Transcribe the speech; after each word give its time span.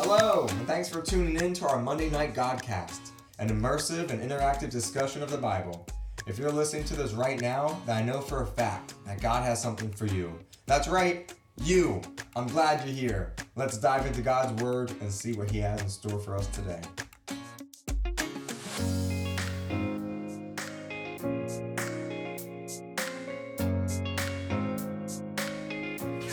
Hello, 0.00 0.46
and 0.48 0.66
thanks 0.68 0.88
for 0.88 1.02
tuning 1.02 1.40
in 1.44 1.52
to 1.54 1.66
our 1.66 1.82
Monday 1.82 2.08
Night 2.08 2.32
Godcast, 2.32 3.10
an 3.40 3.48
immersive 3.48 4.10
and 4.10 4.22
interactive 4.22 4.70
discussion 4.70 5.24
of 5.24 5.30
the 5.32 5.36
Bible. 5.36 5.84
If 6.28 6.38
you're 6.38 6.52
listening 6.52 6.84
to 6.84 6.94
this 6.94 7.14
right 7.14 7.40
now, 7.40 7.82
then 7.84 7.96
I 7.96 8.02
know 8.02 8.20
for 8.20 8.42
a 8.42 8.46
fact 8.46 8.94
that 9.06 9.20
God 9.20 9.42
has 9.42 9.60
something 9.60 9.90
for 9.90 10.06
you. 10.06 10.38
That's 10.66 10.86
right, 10.86 11.34
you. 11.64 12.00
I'm 12.36 12.46
glad 12.46 12.86
you're 12.86 12.94
here. 12.94 13.34
Let's 13.56 13.76
dive 13.76 14.06
into 14.06 14.22
God's 14.22 14.62
Word 14.62 14.92
and 15.00 15.12
see 15.12 15.32
what 15.32 15.50
He 15.50 15.58
has 15.58 15.82
in 15.82 15.88
store 15.88 16.20
for 16.20 16.36
us 16.36 16.46
today. 16.46 16.80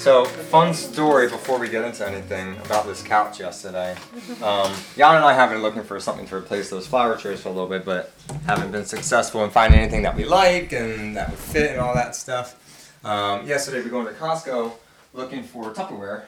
So, 0.06 0.24
fun 0.24 0.76
story 0.76 1.28
before 1.28 1.58
we 1.58 1.68
get 1.68 1.84
into 1.84 2.08
anything 2.08 2.56
about 2.58 2.86
this 2.86 3.02
couch 3.02 3.40
yesterday. 3.40 3.96
Um, 4.44 4.72
Jan 4.96 5.16
and 5.16 5.26
I 5.26 5.34
have 5.34 5.50
been 5.50 5.64
looking 5.64 5.82
for 5.82 6.00
something 6.00 6.28
to 6.28 6.36
replace 6.36 6.70
those 6.70 6.86
flower 6.86 7.18
chairs 7.18 7.42
for 7.42 7.50
a 7.50 7.52
little 7.52 7.68
bit, 7.68 7.86
but 7.86 8.14
haven't 8.46 8.72
been 8.72 8.86
successful 8.86 9.44
in 9.44 9.50
finding 9.50 9.80
anything 9.80 10.04
that 10.04 10.16
we 10.16 10.24
like 10.24 10.74
and 10.74 11.18
that 11.18 11.32
would 11.32 11.40
fit 11.40 11.72
and 11.72 11.80
all 11.80 11.96
that 11.96 12.16
stuff. 12.16 13.02
Um, 13.04 13.48
yesterday, 13.48 13.80
we 13.80 13.86
were 13.86 13.90
going 13.90 14.06
to 14.06 14.14
Costco 14.14 14.74
looking 15.16 15.42
for 15.42 15.74
Tupperware. 15.74 16.26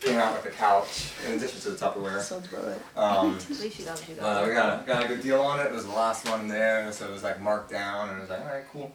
Came 0.00 0.18
out 0.18 0.34
with 0.34 0.52
a 0.52 0.56
couch 0.56 1.12
in 1.28 1.34
addition 1.34 1.60
to 1.60 1.70
the 1.70 1.76
Tupperware. 1.76 2.20
Sounds 2.20 2.52
about 2.52 2.66
right. 2.66 2.96
Um, 2.96 3.38
At 3.48 3.48
least 3.60 3.78
you 3.78 3.84
got 3.84 4.00
what 4.00 4.08
you 4.08 4.16
uh, 4.16 4.40
got. 4.40 4.48
we 4.48 4.54
got 4.54 4.82
a, 4.82 4.86
got 4.88 5.04
a 5.04 5.06
good 5.06 5.22
deal 5.22 5.40
on 5.40 5.60
it. 5.60 5.66
It 5.66 5.72
was 5.72 5.84
the 5.84 5.92
last 5.92 6.28
one 6.28 6.48
there, 6.48 6.90
so 6.90 7.06
it 7.06 7.12
was 7.12 7.22
like 7.22 7.40
marked 7.40 7.70
down, 7.70 8.08
and 8.08 8.18
it 8.18 8.22
was 8.22 8.30
like, 8.30 8.40
all 8.40 8.46
right, 8.46 8.64
cool. 8.72 8.92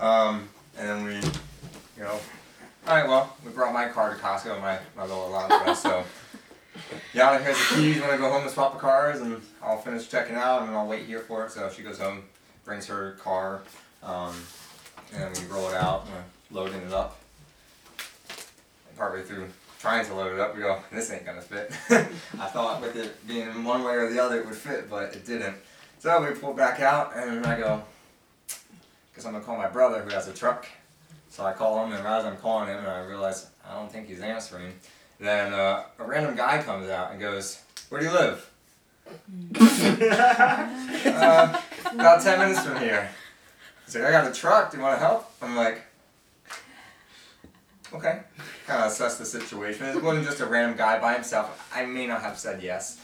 Um, 0.00 0.48
and 0.78 0.88
then 0.88 1.04
we, 1.04 1.14
you 1.98 2.04
know, 2.04 2.18
all 2.86 2.94
right, 2.94 3.08
well, 3.08 3.36
we 3.44 3.50
brought 3.50 3.72
my 3.72 3.88
car 3.88 4.14
to 4.14 4.20
Costco, 4.20 4.60
my 4.60 4.78
my 4.96 5.02
little 5.02 5.28
allowance, 5.28 5.80
so. 5.80 6.04
Yeah, 7.12 7.38
here's 7.40 7.56
the 7.56 7.76
keys. 7.76 8.00
Want 8.00 8.12
to 8.12 8.18
go 8.18 8.28
home 8.28 8.42
and 8.42 8.50
swap 8.50 8.72
the 8.72 8.80
cars, 8.80 9.20
and 9.20 9.40
I'll 9.62 9.78
finish 9.78 10.08
checking 10.08 10.34
out, 10.34 10.62
and 10.62 10.72
I'll 10.72 10.88
wait 10.88 11.06
here 11.06 11.20
for 11.20 11.44
it. 11.46 11.52
So 11.52 11.70
she 11.70 11.82
goes 11.82 12.00
home, 12.00 12.24
brings 12.64 12.86
her 12.86 13.12
car, 13.22 13.62
um, 14.02 14.34
and 15.14 15.38
we 15.38 15.44
roll 15.44 15.68
it 15.68 15.76
out, 15.76 16.04
and 16.06 16.14
we're 16.50 16.60
loading 16.60 16.80
it 16.80 16.92
up. 16.92 17.16
And 18.88 18.98
partway 18.98 19.22
through 19.22 19.46
trying 19.78 20.04
to 20.06 20.14
load 20.14 20.32
it 20.32 20.40
up, 20.40 20.56
we 20.56 20.62
go, 20.62 20.80
this 20.90 21.12
ain't 21.12 21.24
gonna 21.24 21.42
fit. 21.42 21.70
I 22.40 22.46
thought 22.46 22.80
with 22.80 22.96
it 22.96 23.24
being 23.28 23.62
one 23.62 23.84
way 23.84 23.94
or 23.94 24.10
the 24.10 24.18
other 24.18 24.40
it 24.40 24.46
would 24.46 24.56
fit, 24.56 24.90
but 24.90 25.14
it 25.14 25.24
didn't. 25.24 25.56
So 26.00 26.20
we 26.22 26.34
pull 26.34 26.54
back 26.54 26.80
out, 26.80 27.16
and 27.16 27.46
I 27.46 27.58
go, 27.58 27.84
because 29.12 29.26
I'm 29.26 29.32
gonna 29.32 29.44
call 29.44 29.56
my 29.56 29.68
brother 29.68 30.02
who 30.02 30.10
has 30.10 30.26
a 30.26 30.32
truck. 30.32 30.66
So 31.34 31.44
I 31.44 31.52
call 31.52 31.84
him, 31.84 31.92
and 31.92 32.06
as 32.06 32.24
I'm 32.24 32.36
calling 32.36 32.68
him, 32.68 32.78
and 32.78 32.86
I 32.86 33.00
realize 33.00 33.48
I 33.68 33.74
don't 33.74 33.90
think 33.90 34.06
he's 34.06 34.20
answering. 34.20 34.72
Then 35.18 35.52
uh, 35.52 35.82
a 35.98 36.04
random 36.04 36.36
guy 36.36 36.62
comes 36.62 36.88
out 36.88 37.10
and 37.10 37.18
goes, 37.18 37.60
"Where 37.88 38.00
do 38.00 38.06
you 38.06 38.12
live?" 38.12 38.48
uh, 41.04 41.60
about 41.92 42.22
ten 42.22 42.38
minutes 42.38 42.64
from 42.64 42.78
here. 42.78 43.10
He's 43.84 43.96
like, 43.96 44.04
"I 44.04 44.12
got 44.12 44.30
a 44.30 44.32
truck. 44.32 44.70
Do 44.70 44.76
you 44.76 44.82
want 44.84 44.94
to 44.94 45.04
help?" 45.04 45.28
I'm 45.42 45.56
like, 45.56 45.82
"Okay." 47.92 48.20
Kind 48.68 48.84
of 48.84 48.92
assess 48.92 49.18
the 49.18 49.24
situation. 49.24 49.86
It 49.86 50.00
wasn't 50.00 50.26
just 50.26 50.38
a 50.38 50.46
random 50.46 50.78
guy 50.78 51.00
by 51.00 51.14
himself. 51.14 51.68
I 51.74 51.84
may 51.84 52.06
not 52.06 52.22
have 52.22 52.38
said 52.38 52.62
yes. 52.62 53.00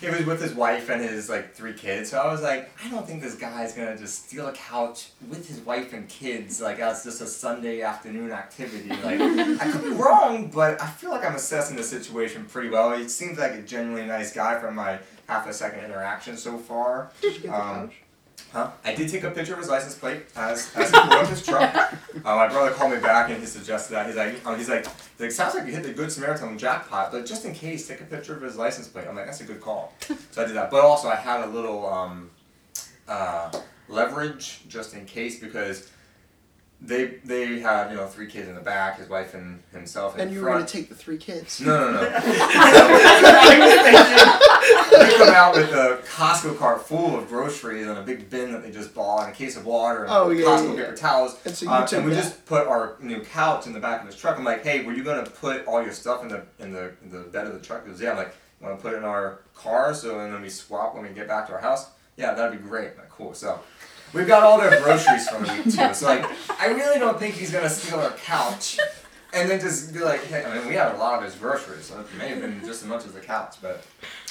He 0.00 0.08
was 0.08 0.24
with 0.24 0.40
his 0.40 0.54
wife 0.54 0.88
and 0.90 1.02
his 1.02 1.28
like 1.28 1.54
three 1.54 1.72
kids. 1.72 2.10
So 2.10 2.18
I 2.18 2.30
was 2.30 2.40
like, 2.42 2.70
I 2.84 2.88
don't 2.88 3.06
think 3.06 3.20
this 3.20 3.34
guy's 3.34 3.72
gonna 3.72 3.96
just 3.96 4.26
steal 4.26 4.46
a 4.46 4.52
couch 4.52 5.08
with 5.28 5.48
his 5.48 5.58
wife 5.60 5.92
and 5.92 6.08
kids 6.08 6.60
like 6.60 6.78
as 6.78 7.02
just 7.04 7.20
a 7.20 7.26
Sunday 7.26 7.82
afternoon 7.82 8.30
activity. 8.30 8.88
Like 8.90 9.20
I 9.20 9.70
could 9.70 9.82
be 9.82 9.90
wrong, 9.90 10.50
but 10.54 10.80
I 10.80 10.86
feel 10.86 11.10
like 11.10 11.24
I'm 11.24 11.34
assessing 11.34 11.76
the 11.76 11.82
situation 11.82 12.44
pretty 12.44 12.68
well. 12.68 12.96
He 12.96 13.08
seems 13.08 13.38
like 13.38 13.52
a 13.54 13.62
genuinely 13.62 14.06
nice 14.06 14.32
guy 14.32 14.60
from 14.60 14.76
my 14.76 14.98
half 15.28 15.46
a 15.48 15.52
second 15.52 15.84
interaction 15.84 16.36
so 16.36 16.58
far. 16.58 17.10
Did 17.20 17.34
you 17.34 17.40
get 17.40 17.50
the 17.50 17.56
Um, 17.60 17.74
couch? 17.88 17.94
Huh? 18.52 18.70
I 18.82 18.94
did 18.94 19.10
take 19.10 19.24
a 19.24 19.30
picture 19.30 19.52
of 19.52 19.58
his 19.58 19.68
license 19.68 19.94
plate 19.94 20.22
as, 20.34 20.74
as 20.74 20.90
he 20.90 20.98
pulled 20.98 21.12
up 21.12 21.26
his 21.28 21.44
truck. 21.44 21.94
Uh, 22.24 22.34
my 22.34 22.48
brother 22.48 22.72
called 22.72 22.92
me 22.92 22.98
back 22.98 23.30
and 23.30 23.38
he 23.38 23.46
suggested 23.46 23.92
that. 23.94 24.06
He's 24.06 24.16
like, 24.16 24.44
um, 24.44 24.58
he's 24.58 24.68
like, 24.68 24.84
he's 24.84 25.20
like, 25.20 25.30
sounds 25.30 25.54
like 25.54 25.66
you 25.66 25.72
hit 25.72 25.84
the 25.84 25.92
Good 25.92 26.10
Samaritan 26.10 26.58
jackpot, 26.58 27.12
but 27.12 27.24
just 27.24 27.44
in 27.44 27.54
case, 27.54 27.86
take 27.86 28.00
a 28.00 28.04
picture 28.04 28.34
of 28.34 28.42
his 28.42 28.56
license 28.56 28.88
plate. 28.88 29.06
I'm 29.08 29.14
like, 29.14 29.26
that's 29.26 29.40
a 29.40 29.44
good 29.44 29.60
call. 29.60 29.92
So 30.32 30.42
I 30.42 30.46
did 30.46 30.56
that. 30.56 30.70
But 30.70 30.80
also, 30.84 31.08
I 31.08 31.14
had 31.14 31.44
a 31.44 31.46
little 31.46 31.86
um, 31.86 32.30
uh, 33.06 33.52
leverage 33.88 34.62
just 34.68 34.94
in 34.94 35.06
case 35.06 35.38
because 35.38 35.90
they 36.80 37.06
they 37.24 37.58
had 37.58 37.90
you 37.90 37.96
know 37.96 38.06
three 38.06 38.26
kids 38.28 38.48
in 38.48 38.54
the 38.54 38.60
back, 38.60 38.98
his 38.98 39.08
wife 39.08 39.34
and 39.34 39.60
himself 39.72 40.14
in 40.14 40.20
And 40.22 40.30
you 40.32 40.40
were 40.42 40.50
gonna 40.50 40.64
take 40.66 40.88
the 40.88 40.94
three 40.94 41.18
kids. 41.18 41.60
No, 41.60 41.90
no, 41.90 42.00
no. 42.00 42.00
they 44.90 45.14
come 45.16 45.28
out 45.34 45.54
with 45.54 45.70
a 45.72 46.00
Costco 46.06 46.56
cart 46.58 46.86
full 46.86 47.16
of 47.18 47.28
groceries 47.28 47.86
and 47.86 47.98
a 47.98 48.02
big 48.02 48.30
bin 48.30 48.52
that 48.52 48.62
they 48.62 48.70
just 48.70 48.94
bought 48.94 49.24
and 49.26 49.32
a 49.32 49.36
case 49.36 49.56
of 49.56 49.64
water 49.66 50.04
and 50.04 50.12
Oh, 50.12 50.30
yeah, 50.30 50.44
Costco 50.46 50.64
yeah, 50.64 50.70
yeah. 50.74 50.84
paper 50.84 50.96
towels. 50.96 51.36
And 51.44 51.54
so 51.54 51.66
you 51.66 51.70
Uh, 51.72 51.88
and 51.92 52.04
we 52.04 52.10
that. 52.14 52.22
just 52.22 52.46
put 52.46 52.66
our 52.66 52.96
new 53.00 53.20
couch 53.22 53.66
in 53.66 53.72
the 53.72 53.80
back 53.80 54.00
of 54.02 54.06
his 54.06 54.16
truck. 54.16 54.36
I'm 54.38 54.44
like, 54.44 54.62
hey, 54.64 54.84
were 54.84 54.92
you 54.92 55.02
gonna 55.04 55.24
put 55.28 55.66
all 55.66 55.82
your 55.82 55.92
stuff 55.92 56.22
in 56.22 56.28
the 56.28 56.42
in 56.58 56.72
the 56.72 56.92
in 57.02 57.10
the 57.10 57.20
bed 57.20 57.46
of 57.46 57.54
the 57.54 57.60
truck? 57.60 57.84
He 57.84 57.90
goes, 57.90 58.00
yeah. 58.00 58.12
I'm 58.12 58.16
like, 58.18 58.34
want 58.60 58.76
to 58.76 58.82
put 58.82 58.92
it 58.94 58.98
in 58.98 59.04
our 59.04 59.40
car 59.54 59.94
so 59.94 60.18
and 60.20 60.32
then 60.34 60.42
we 60.42 60.48
swap 60.48 60.94
when 60.94 61.02
we 61.04 61.10
get 61.10 61.28
back 61.28 61.46
to 61.48 61.52
our 61.54 61.60
house? 61.60 61.88
Yeah, 62.16 62.34
that'd 62.34 62.60
be 62.60 62.68
great. 62.68 62.90
I'm 62.92 62.98
like, 62.98 63.10
cool. 63.10 63.34
So. 63.34 63.60
We've 64.12 64.26
got 64.26 64.42
all 64.42 64.58
their 64.58 64.80
groceries 64.82 65.28
from 65.28 65.44
the 65.44 65.52
week 65.52 65.64
too. 65.64 65.70
So 65.94 66.06
like, 66.06 66.24
I 66.60 66.66
really 66.68 66.98
don't 66.98 67.18
think 67.18 67.34
he's 67.34 67.50
gonna 67.52 67.68
steal 67.70 68.00
our 68.00 68.10
couch, 68.12 68.78
and 69.32 69.50
then 69.50 69.60
just 69.60 69.92
be 69.92 70.00
like, 70.00 70.24
hey, 70.24 70.44
I 70.44 70.58
mean, 70.58 70.66
we 70.68 70.74
had 70.74 70.94
a 70.94 70.98
lot 70.98 71.18
of 71.18 71.24
his 71.24 71.34
groceries, 71.34 71.84
so 71.86 72.00
it 72.00 72.06
may 72.16 72.28
have 72.28 72.40
been 72.40 72.60
just 72.60 72.82
as 72.82 72.88
much 72.88 73.04
as 73.04 73.12
the 73.12 73.20
couch. 73.20 73.56
But 73.60 73.84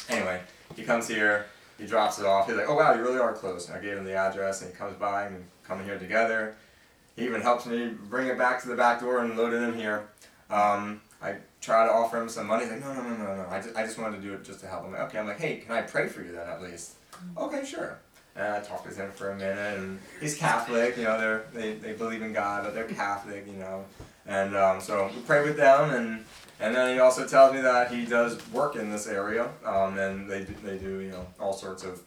anyway, 0.10 0.42
he 0.76 0.84
comes 0.84 1.08
here, 1.08 1.46
he 1.78 1.86
drops 1.86 2.20
it 2.20 2.26
off. 2.26 2.48
He's 2.48 2.56
like, 2.56 2.68
oh 2.68 2.76
wow, 2.76 2.94
you 2.96 3.02
really 3.02 3.20
are 3.20 3.34
close. 3.34 3.68
And 3.68 3.78
I 3.78 3.82
gave 3.82 3.98
him 3.98 4.06
the 4.06 4.16
address, 4.16 4.62
and 4.62 4.72
he 4.72 4.78
comes 4.78 4.96
by 4.98 5.26
and 5.26 5.38
we 5.38 5.42
come 5.64 5.84
here 5.84 6.00
together. 6.00 6.56
He 7.16 7.26
even 7.26 7.42
helps 7.42 7.66
me 7.66 7.88
bring 8.10 8.28
it 8.28 8.38
back 8.38 8.62
to 8.62 8.68
the 8.68 8.76
back 8.76 9.02
door 9.02 9.20
and 9.20 9.36
load 9.38 9.54
it 9.54 9.62
in 9.64 9.74
here. 9.74 10.08
Um, 10.50 11.02
I 11.22 11.38
try 11.62 11.86
to 11.86 11.92
offer 11.92 12.22
him 12.22 12.30
some 12.30 12.46
money. 12.48 12.64
He's 12.64 12.74
like, 12.74 12.82
no, 12.82 12.94
no, 12.94 13.02
no, 13.02 13.18
no, 13.18 13.36
no. 13.38 13.48
I 13.50 13.60
just, 13.60 13.76
I 13.76 13.84
just 13.84 13.98
wanted 13.98 14.18
to 14.18 14.22
do 14.22 14.34
it 14.34 14.44
just 14.44 14.60
to 14.62 14.68
help 14.68 14.86
him. 14.86 14.94
Okay, 14.94 15.18
I'm 15.18 15.26
like, 15.28 15.40
hey, 15.40 15.58
can 15.58 15.72
I 15.74 15.82
pray 15.82 16.08
for 16.08 16.22
you 16.22 16.32
then 16.32 16.48
at 16.48 16.62
least? 16.62 16.94
Okay, 17.36 17.66
sure. 17.66 17.98
And 18.38 18.54
I 18.54 18.60
talked 18.60 18.86
with 18.86 18.98
him 18.98 19.12
for 19.12 19.32
a 19.32 19.36
minute, 19.36 19.80
and 19.80 20.00
he's 20.22 20.38
Catholic. 20.38 20.96
You 20.96 21.06
know, 21.06 21.20
they're 21.20 21.46
they, 21.54 21.74
they 21.74 21.94
believe 21.94 22.22
in 22.22 22.34
God, 22.34 22.64
but 22.64 22.76
they're 22.76 22.86
Catholic. 22.86 23.48
You 23.48 23.58
know, 23.58 23.86
and 24.28 24.56
um, 24.56 24.80
so 24.80 25.10
we 25.14 25.22
pray 25.22 25.44
with 25.44 25.58
them, 25.58 25.90
and 25.90 26.26
and 26.60 26.76
then 26.76 26.94
he 26.94 27.00
also 27.00 27.28
tells 27.28 27.54
me 27.54 27.62
that 27.62 27.92
he 27.92 28.06
does 28.06 28.40
work 28.52 28.76
in 28.76 28.92
this 28.92 29.08
area, 29.08 29.50
um, 29.66 29.98
and 29.98 30.30
they 30.30 30.44
they 30.44 30.78
do 30.78 31.00
you 31.00 31.12
know 31.12 31.26
all 31.40 31.54
sorts 31.54 31.84
of 31.84 32.02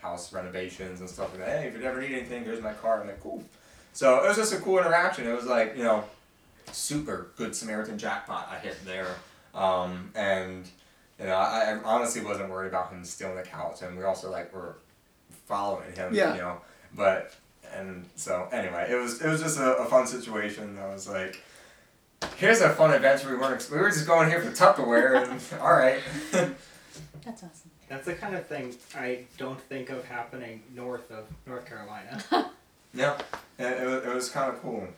house 0.00 0.32
renovations 0.32 1.00
and 1.00 1.08
stuff 1.10 1.30
like 1.32 1.46
that. 1.46 1.60
Hey, 1.60 1.68
if 1.68 1.76
you 1.76 1.82
ever 1.82 2.00
need 2.00 2.12
anything, 2.12 2.44
there's 2.44 2.62
my 2.62 2.72
car. 2.72 3.00
I'm 3.00 3.06
like, 3.06 3.20
cool. 3.20 3.42
So 3.92 4.22
it 4.24 4.28
was 4.28 4.36
just 4.36 4.52
a 4.52 4.58
cool 4.58 4.78
interaction. 4.78 5.26
It 5.26 5.34
was 5.34 5.46
like 5.46 5.76
you 5.76 5.84
know, 5.84 6.04
super 6.72 7.28
good 7.36 7.54
Samaritan 7.54 7.98
jackpot 7.98 8.48
I 8.50 8.58
hit 8.58 8.76
there, 8.84 9.14
um, 9.54 10.10
and 10.14 10.66
you 11.18 11.26
know 11.26 11.34
I, 11.34 11.72
I 11.72 11.82
honestly 11.84 12.22
wasn't 12.22 12.50
worried 12.50 12.68
about 12.68 12.90
him 12.92 13.04
stealing 13.04 13.36
the 13.36 13.42
couch, 13.42 13.82
and 13.82 13.96
we 13.98 14.04
also 14.04 14.30
like 14.30 14.54
were 14.54 14.76
following 15.46 15.92
him. 15.94 16.14
Yeah. 16.14 16.34
You 16.34 16.40
know, 16.40 16.60
but 16.94 17.34
and 17.74 18.04
so 18.16 18.48
anyway, 18.52 18.88
it 18.90 18.96
was 18.96 19.20
it 19.20 19.28
was 19.28 19.40
just 19.40 19.58
a, 19.58 19.76
a 19.76 19.86
fun 19.86 20.06
situation. 20.06 20.78
I 20.78 20.92
was 20.92 21.08
like. 21.08 21.42
Here's 22.38 22.62
a 22.62 22.70
fun 22.70 22.92
adventure 22.92 23.30
we 23.30 23.36
weren't. 23.36 23.68
We 23.70 23.76
were 23.76 23.90
just 23.90 24.06
going 24.06 24.30
here 24.30 24.40
for 24.40 24.50
Tupperware, 24.50 25.28
and 25.28 25.40
all 25.60 25.74
right. 25.74 26.00
That's 26.32 27.42
awesome. 27.42 27.70
That's 27.88 28.06
the 28.06 28.14
kind 28.14 28.34
of 28.34 28.46
thing 28.46 28.74
I 28.94 29.24
don't 29.36 29.60
think 29.60 29.90
of 29.90 30.04
happening 30.04 30.62
north 30.74 31.10
of 31.10 31.26
North 31.46 31.66
Carolina. 31.66 32.22
Yeah, 32.94 33.18
it, 33.58 33.82
it, 33.82 33.86
was, 33.86 34.04
it 34.04 34.14
was 34.14 34.30
kind 34.30 34.50
of 34.50 34.62
cool. 34.62 34.88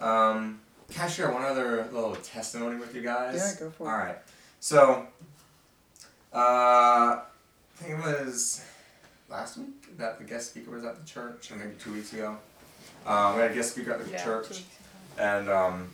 Um, 0.00 0.60
can 0.90 1.06
I 1.06 1.08
share 1.08 1.32
one 1.32 1.44
other 1.44 1.88
little 1.92 2.14
testimony 2.16 2.76
with 2.76 2.94
you 2.94 3.00
guys? 3.00 3.36
Yeah, 3.36 3.66
go 3.66 3.70
for 3.70 3.86
it. 3.86 3.90
All 3.90 3.96
right. 3.96 4.18
So, 4.60 5.06
uh, 6.34 6.36
I 6.36 7.22
think 7.76 7.98
it 7.98 8.04
was 8.04 8.62
last 9.32 9.56
week 9.56 9.96
that 9.96 10.18
the 10.18 10.24
guest 10.24 10.50
speaker 10.50 10.70
was 10.70 10.84
at 10.84 11.00
the 11.00 11.06
church, 11.10 11.50
or 11.50 11.56
maybe 11.56 11.72
two 11.82 11.92
weeks 11.92 12.12
ago. 12.12 12.36
Um, 13.06 13.34
we 13.34 13.42
had 13.42 13.50
a 13.50 13.54
guest 13.54 13.72
speaker 13.72 13.92
at 13.92 14.04
the 14.04 14.10
Yeah, 14.10 14.22
church, 14.22 14.62
and 15.18 15.48
um, 15.48 15.90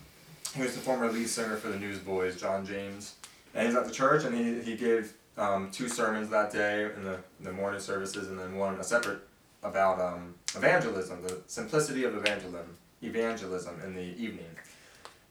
he 0.55 0.61
was 0.61 0.75
the 0.75 0.81
former 0.81 1.11
lead 1.11 1.27
singer 1.27 1.55
for 1.55 1.69
the 1.69 1.79
Newsboys, 1.79 2.39
John 2.39 2.65
James. 2.65 3.15
And 3.55 3.65
he's 3.65 3.75
at 3.75 3.85
the 3.85 3.91
church, 3.91 4.25
and 4.25 4.35
he, 4.35 4.61
he 4.61 4.75
gave 4.77 5.13
um, 5.37 5.71
two 5.71 5.87
sermons 5.87 6.29
that 6.29 6.51
day 6.51 6.83
in 6.83 7.03
the, 7.03 7.15
in 7.39 7.45
the 7.45 7.51
morning 7.51 7.79
services, 7.79 8.27
and 8.29 8.37
then 8.37 8.55
one 8.55 8.75
a 8.75 8.83
separate 8.83 9.21
about 9.63 9.99
um, 9.99 10.35
evangelism, 10.55 11.23
the 11.23 11.39
simplicity 11.47 12.03
of 12.03 12.15
evangelism, 12.15 12.77
evangelism 13.01 13.81
in 13.83 13.95
the 13.95 14.01
evening. 14.01 14.45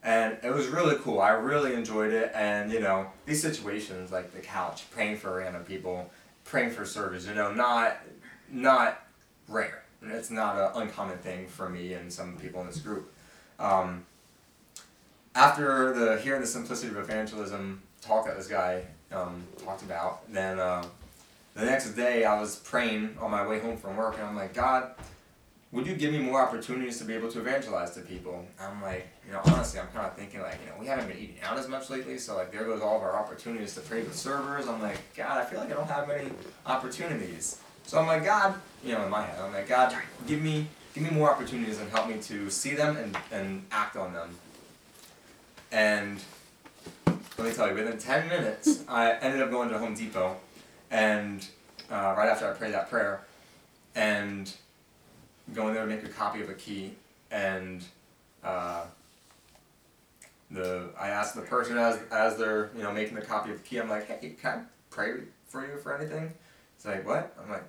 And 0.02 0.38
it 0.42 0.52
was 0.52 0.68
really 0.68 0.96
cool. 0.96 1.20
I 1.20 1.30
really 1.30 1.74
enjoyed 1.74 2.12
it. 2.12 2.32
And 2.34 2.72
you 2.72 2.80
know, 2.80 3.08
these 3.26 3.42
situations 3.42 4.10
like 4.10 4.32
the 4.32 4.40
couch, 4.40 4.90
praying 4.90 5.18
for 5.18 5.36
random 5.36 5.64
people, 5.64 6.10
praying 6.48 6.70
for 6.70 6.84
service, 6.84 7.26
you 7.26 7.34
know, 7.34 7.52
not 7.52 7.98
not 8.50 9.04
rare. 9.48 9.84
It's 10.02 10.30
not 10.30 10.56
an 10.56 10.82
uncommon 10.82 11.18
thing 11.18 11.46
for 11.46 11.68
me 11.68 11.92
and 11.92 12.12
some 12.12 12.36
people 12.36 12.60
in 12.60 12.66
this 12.66 12.78
group. 12.78 13.12
Um, 13.58 14.06
after 15.34 15.92
the 15.92 16.18
hearing 16.18 16.40
the 16.40 16.46
simplicity 16.46 16.88
of 16.88 16.96
evangelism, 16.96 17.82
talk 18.00 18.26
that 18.26 18.36
this 18.36 18.48
guy 18.48 18.84
um, 19.12 19.44
talked 19.62 19.82
about. 19.82 20.32
Then 20.32 20.58
uh, 20.58 20.84
the 21.54 21.64
next 21.64 21.92
day, 21.92 22.24
I 22.24 22.40
was 22.40 22.56
praying 22.56 23.16
on 23.20 23.30
my 23.30 23.46
way 23.46 23.58
home 23.58 23.76
from 23.76 23.96
work, 23.96 24.14
and 24.14 24.24
I'm 24.24 24.36
like, 24.36 24.54
God, 24.54 24.92
would 25.70 25.86
you 25.86 25.94
give 25.94 26.12
me 26.12 26.18
more 26.18 26.40
opportunities 26.40 26.98
to 26.98 27.04
be 27.04 27.12
able 27.14 27.30
to 27.30 27.40
evangelize 27.40 27.90
to 27.92 28.00
people? 28.00 28.46
I'm 28.58 28.80
like, 28.80 29.06
you 29.26 29.32
know, 29.32 29.40
honestly, 29.44 29.78
I'm 29.78 29.88
kind 29.88 30.06
of 30.06 30.16
thinking 30.16 30.40
like, 30.40 30.58
you 30.64 30.70
know, 30.70 30.76
we 30.80 30.86
haven't 30.86 31.08
been 31.08 31.18
eating 31.18 31.36
out 31.42 31.58
as 31.58 31.68
much 31.68 31.90
lately, 31.90 32.16
so 32.18 32.36
like, 32.36 32.50
there 32.50 32.64
goes 32.64 32.80
all 32.80 32.96
of 32.96 33.02
our 33.02 33.14
opportunities 33.16 33.74
to 33.74 33.80
pray 33.82 34.02
with 34.02 34.16
servers. 34.16 34.66
I'm 34.66 34.80
like, 34.80 34.98
God, 35.14 35.38
I 35.38 35.44
feel 35.44 35.60
like 35.60 35.70
I 35.70 35.74
don't 35.74 35.88
have 35.88 36.08
many 36.08 36.30
opportunities. 36.64 37.60
So 37.84 37.98
I'm 37.98 38.06
like, 38.06 38.24
God, 38.24 38.54
you 38.84 38.92
know, 38.92 39.04
in 39.04 39.10
my 39.10 39.22
head, 39.22 39.38
I'm 39.40 39.52
like, 39.52 39.68
God, 39.68 39.94
give 40.26 40.40
me, 40.40 40.66
give 40.94 41.04
me 41.04 41.10
more 41.10 41.30
opportunities 41.30 41.78
and 41.78 41.90
help 41.90 42.08
me 42.08 42.18
to 42.22 42.50
see 42.50 42.74
them 42.74 42.96
and, 42.96 43.16
and 43.30 43.64
act 43.70 43.96
on 43.96 44.14
them. 44.14 44.30
And 45.70 46.18
let 47.06 47.46
me 47.46 47.52
tell 47.52 47.68
you, 47.68 47.74
within 47.74 47.98
10 47.98 48.28
minutes, 48.28 48.84
I 48.88 49.12
ended 49.12 49.42
up 49.42 49.50
going 49.50 49.68
to 49.68 49.78
Home 49.78 49.94
Depot, 49.94 50.36
and 50.90 51.46
uh, 51.90 52.14
right 52.16 52.28
after 52.28 52.50
I 52.50 52.54
prayed 52.54 52.72
that 52.72 52.88
prayer, 52.88 53.22
and 53.94 54.52
going 55.54 55.74
there 55.74 55.84
to 55.84 55.88
make 55.88 56.04
a 56.04 56.08
copy 56.08 56.40
of 56.40 56.48
a 56.48 56.54
key, 56.54 56.94
and 57.30 57.84
uh, 58.44 58.84
the 60.50 60.90
I 60.98 61.08
asked 61.08 61.34
the 61.34 61.42
person 61.42 61.76
as 61.78 61.98
as 62.10 62.36
they're 62.36 62.70
you 62.76 62.82
know 62.82 62.92
making 62.92 63.14
the 63.14 63.22
copy 63.22 63.50
of 63.50 63.58
the 63.58 63.68
key, 63.68 63.78
I'm 63.78 63.88
like, 63.88 64.06
hey, 64.06 64.34
can 64.40 64.58
I 64.58 64.62
pray 64.90 65.12
for 65.46 65.66
you 65.66 65.78
for 65.78 65.96
anything? 65.96 66.32
It's 66.76 66.84
like, 66.84 67.06
what? 67.06 67.36
I'm 67.42 67.50
like, 67.50 67.64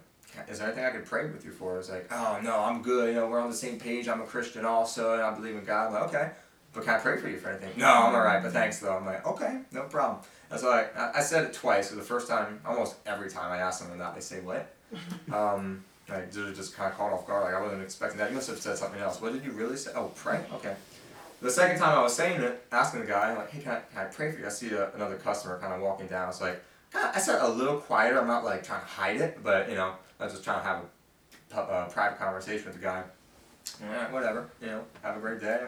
is 0.48 0.60
there 0.60 0.68
anything 0.68 0.86
I 0.86 0.92
could 0.92 1.06
pray 1.06 1.26
with 1.30 1.44
you 1.44 1.52
for? 1.52 1.80
It's 1.80 1.90
like, 1.90 2.08
oh 2.12 2.40
no, 2.44 2.60
I'm 2.60 2.82
good. 2.82 3.10
You 3.10 3.16
know, 3.22 3.28
we're 3.28 3.40
on 3.40 3.50
the 3.50 3.56
same 3.56 3.80
page. 3.80 4.08
I'm 4.08 4.22
a 4.22 4.26
Christian 4.26 4.66
also, 4.66 5.14
and 5.14 5.22
I 5.22 5.34
believe 5.34 5.56
in 5.56 5.66
God. 5.66 5.88
I'm 5.88 5.94
like, 5.94 6.04
okay, 6.04 6.32
but 6.74 6.84
can 6.84 6.96
I 6.96 7.00
pray 7.00 7.18
for 7.18 7.30
you 7.30 7.38
for 7.38 7.50
anything? 7.50 7.72
No, 7.78 7.88
I'm 7.88 8.14
alright, 8.14 8.44
but 8.44 8.52
thanks 8.52 8.80
though. 8.80 8.96
I'm 8.96 9.06
like, 9.06 9.26
okay, 9.26 9.60
no 9.72 9.84
problem. 9.84 10.22
And 10.52 10.60
so 10.60 10.72
I, 10.72 11.18
I 11.18 11.22
said 11.22 11.46
it 11.46 11.54
twice. 11.54 11.90
So 11.90 11.96
the 11.96 12.02
first 12.02 12.28
time, 12.28 12.62
almost 12.66 12.96
every 13.06 13.30
time 13.30 13.52
I 13.52 13.58
ask 13.58 13.80
someone 13.80 14.00
that, 14.00 14.16
they 14.16 14.22
say 14.22 14.42
what? 14.42 14.74
um, 15.34 15.84
I 16.12 16.26
just 16.32 16.76
kind 16.76 16.92
of 16.92 16.98
caught 16.98 17.14
off 17.14 17.28
guard. 17.28 17.46
Like 17.46 17.54
I 17.54 17.62
wasn't 17.62 17.82
expecting 17.82 18.20
that. 18.20 18.30
You 18.30 18.36
must 18.36 18.50
have 18.50 18.60
said 18.60 18.78
something 18.78 19.02
else. 19.02 19.22
What 19.22 19.34
did 19.34 19.44
you 19.44 19.52
really 19.52 19.78
say? 19.78 19.92
Oh, 19.96 20.12
pray. 20.16 20.44
Okay. 20.54 20.76
The 21.42 21.50
second 21.50 21.80
time 21.80 21.98
I 21.98 22.02
was 22.02 22.14
saying 22.14 22.42
it, 22.42 22.66
asking 22.72 23.02
the 23.02 23.06
guy, 23.06 23.36
like, 23.36 23.50
hey, 23.50 23.62
can 23.62 23.72
I, 23.72 23.80
can 23.94 24.02
I 24.02 24.06
pray 24.06 24.32
for 24.32 24.40
you? 24.40 24.46
I 24.46 24.50
see 24.50 24.72
a, 24.72 24.92
another 24.94 25.16
customer 25.16 25.58
kind 25.60 25.74
of 25.74 25.82
walking 25.82 26.08
down. 26.08 26.28
It's 26.28 26.42
like, 26.42 26.62
I 26.94 27.20
said 27.20 27.42
a 27.42 27.48
little 27.48 27.78
quieter. 27.78 28.20
I'm 28.20 28.28
not 28.28 28.44
like 28.44 28.64
trying 28.64 28.82
to 28.82 28.88
hide 28.88 29.18
it, 29.18 29.40
but 29.44 29.70
you 29.70 29.76
know, 29.76 29.94
I 30.20 30.26
was 30.26 30.34
just 30.34 30.44
trying 30.44 30.60
to 30.60 30.66
have 30.66 30.84
a, 31.54 31.56
a 31.56 31.62
uh, 31.62 31.90
private 31.90 32.20
conversation 32.20 32.66
with 32.66 32.76
the 32.76 32.82
guy. 32.82 33.04
Yeah, 33.80 34.12
whatever. 34.12 34.50
You 34.62 34.68
know, 34.68 34.84
have 35.02 35.18
a 35.18 35.20
great 35.20 35.40
day. 35.40 35.68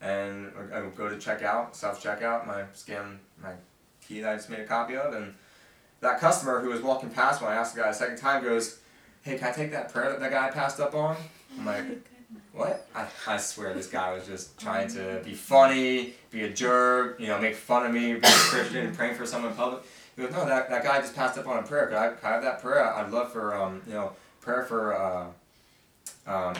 And 0.00 0.52
I 0.72 0.80
go 0.96 1.08
to 1.08 1.16
checkout, 1.16 1.74
self 1.74 2.02
checkout, 2.02 2.46
my 2.46 2.64
scan 2.72 3.18
my 3.42 3.52
key 4.00 4.20
that 4.20 4.32
I 4.32 4.36
just 4.36 4.48
made 4.48 4.60
a 4.60 4.64
copy 4.64 4.96
of, 4.96 5.12
and 5.12 5.34
that 6.00 6.20
customer 6.20 6.60
who 6.60 6.68
was 6.68 6.80
walking 6.80 7.10
past 7.10 7.42
when 7.42 7.50
I 7.50 7.54
asked 7.56 7.74
the 7.74 7.82
guy 7.82 7.88
a 7.88 7.94
second 7.94 8.18
time 8.18 8.42
goes, 8.42 8.78
"Hey, 9.22 9.38
can 9.38 9.48
I 9.48 9.52
take 9.52 9.72
that 9.72 9.92
prayer 9.92 10.10
that 10.10 10.20
that 10.20 10.30
guy 10.30 10.50
passed 10.50 10.80
up 10.80 10.94
on?" 10.94 11.16
I'm 11.58 11.66
like, 11.66 11.84
"What?" 12.52 12.86
I, 12.94 13.06
I 13.26 13.36
swear 13.36 13.74
this 13.74 13.88
guy 13.88 14.12
was 14.12 14.26
just 14.26 14.58
trying 14.58 14.88
to 14.88 15.20
be 15.24 15.34
funny, 15.34 16.14
be 16.30 16.42
a 16.42 16.50
jerk, 16.50 17.20
you 17.20 17.26
know, 17.26 17.38
make 17.40 17.56
fun 17.56 17.86
of 17.86 17.92
me, 17.92 18.14
be 18.14 18.18
a 18.18 18.30
Christian, 18.30 18.94
praying 18.96 19.16
for 19.16 19.26
someone 19.26 19.50
in 19.50 19.56
public. 19.56 19.82
He 20.16 20.22
goes, 20.22 20.32
"No, 20.32 20.46
that, 20.46 20.70
that 20.70 20.82
guy 20.84 21.00
just 21.00 21.14
passed 21.16 21.38
up 21.38 21.46
on 21.46 21.58
a 21.58 21.62
prayer. 21.62 21.86
Could 21.88 21.96
I, 21.96 22.08
could 22.10 22.24
I 22.24 22.32
have 22.32 22.42
that 22.42 22.62
prayer? 22.62 22.84
I'd 22.94 23.10
love 23.10 23.32
for 23.32 23.54
um, 23.56 23.82
you 23.86 23.94
know, 23.94 24.12
prayer 24.40 24.64
for 24.64 24.94
uh, 24.94 25.26
um." 26.26 26.54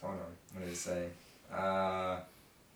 Hold 0.00 0.14
on, 0.16 0.18
what 0.52 0.60
did 0.60 0.68
he 0.68 0.74
say? 0.74 1.08
Uh, 1.50 2.18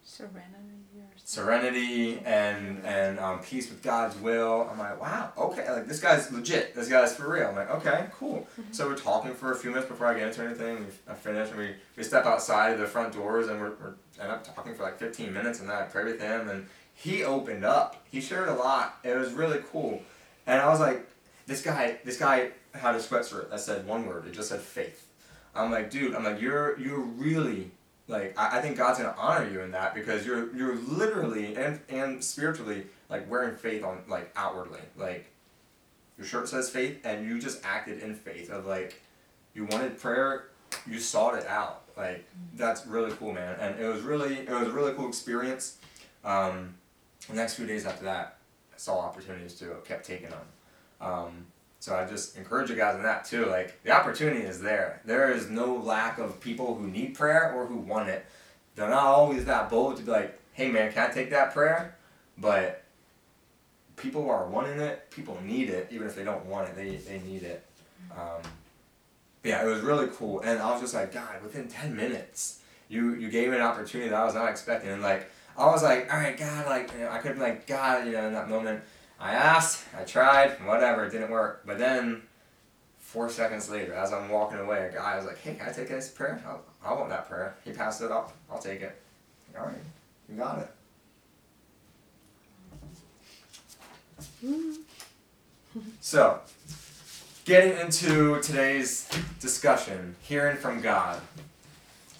Serenity 0.02 0.87
serenity 1.24 2.20
and 2.24 2.84
and 2.84 3.18
um, 3.18 3.40
peace 3.40 3.68
with 3.68 3.82
God's 3.82 4.16
will. 4.16 4.68
I'm 4.70 4.78
like, 4.78 5.00
wow, 5.00 5.32
okay, 5.36 5.70
like 5.70 5.86
this 5.86 6.00
guy's 6.00 6.30
legit. 6.32 6.74
This 6.74 6.88
guy's 6.88 7.14
for 7.14 7.30
real. 7.30 7.48
I'm 7.48 7.56
like, 7.56 7.70
okay, 7.70 8.06
cool. 8.12 8.46
Mm-hmm. 8.60 8.72
So 8.72 8.88
we're 8.88 8.96
talking 8.96 9.34
for 9.34 9.52
a 9.52 9.56
few 9.56 9.70
minutes 9.70 9.88
before 9.88 10.06
I 10.06 10.18
get 10.18 10.28
into 10.28 10.42
anything. 10.42 10.78
We 10.78 10.86
I 11.08 11.14
finish 11.14 11.50
and 11.50 11.58
we, 11.58 11.74
we 11.96 12.02
step 12.02 12.26
outside 12.26 12.72
of 12.72 12.78
the 12.78 12.86
front 12.86 13.12
doors 13.12 13.48
and 13.48 13.60
we're, 13.60 13.74
we're 13.80 13.94
end 14.20 14.32
up 14.32 14.54
talking 14.54 14.74
for 14.74 14.82
like 14.82 14.98
15 14.98 15.32
minutes 15.32 15.60
and 15.60 15.68
then 15.68 15.76
I 15.76 15.82
pray 15.82 16.04
with 16.04 16.20
him 16.20 16.48
and 16.48 16.66
he 16.94 17.22
opened 17.22 17.64
up. 17.64 18.04
He 18.10 18.20
shared 18.20 18.48
a 18.48 18.54
lot. 18.54 18.98
It 19.04 19.16
was 19.16 19.32
really 19.32 19.60
cool. 19.70 20.02
And 20.46 20.60
I 20.60 20.68
was 20.68 20.80
like, 20.80 21.08
this 21.46 21.62
guy, 21.62 21.98
this 22.04 22.18
guy 22.18 22.50
had 22.74 22.94
a 22.94 22.98
sweatshirt 22.98 23.50
that 23.50 23.60
said 23.60 23.86
one 23.86 24.06
word. 24.06 24.26
It 24.26 24.32
just 24.32 24.48
said 24.48 24.60
faith. 24.60 25.06
I'm 25.54 25.70
like, 25.70 25.90
dude, 25.90 26.14
I'm 26.14 26.24
like, 26.24 26.40
you're 26.40 26.78
you're 26.78 27.00
really 27.00 27.70
like 28.08 28.38
I, 28.38 28.58
I 28.58 28.62
think 28.62 28.76
God's 28.76 28.98
gonna 28.98 29.14
honor 29.16 29.48
you 29.48 29.60
in 29.60 29.70
that 29.72 29.94
because 29.94 30.26
you're 30.26 30.54
you're 30.56 30.76
literally 30.76 31.54
and 31.54 31.80
and 31.88 32.24
spiritually 32.24 32.86
like 33.08 33.30
wearing 33.30 33.56
faith 33.56 33.84
on 33.84 34.00
like 34.08 34.32
outwardly. 34.34 34.80
Like 34.96 35.30
your 36.16 36.26
shirt 36.26 36.48
says 36.48 36.70
faith 36.70 37.00
and 37.04 37.26
you 37.26 37.38
just 37.38 37.64
acted 37.64 38.02
in 38.02 38.14
faith 38.14 38.50
of 38.50 38.66
like 38.66 39.00
you 39.54 39.66
wanted 39.66 39.98
prayer, 39.98 40.48
you 40.86 40.98
sought 40.98 41.34
it 41.34 41.46
out. 41.46 41.82
Like 41.96 42.24
that's 42.54 42.86
really 42.86 43.12
cool, 43.12 43.32
man. 43.32 43.56
And 43.60 43.78
it 43.78 43.86
was 43.86 44.02
really 44.02 44.38
it 44.38 44.50
was 44.50 44.68
a 44.68 44.72
really 44.72 44.94
cool 44.94 45.08
experience. 45.08 45.76
Um, 46.24 46.74
the 47.28 47.34
next 47.34 47.54
few 47.54 47.66
days 47.66 47.84
after 47.84 48.04
that, 48.04 48.38
I 48.74 48.78
saw 48.78 48.98
opportunities 49.00 49.54
to 49.56 49.76
kept 49.84 50.06
taking 50.06 50.30
them. 50.30 50.46
Um, 51.00 51.46
so 51.80 51.94
I 51.94 52.06
just 52.06 52.36
encourage 52.36 52.70
you 52.70 52.76
guys 52.76 52.96
in 52.96 53.02
that 53.02 53.24
too. 53.24 53.46
Like 53.46 53.82
the 53.84 53.92
opportunity 53.92 54.40
is 54.40 54.60
there. 54.60 55.00
There 55.04 55.30
is 55.30 55.48
no 55.48 55.76
lack 55.76 56.18
of 56.18 56.40
people 56.40 56.74
who 56.74 56.88
need 56.88 57.14
prayer 57.14 57.52
or 57.52 57.66
who 57.66 57.76
want 57.76 58.08
it. 58.08 58.26
They're 58.74 58.90
not 58.90 59.04
always 59.04 59.44
that 59.44 59.70
bold 59.70 59.96
to 59.96 60.02
be 60.02 60.10
like, 60.10 60.38
"Hey 60.52 60.70
man, 60.70 60.92
can 60.92 61.10
I 61.10 61.12
take 61.12 61.30
that 61.30 61.52
prayer?" 61.52 61.96
But 62.36 62.84
people 63.96 64.28
are 64.30 64.46
wanting 64.46 64.80
it. 64.80 65.10
People 65.10 65.38
need 65.44 65.70
it, 65.70 65.88
even 65.90 66.06
if 66.06 66.14
they 66.14 66.24
don't 66.24 66.46
want 66.46 66.68
it. 66.68 66.76
They 66.76 66.96
they 66.96 67.20
need 67.20 67.42
it. 67.42 67.64
Um, 68.12 68.42
yeah, 69.44 69.64
it 69.64 69.66
was 69.66 69.80
really 69.80 70.08
cool, 70.08 70.40
and 70.40 70.58
I 70.58 70.72
was 70.72 70.80
just 70.80 70.94
like, 70.94 71.12
God, 71.12 71.42
within 71.42 71.68
ten 71.68 71.96
minutes, 71.96 72.60
you 72.88 73.14
you 73.14 73.30
gave 73.30 73.50
me 73.50 73.56
an 73.56 73.62
opportunity 73.62 74.10
that 74.10 74.18
I 74.18 74.24
was 74.24 74.34
not 74.34 74.48
expecting, 74.50 74.90
and 74.90 75.02
like 75.02 75.30
I 75.56 75.66
was 75.66 75.82
like, 75.82 76.12
all 76.12 76.18
right, 76.18 76.36
God, 76.36 76.66
like 76.66 76.92
you 76.92 77.00
know, 77.00 77.10
I 77.10 77.18
could 77.18 77.34
be 77.34 77.40
like, 77.40 77.66
God, 77.66 78.06
you 78.06 78.12
know, 78.12 78.26
in 78.26 78.32
that 78.32 78.48
moment. 78.48 78.82
I 79.20 79.32
asked, 79.32 79.84
I 79.98 80.04
tried, 80.04 80.64
whatever, 80.64 81.04
it 81.04 81.10
didn't 81.10 81.30
work. 81.30 81.62
But 81.66 81.78
then, 81.78 82.22
four 82.98 83.28
seconds 83.28 83.68
later, 83.68 83.94
as 83.94 84.12
I'm 84.12 84.28
walking 84.28 84.58
away, 84.58 84.88
a 84.88 84.94
guy 84.94 85.16
was 85.16 85.26
like, 85.26 85.38
hey, 85.40 85.54
can 85.54 85.68
I 85.68 85.72
take 85.72 85.88
this 85.88 86.08
prayer? 86.08 86.42
I'll, 86.46 86.62
I 86.84 86.94
want 86.94 87.08
that 87.08 87.28
prayer. 87.28 87.56
He 87.64 87.72
passed 87.72 88.00
it 88.02 88.12
up. 88.12 88.32
I'll 88.50 88.60
take 88.60 88.80
it. 88.80 89.00
All 89.58 89.66
right, 89.66 89.74
you 90.28 90.36
got 90.36 90.58
it. 90.60 90.68
So, 96.00 96.40
getting 97.44 97.78
into 97.78 98.40
today's 98.40 99.08
discussion, 99.40 100.14
hearing 100.22 100.56
from 100.56 100.80
God. 100.80 101.20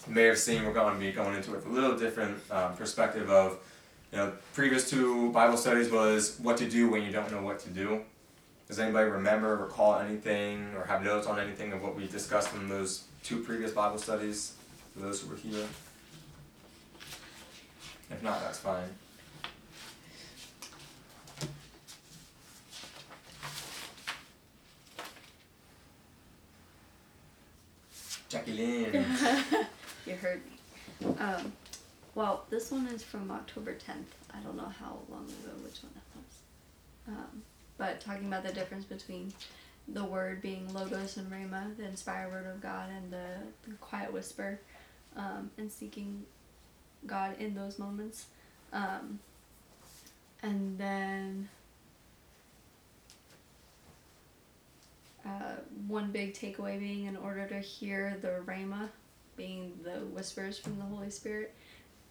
You 0.07 0.15
may 0.15 0.23
have 0.23 0.37
seen 0.37 0.65
we're 0.65 0.73
going 0.73 0.95
to 0.95 0.99
be 0.99 1.11
going 1.11 1.35
into 1.35 1.51
it 1.51 1.57
with 1.57 1.67
a 1.67 1.69
little 1.69 1.97
different 1.97 2.39
uh, 2.49 2.69
perspective 2.69 3.29
of 3.29 3.59
you 4.11 4.17
know, 4.17 4.33
previous 4.53 4.89
two 4.89 5.31
Bible 5.31 5.57
studies 5.57 5.91
was 5.91 6.39
what 6.41 6.57
to 6.57 6.69
do 6.69 6.89
when 6.89 7.03
you 7.03 7.11
don't 7.11 7.31
know 7.31 7.41
what 7.41 7.59
to 7.59 7.69
do. 7.69 8.01
Does 8.67 8.79
anybody 8.79 9.09
remember, 9.09 9.55
recall 9.57 9.99
anything, 9.99 10.73
or 10.75 10.85
have 10.85 11.03
notes 11.03 11.27
on 11.27 11.39
anything 11.39 11.73
of 11.73 11.81
what 11.81 11.95
we 11.95 12.07
discussed 12.07 12.53
in 12.53 12.69
those 12.69 13.03
two 13.23 13.41
previous 13.41 13.71
Bible 13.71 13.97
studies 13.97 14.53
for 14.93 14.99
those 14.99 15.21
who 15.21 15.29
were 15.29 15.35
here? 15.35 15.65
If 18.11 18.23
not, 18.23 18.41
that's 18.41 18.59
fine. 18.59 18.89
Jackie 28.29 28.53
Lynn. 28.53 28.93
you 30.05 30.13
heard 30.15 30.41
me. 30.45 31.07
Um, 31.17 31.51
well, 32.19 32.43
this 32.49 32.69
one 32.69 32.85
is 32.87 33.01
from 33.01 33.31
October 33.31 33.71
10th. 33.71 34.11
I 34.33 34.39
don't 34.43 34.57
know 34.57 34.69
how 34.77 34.97
long 35.09 35.23
ago 35.23 35.53
which 35.63 35.81
one 35.81 35.93
that 35.95 36.03
was. 36.17 37.17
Um, 37.17 37.43
but 37.77 38.01
talking 38.01 38.27
about 38.27 38.43
the 38.43 38.51
difference 38.51 38.83
between 38.83 39.31
the 39.87 40.03
word 40.03 40.41
being 40.41 40.73
logos 40.73 41.15
and 41.15 41.31
rhema, 41.31 41.77
the 41.77 41.85
inspired 41.85 42.29
word 42.29 42.45
of 42.45 42.61
God, 42.61 42.89
and 42.89 43.09
the, 43.09 43.69
the 43.69 43.73
quiet 43.75 44.11
whisper, 44.11 44.59
um, 45.15 45.49
and 45.57 45.71
seeking 45.71 46.25
God 47.07 47.39
in 47.39 47.55
those 47.55 47.79
moments. 47.79 48.25
Um, 48.73 49.19
and 50.43 50.77
then 50.77 51.47
uh, 55.25 55.53
one 55.87 56.11
big 56.11 56.33
takeaway 56.33 56.77
being 56.77 57.05
in 57.05 57.15
order 57.15 57.47
to 57.47 57.59
hear 57.61 58.17
the 58.21 58.41
rhema, 58.45 58.89
being 59.37 59.79
the 59.83 60.01
whispers 60.07 60.59
from 60.59 60.77
the 60.77 60.83
Holy 60.83 61.11
Spirit, 61.11 61.55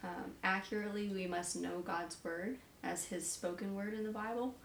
um, 0.03 0.31
accurately, 0.43 1.09
we 1.09 1.27
must 1.27 1.55
know 1.57 1.79
God's 1.79 2.15
word 2.23 2.57
as 2.83 3.05
His 3.05 3.29
spoken 3.29 3.75
word 3.75 3.93
in 3.93 4.03
the 4.03 4.11
Bible, 4.11 4.55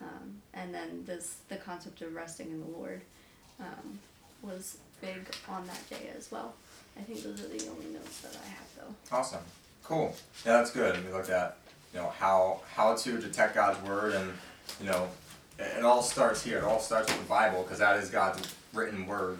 um, 0.00 0.40
and 0.54 0.74
then 0.74 1.04
this 1.06 1.36
the 1.48 1.56
concept 1.56 2.02
of 2.02 2.14
resting 2.14 2.50
in 2.50 2.60
the 2.60 2.78
Lord 2.78 3.02
um, 3.60 3.98
was 4.42 4.78
big 5.00 5.34
on 5.48 5.66
that 5.66 5.88
day 5.90 6.10
as 6.16 6.30
well. 6.30 6.54
I 6.98 7.02
think 7.02 7.22
those 7.22 7.40
are 7.44 7.48
the 7.48 7.68
only 7.70 7.86
notes 7.92 8.20
that 8.20 8.36
I 8.44 8.48
have 8.48 8.66
though. 8.76 9.16
Awesome. 9.16 9.40
Cool. 9.84 10.14
Yeah, 10.44 10.58
that's 10.58 10.70
good. 10.70 11.04
We 11.06 11.12
looked 11.12 11.30
at, 11.30 11.56
you 11.92 12.00
know, 12.00 12.08
how 12.08 12.60
how 12.74 12.94
to 12.96 13.18
detect 13.18 13.54
God's 13.54 13.80
word, 13.86 14.14
and 14.14 14.32
you 14.80 14.86
know, 14.86 15.08
it, 15.58 15.78
it 15.78 15.84
all 15.84 16.02
starts 16.02 16.42
here. 16.42 16.58
It 16.58 16.64
all 16.64 16.80
starts 16.80 17.08
with 17.08 17.22
the 17.22 17.28
Bible 17.28 17.62
because 17.62 17.78
that 17.78 18.02
is 18.02 18.10
God's 18.10 18.54
written 18.72 19.06
word. 19.06 19.38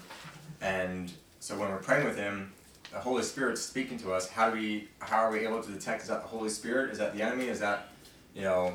And 0.61 1.11
so 1.41 1.57
when 1.57 1.71
we're 1.71 1.79
praying 1.79 2.07
with 2.07 2.17
Him, 2.17 2.53
the 2.93 2.99
Holy 2.99 3.23
Spirit 3.23 3.59
speaking 3.59 3.99
to 3.99 4.13
us. 4.13 4.29
How 4.29 4.51
do 4.51 4.57
we? 4.57 4.89
How 4.99 5.19
are 5.19 5.31
we 5.31 5.41
able 5.41 5.63
to 5.63 5.71
detect? 5.71 6.03
Is 6.03 6.09
that 6.09 6.23
the 6.23 6.29
Holy 6.29 6.49
Spirit? 6.49 6.91
Is 6.91 6.99
that 6.99 7.15
the 7.17 7.23
enemy? 7.23 7.47
Is 7.47 7.61
that, 7.61 7.89
you 8.35 8.43
know, 8.43 8.75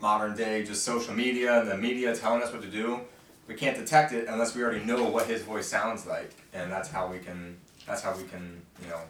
modern 0.00 0.36
day 0.36 0.64
just 0.64 0.84
social 0.84 1.14
media 1.14 1.60
and 1.60 1.70
the 1.70 1.76
media 1.76 2.14
telling 2.14 2.42
us 2.42 2.52
what 2.52 2.62
to 2.62 2.70
do? 2.70 3.00
We 3.46 3.54
can't 3.54 3.76
detect 3.76 4.12
it 4.12 4.26
unless 4.28 4.54
we 4.54 4.62
already 4.62 4.84
know 4.84 5.04
what 5.04 5.26
His 5.26 5.42
voice 5.42 5.66
sounds 5.66 6.06
like, 6.06 6.34
and 6.52 6.70
that's 6.70 6.90
how 6.90 7.06
we 7.06 7.18
can. 7.18 7.58
That's 7.86 8.02
how 8.02 8.16
we 8.16 8.24
can, 8.24 8.62
you 8.82 8.88
know, 8.88 9.00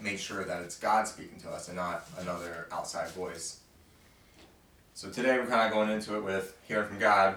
make 0.00 0.18
sure 0.18 0.44
that 0.44 0.62
it's 0.62 0.76
God 0.76 1.06
speaking 1.06 1.38
to 1.40 1.50
us 1.50 1.68
and 1.68 1.76
not 1.76 2.04
another 2.18 2.66
outside 2.72 3.08
voice. 3.10 3.60
So 4.94 5.08
today 5.08 5.38
we're 5.38 5.46
kind 5.46 5.66
of 5.66 5.72
going 5.72 5.88
into 5.90 6.16
it 6.16 6.24
with 6.24 6.56
hearing 6.66 6.88
from 6.88 6.98
God. 6.98 7.36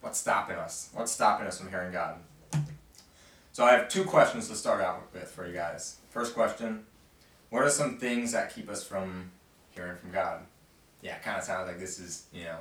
What's 0.00 0.18
stopping 0.18 0.56
us? 0.56 0.90
What's 0.92 1.12
stopping 1.12 1.46
us 1.46 1.58
from 1.58 1.68
hearing 1.70 1.92
God? 1.92 2.16
So 3.52 3.64
I 3.64 3.72
have 3.72 3.88
two 3.88 4.04
questions 4.04 4.48
to 4.48 4.56
start 4.56 4.80
out 4.80 5.12
with 5.12 5.30
for 5.30 5.46
you 5.46 5.52
guys. 5.52 5.98
First 6.10 6.34
question 6.34 6.84
What 7.50 7.62
are 7.62 7.70
some 7.70 7.98
things 7.98 8.32
that 8.32 8.54
keep 8.54 8.70
us 8.70 8.82
from 8.82 9.30
hearing 9.70 9.98
from 9.98 10.10
God? 10.10 10.40
Yeah, 11.02 11.16
it 11.16 11.22
kind 11.22 11.38
of 11.38 11.44
sounds 11.44 11.68
like 11.68 11.78
this 11.78 11.98
is, 11.98 12.26
you 12.32 12.44
know, 12.44 12.56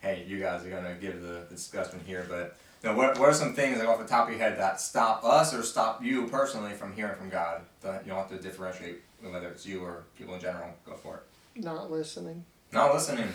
hey, 0.00 0.24
you 0.26 0.38
guys 0.38 0.64
are 0.64 0.68
going 0.68 0.84
to 0.84 0.94
give 1.00 1.22
the, 1.22 1.46
the 1.48 1.54
discussion 1.54 2.00
here, 2.04 2.26
but 2.28 2.56
you 2.82 2.90
know, 2.90 2.96
what, 2.96 3.18
what 3.18 3.30
are 3.30 3.32
some 3.32 3.54
things 3.54 3.78
like 3.78 3.88
off 3.88 3.98
the 3.98 4.04
top 4.04 4.26
of 4.26 4.34
your 4.34 4.42
head 4.42 4.58
that 4.58 4.78
stop 4.80 5.24
us 5.24 5.54
or 5.54 5.62
stop 5.62 6.04
you 6.04 6.26
personally 6.26 6.72
from 6.72 6.92
hearing 6.92 7.16
from 7.16 7.30
God? 7.30 7.62
That 7.80 8.04
you 8.04 8.12
don't 8.12 8.18
have 8.18 8.28
to 8.28 8.38
differentiate 8.38 9.00
whether 9.22 9.48
it's 9.48 9.64
you 9.64 9.82
or 9.82 10.04
people 10.18 10.34
in 10.34 10.40
general. 10.40 10.68
Go 10.84 10.96
for 10.96 11.16
it. 11.16 11.64
Not 11.64 11.90
listening. 11.90 12.44
Not 12.72 12.92
listening. 12.92 13.28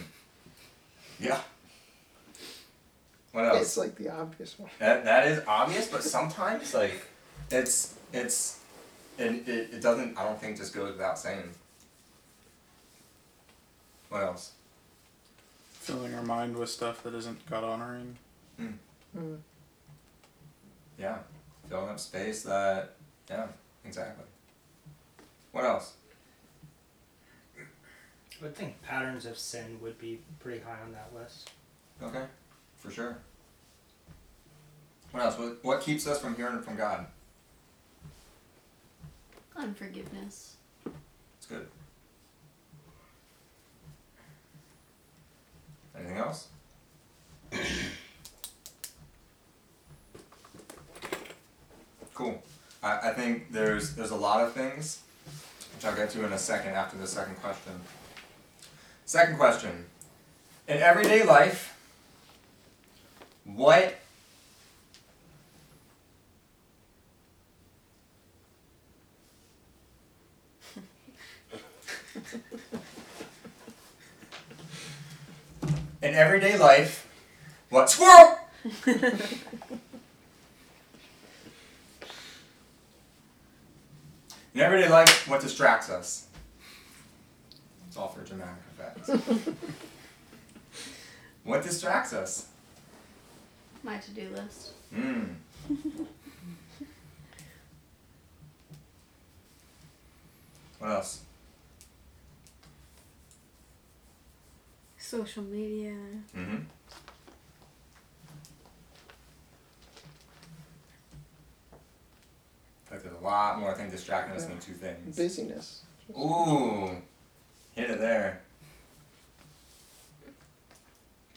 Yeah. 1.19 1.39
What 3.31 3.45
else? 3.45 3.61
It's 3.61 3.77
like 3.77 3.95
the 3.95 4.09
obvious 4.09 4.59
one. 4.59 4.69
That 4.79 5.05
that 5.05 5.27
is 5.27 5.41
obvious, 5.47 5.87
but 5.87 6.03
sometimes 6.03 6.73
like 6.73 7.05
it's 7.49 7.95
it's 8.11 8.59
and 9.17 9.47
it, 9.47 9.73
it 9.73 9.81
doesn't 9.81 10.17
I 10.17 10.25
don't 10.25 10.39
think 10.39 10.57
just 10.57 10.73
goes 10.73 10.91
without 10.93 11.17
saying. 11.17 11.49
What 14.09 14.23
else? 14.23 14.51
Filling 15.71 16.13
our 16.13 16.23
mind 16.23 16.57
with 16.57 16.69
stuff 16.69 17.03
that 17.03 17.13
isn't 17.15 17.45
God 17.49 17.63
honoring. 17.63 18.17
Mm. 18.59 19.37
Yeah. 20.99 21.17
Filling 21.69 21.89
up 21.89 21.99
space 21.99 22.43
that 22.43 22.95
yeah, 23.29 23.47
exactly. 23.85 24.25
What 25.53 25.63
else? 25.63 25.93
I 27.57 28.43
would 28.43 28.55
think 28.55 28.81
patterns 28.81 29.25
of 29.25 29.37
sin 29.37 29.77
would 29.81 29.99
be 29.99 30.19
pretty 30.39 30.61
high 30.61 30.81
on 30.83 30.91
that 30.93 31.11
list. 31.15 31.51
Okay. 32.01 32.25
For 32.81 32.89
sure. 32.89 33.17
What 35.11 35.23
else? 35.23 35.37
What, 35.37 35.63
what 35.63 35.81
keeps 35.81 36.07
us 36.07 36.19
from 36.19 36.35
hearing 36.35 36.61
from 36.63 36.75
God? 36.75 37.05
Unforgiveness. 39.55 40.55
It's 41.37 41.45
good. 41.47 41.67
Anything 45.95 46.17
else? 46.17 46.47
cool. 52.15 52.41
I, 52.81 53.09
I 53.09 53.13
think 53.13 53.51
there's 53.51 53.93
there's 53.95 54.09
a 54.09 54.15
lot 54.15 54.43
of 54.43 54.53
things, 54.53 55.01
which 55.75 55.85
I'll 55.85 55.95
get 55.95 56.09
to 56.11 56.25
in 56.25 56.33
a 56.33 56.37
second 56.39 56.71
after 56.71 56.97
the 56.97 57.05
second 57.05 57.35
question. 57.35 57.73
Second 59.05 59.37
question. 59.37 59.85
In 60.67 60.77
everyday 60.77 61.23
life, 61.23 61.77
what 63.55 63.95
in 76.01 76.13
everyday 76.13 76.57
life, 76.57 77.07
what 77.69 77.89
squirrel? 77.89 78.37
in 78.85 79.19
everyday 84.55 84.89
life, 84.89 85.27
what 85.27 85.41
distracts 85.41 85.89
us? 85.89 86.27
It's 87.87 87.97
all 87.97 88.09
for 88.09 88.23
dramatic 88.23 88.61
effect. 88.77 89.09
what 91.43 91.63
distracts 91.63 92.13
us? 92.13 92.50
My 93.83 93.97
to 93.97 94.11
do 94.11 94.29
list. 94.29 94.73
Hmm. 94.93 95.23
what 100.79 100.91
else? 100.91 101.21
Social 104.97 105.43
media. 105.43 105.95
Mm-hmm. 106.37 106.57
Like 112.91 113.03
there's 113.03 113.15
a 113.15 113.23
lot 113.23 113.59
more 113.59 113.73
things 113.73 113.91
distracting 113.91 114.35
us 114.35 114.45
than 114.45 114.59
two 114.59 114.73
things. 114.73 115.15
Busyness. 115.17 115.83
Ooh, 116.11 116.97
hit 117.73 117.89
it 117.89 117.99
there. 117.99 118.41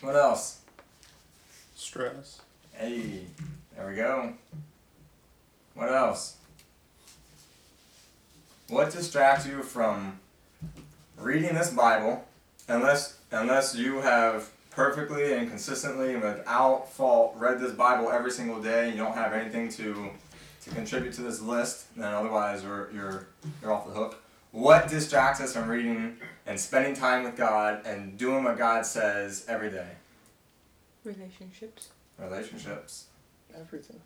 What 0.01 0.17
else? 0.17 0.63
Stress. 1.85 2.41
Hey, 2.73 3.26
there 3.76 3.87
we 3.87 3.95
go. 3.95 4.33
What 5.75 5.91
else? 5.91 6.38
What 8.69 8.91
distracts 8.91 9.47
you 9.47 9.62
from 9.62 10.19
reading 11.19 11.55
this 11.55 11.75
Bible, 11.75 12.25
unless 12.69 13.19
unless 13.31 13.76
you 13.76 14.00
have 14.00 14.50
perfectly 14.71 15.35
and 15.35 15.50
consistently 15.50 16.14
and 16.14 16.23
without 16.23 16.91
fault 16.91 17.35
read 17.37 17.61
this 17.61 17.73
Bible 17.73 18.11
every 18.11 18.31
single 18.31 18.62
day, 18.62 18.91
you 18.91 18.97
don't 18.97 19.14
have 19.14 19.35
anything 19.35 19.69
to 19.73 20.09
to 20.64 20.71
contribute 20.71 21.12
to 21.12 21.23
this 21.23 21.43
list, 21.43 21.95
then 21.99 22.14
otherwise 22.14 22.62
you're 22.62 22.91
you're 22.93 23.26
you're 23.61 23.73
off 23.73 23.87
the 23.87 23.93
hook. 23.93 24.23
What 24.53 24.88
distracts 24.88 25.43
us 25.43 25.53
from 25.53 25.69
reading 25.69 26.17
and 26.47 26.59
spending 26.59 26.95
time 26.95 27.25
with 27.25 27.37
God 27.37 27.85
and 27.85 28.17
doing 28.17 28.43
what 28.43 28.57
God 28.57 28.87
says 28.87 29.45
every 29.49 29.71
day? 29.71 29.88
Relationships. 31.04 31.88
Relationships. 32.18 33.06
Everything. 33.58 34.00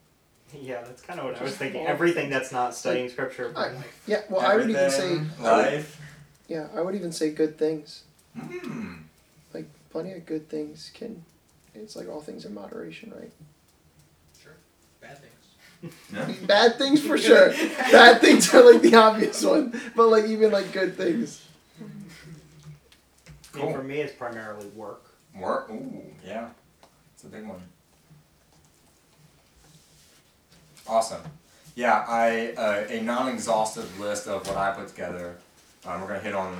Yeah, 0.58 0.82
that's 0.82 1.02
kind 1.02 1.20
of 1.20 1.26
what 1.26 1.40
I 1.40 1.44
was 1.44 1.56
thinking. 1.56 1.82
all- 1.82 1.88
Everything 1.88 2.30
that's 2.30 2.52
not 2.52 2.74
studying 2.74 3.08
scripture. 3.08 3.52
I- 3.54 3.68
like, 3.72 3.84
Yeah. 4.06 4.22
Well, 4.28 4.40
I 4.40 4.56
would 4.56 4.68
even 4.70 4.90
say. 4.90 5.12
Everything, 5.12 5.30
I 5.40 5.50
life. 5.50 6.00
yeah, 6.48 6.68
I 6.74 6.80
would 6.80 6.94
even 6.94 7.12
say 7.12 7.30
good 7.30 7.58
things. 7.58 8.02
Hmm. 8.38 8.94
Like 9.54 9.66
plenty 9.90 10.12
of 10.12 10.24
good 10.26 10.48
things 10.48 10.90
can. 10.94 11.24
It's 11.74 11.94
like 11.96 12.08
all 12.08 12.20
things 12.22 12.44
in 12.44 12.54
moderation, 12.54 13.12
right? 13.16 13.30
sure, 14.42 14.52
bad 15.00 15.18
things. 15.18 15.32
Yeah. 16.12 16.32
Bad 16.46 16.76
things 16.76 17.00
for 17.00 17.16
sure. 17.16 17.50
Bad 17.50 18.20
things 18.22 18.52
are 18.52 18.72
like 18.72 18.82
the 18.82 18.96
obvious 18.96 19.44
one, 19.44 19.80
but 19.94 20.08
like 20.08 20.24
even 20.24 20.50
like 20.50 20.72
good 20.72 20.96
things. 20.96 21.44
I 21.78 21.84
mean, 21.84 22.04
Cool. 23.52 23.72
for 23.72 23.82
me, 23.84 24.00
it's 24.00 24.12
primarily 24.12 24.66
work. 24.68 25.04
Work. 25.36 25.70
Ooh, 25.70 26.02
yeah. 26.26 26.48
It's 27.18 27.24
a 27.24 27.36
big 27.36 27.48
one. 27.48 27.60
Awesome. 30.86 31.20
Yeah, 31.74 32.04
I 32.06 32.52
uh, 32.56 32.84
a 32.88 33.00
non-exhaustive 33.00 33.98
list 33.98 34.28
of 34.28 34.46
what 34.46 34.56
I 34.56 34.70
put 34.70 34.86
together. 34.86 35.34
Um, 35.84 36.00
we're 36.00 36.06
gonna 36.06 36.20
hit 36.20 36.36
on 36.36 36.56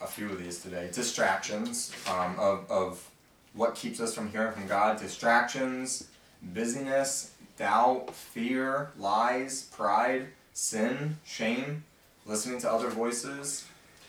a, 0.00 0.04
a 0.04 0.06
few 0.06 0.28
of 0.28 0.38
these 0.38 0.58
today. 0.58 0.90
Distractions 0.92 1.90
um, 2.06 2.38
of 2.38 2.70
of 2.70 3.10
what 3.54 3.76
keeps 3.76 3.98
us 3.98 4.14
from 4.14 4.28
hearing 4.28 4.52
from 4.52 4.66
God. 4.66 4.98
Distractions, 4.98 6.08
busyness, 6.42 7.30
doubt, 7.56 8.14
fear, 8.14 8.90
lies, 8.98 9.70
pride, 9.74 10.26
sin, 10.52 11.16
shame, 11.24 11.82
listening 12.26 12.60
to 12.60 12.70
other 12.70 12.90
voices. 12.90 13.66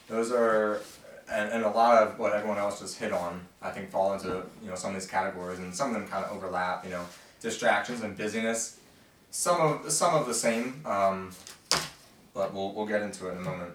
Those 0.09 0.29
are 0.29 0.81
and, 1.31 1.49
and 1.49 1.63
a 1.63 1.69
lot 1.69 2.03
of 2.03 2.19
what 2.19 2.33
everyone 2.33 2.57
else 2.57 2.79
just 2.79 2.97
hit 2.97 3.11
on, 3.11 3.41
I 3.61 3.71
think, 3.71 3.89
fall 3.89 4.13
into 4.13 4.43
you 4.61 4.69
know 4.69 4.75
some 4.75 4.95
of 4.95 5.01
these 5.01 5.09
categories, 5.09 5.59
and 5.59 5.73
some 5.73 5.89
of 5.89 5.93
them 5.95 6.07
kind 6.07 6.25
of 6.25 6.31
overlap. 6.31 6.83
You 6.83 6.91
know, 6.91 7.05
distractions 7.41 8.01
and 8.01 8.17
busyness. 8.17 8.79
Some 9.31 9.59
of 9.59 9.91
some 9.91 10.15
of 10.15 10.27
the 10.27 10.33
same, 10.33 10.81
um, 10.85 11.31
but 12.33 12.53
we'll 12.53 12.73
we'll 12.73 12.85
get 12.85 13.01
into 13.01 13.27
it 13.27 13.33
in 13.33 13.37
a 13.39 13.41
moment. 13.41 13.73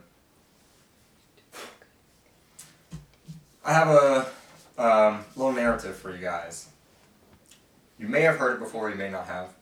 I 3.64 3.72
have 3.74 3.88
a 3.88 4.26
um, 4.82 5.24
little 5.36 5.52
narrative 5.52 5.96
for 5.96 6.10
you 6.14 6.22
guys. 6.22 6.68
You 7.98 8.08
may 8.08 8.22
have 8.22 8.38
heard 8.38 8.54
it 8.54 8.60
before, 8.60 8.88
you 8.88 8.96
may 8.96 9.10
not 9.10 9.26
have. 9.26 9.52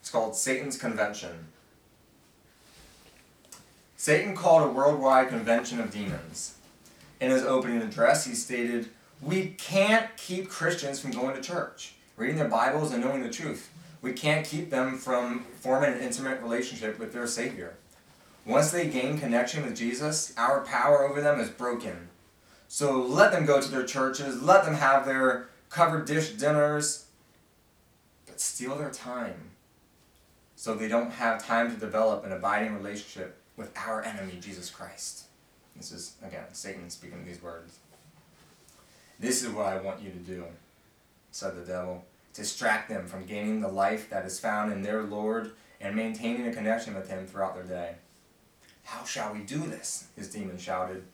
It's 0.00 0.10
called 0.10 0.34
Satan's 0.34 0.76
Convention. 0.76 1.46
Satan 3.96 4.34
called 4.34 4.68
a 4.68 4.72
worldwide 4.72 5.28
convention 5.28 5.80
of 5.80 5.92
demons. 5.92 6.57
In 7.20 7.30
his 7.30 7.42
opening 7.42 7.82
address, 7.82 8.24
he 8.24 8.34
stated, 8.34 8.88
We 9.20 9.48
can't 9.58 10.16
keep 10.16 10.48
Christians 10.48 11.00
from 11.00 11.10
going 11.10 11.34
to 11.34 11.42
church, 11.42 11.94
reading 12.16 12.36
their 12.36 12.48
Bibles, 12.48 12.92
and 12.92 13.02
knowing 13.02 13.22
the 13.22 13.30
truth. 13.30 13.70
We 14.00 14.12
can't 14.12 14.46
keep 14.46 14.70
them 14.70 14.96
from 14.96 15.44
forming 15.60 15.92
an 15.92 16.00
intimate 16.00 16.40
relationship 16.40 16.98
with 16.98 17.12
their 17.12 17.26
Savior. 17.26 17.74
Once 18.46 18.70
they 18.70 18.88
gain 18.88 19.18
connection 19.18 19.64
with 19.64 19.76
Jesus, 19.76 20.32
our 20.36 20.60
power 20.60 21.02
over 21.02 21.20
them 21.20 21.40
is 21.40 21.50
broken. 21.50 22.08
So 22.68 23.02
let 23.02 23.32
them 23.32 23.44
go 23.44 23.60
to 23.60 23.68
their 23.68 23.84
churches, 23.84 24.42
let 24.42 24.64
them 24.64 24.74
have 24.74 25.04
their 25.04 25.48
covered 25.70 26.06
dish 26.06 26.30
dinners, 26.32 27.06
but 28.26 28.40
steal 28.40 28.76
their 28.76 28.90
time 28.90 29.50
so 30.54 30.74
they 30.74 30.88
don't 30.88 31.12
have 31.12 31.44
time 31.44 31.72
to 31.72 31.78
develop 31.78 32.24
an 32.24 32.32
abiding 32.32 32.74
relationship 32.74 33.40
with 33.56 33.72
our 33.76 34.02
enemy, 34.02 34.38
Jesus 34.40 34.70
Christ. 34.70 35.27
This 35.78 35.92
is, 35.92 36.16
again, 36.22 36.44
Satan 36.52 36.90
speaking 36.90 37.24
these 37.24 37.42
words. 37.42 37.78
This 39.18 39.42
is 39.42 39.50
what 39.50 39.66
I 39.66 39.80
want 39.80 40.02
you 40.02 40.10
to 40.10 40.18
do, 40.18 40.44
said 41.30 41.56
the 41.56 41.64
devil. 41.64 42.04
Distract 42.34 42.88
them 42.88 43.06
from 43.06 43.24
gaining 43.24 43.60
the 43.60 43.68
life 43.68 44.10
that 44.10 44.26
is 44.26 44.38
found 44.38 44.72
in 44.72 44.82
their 44.82 45.02
Lord 45.02 45.52
and 45.80 45.96
maintaining 45.96 46.46
a 46.46 46.52
connection 46.52 46.94
with 46.94 47.08
Him 47.08 47.26
throughout 47.26 47.54
their 47.54 47.64
day. 47.64 47.94
How 48.84 49.04
shall 49.04 49.32
we 49.32 49.40
do 49.40 49.58
this? 49.58 50.08
His 50.16 50.30
demon 50.30 50.58
shouted. 50.58 51.04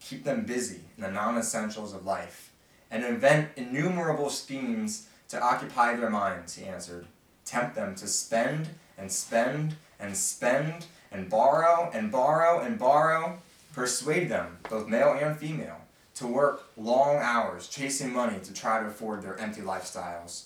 Keep 0.00 0.24
them 0.24 0.44
busy 0.44 0.80
in 0.96 1.02
the 1.02 1.10
non 1.10 1.38
essentials 1.38 1.94
of 1.94 2.04
life 2.04 2.52
and 2.90 3.04
invent 3.04 3.50
innumerable 3.56 4.30
schemes 4.30 5.08
to 5.28 5.42
occupy 5.42 5.96
their 5.96 6.10
minds, 6.10 6.56
he 6.56 6.66
answered. 6.66 7.06
Tempt 7.44 7.74
them 7.74 7.94
to 7.96 8.06
spend 8.06 8.68
and 8.98 9.10
spend 9.10 9.76
and 9.98 10.16
spend 10.16 10.86
and 11.10 11.30
borrow 11.30 11.90
and 11.92 12.12
borrow 12.12 12.60
and 12.60 12.78
borrow. 12.78 13.38
Persuade 13.72 14.28
them, 14.28 14.58
both 14.68 14.86
male 14.86 15.16
and 15.18 15.36
female, 15.36 15.80
to 16.14 16.26
work 16.26 16.64
long 16.76 17.16
hours 17.16 17.68
chasing 17.68 18.12
money 18.12 18.38
to 18.40 18.52
try 18.52 18.80
to 18.80 18.86
afford 18.86 19.22
their 19.22 19.38
empty 19.38 19.62
lifestyles. 19.62 20.44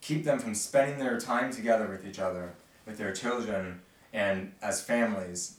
Keep 0.00 0.24
them 0.24 0.38
from 0.38 0.54
spending 0.54 0.98
their 0.98 1.20
time 1.20 1.52
together 1.52 1.86
with 1.86 2.06
each 2.06 2.18
other, 2.18 2.54
with 2.86 2.96
their 2.96 3.12
children, 3.12 3.82
and 4.12 4.52
as 4.62 4.80
families. 4.80 5.58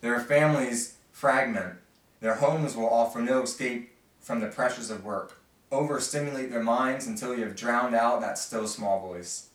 Their 0.00 0.18
families 0.18 0.96
fragment. 1.12 1.74
Their 2.20 2.34
homes 2.34 2.74
will 2.74 2.88
offer 2.88 3.20
no 3.20 3.42
escape 3.42 3.94
from 4.20 4.40
the 4.40 4.48
pressures 4.48 4.90
of 4.90 5.04
work. 5.04 5.40
Overstimulate 5.70 6.50
their 6.50 6.62
minds 6.62 7.06
until 7.06 7.36
you 7.36 7.44
have 7.44 7.54
drowned 7.54 7.94
out 7.94 8.20
that 8.20 8.36
still 8.36 8.66
small 8.66 9.00
voice. 9.00 9.48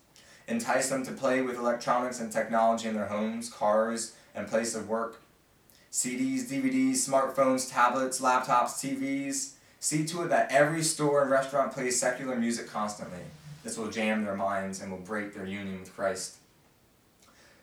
Entice 0.48 0.90
them 0.90 1.04
to 1.04 1.12
play 1.12 1.42
with 1.42 1.58
electronics 1.58 2.20
and 2.20 2.32
technology 2.32 2.88
in 2.88 2.96
their 2.96 3.08
homes, 3.08 3.50
cars, 3.50 4.16
and 4.34 4.48
place 4.48 4.74
of 4.74 4.88
work. 4.88 5.22
CDs, 5.92 6.44
DVDs, 6.44 6.98
smartphones, 6.98 7.72
tablets, 7.72 8.22
laptops, 8.22 8.76
TVs. 8.78 9.54
See 9.80 10.06
to 10.06 10.24
it 10.24 10.30
that 10.30 10.52
every 10.52 10.84
store 10.84 11.22
and 11.22 11.32
restaurant 11.32 11.72
plays 11.72 12.00
secular 12.00 12.36
music 12.36 12.68
constantly. 12.68 13.24
This 13.64 13.78
will 13.78 13.90
jam 13.90 14.24
their 14.24 14.36
minds 14.36 14.82
and 14.82 14.92
will 14.92 15.00
break 15.00 15.34
their 15.34 15.46
union 15.46 15.80
with 15.80 15.96
Christ. 15.96 16.36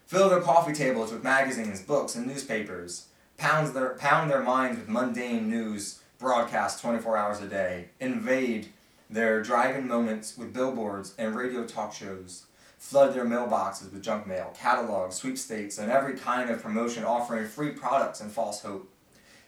Fill 0.06 0.28
their 0.28 0.40
coffee 0.40 0.72
tables 0.72 1.12
with 1.12 1.24
magazines, 1.24 1.82
books, 1.82 2.14
and 2.14 2.26
newspapers. 2.26 3.06
Pound 3.38 3.74
their, 3.74 3.90
pound 3.90 4.30
their 4.30 4.42
minds 4.42 4.78
with 4.78 4.88
mundane 4.88 5.50
news 5.50 6.00
broadcast 6.18 6.80
24 6.80 7.16
hours 7.16 7.40
a 7.40 7.48
day. 7.48 7.88
Invade 8.00 8.68
their 9.10 9.42
drive-in 9.42 9.86
moments 9.86 10.36
with 10.36 10.52
billboards 10.52 11.14
and 11.18 11.36
radio 11.36 11.64
talk 11.64 11.92
shows. 11.92 12.45
Flood 12.86 13.14
their 13.14 13.24
mailboxes 13.24 13.92
with 13.92 14.00
junk 14.00 14.28
mail, 14.28 14.54
catalogs, 14.56 15.16
sweepstakes, 15.16 15.76
and 15.76 15.90
every 15.90 16.16
kind 16.16 16.48
of 16.48 16.62
promotion 16.62 17.02
offering 17.02 17.48
free 17.48 17.70
products 17.70 18.20
and 18.20 18.30
false 18.30 18.62
hope. 18.62 18.88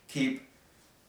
Keep 0.08 0.42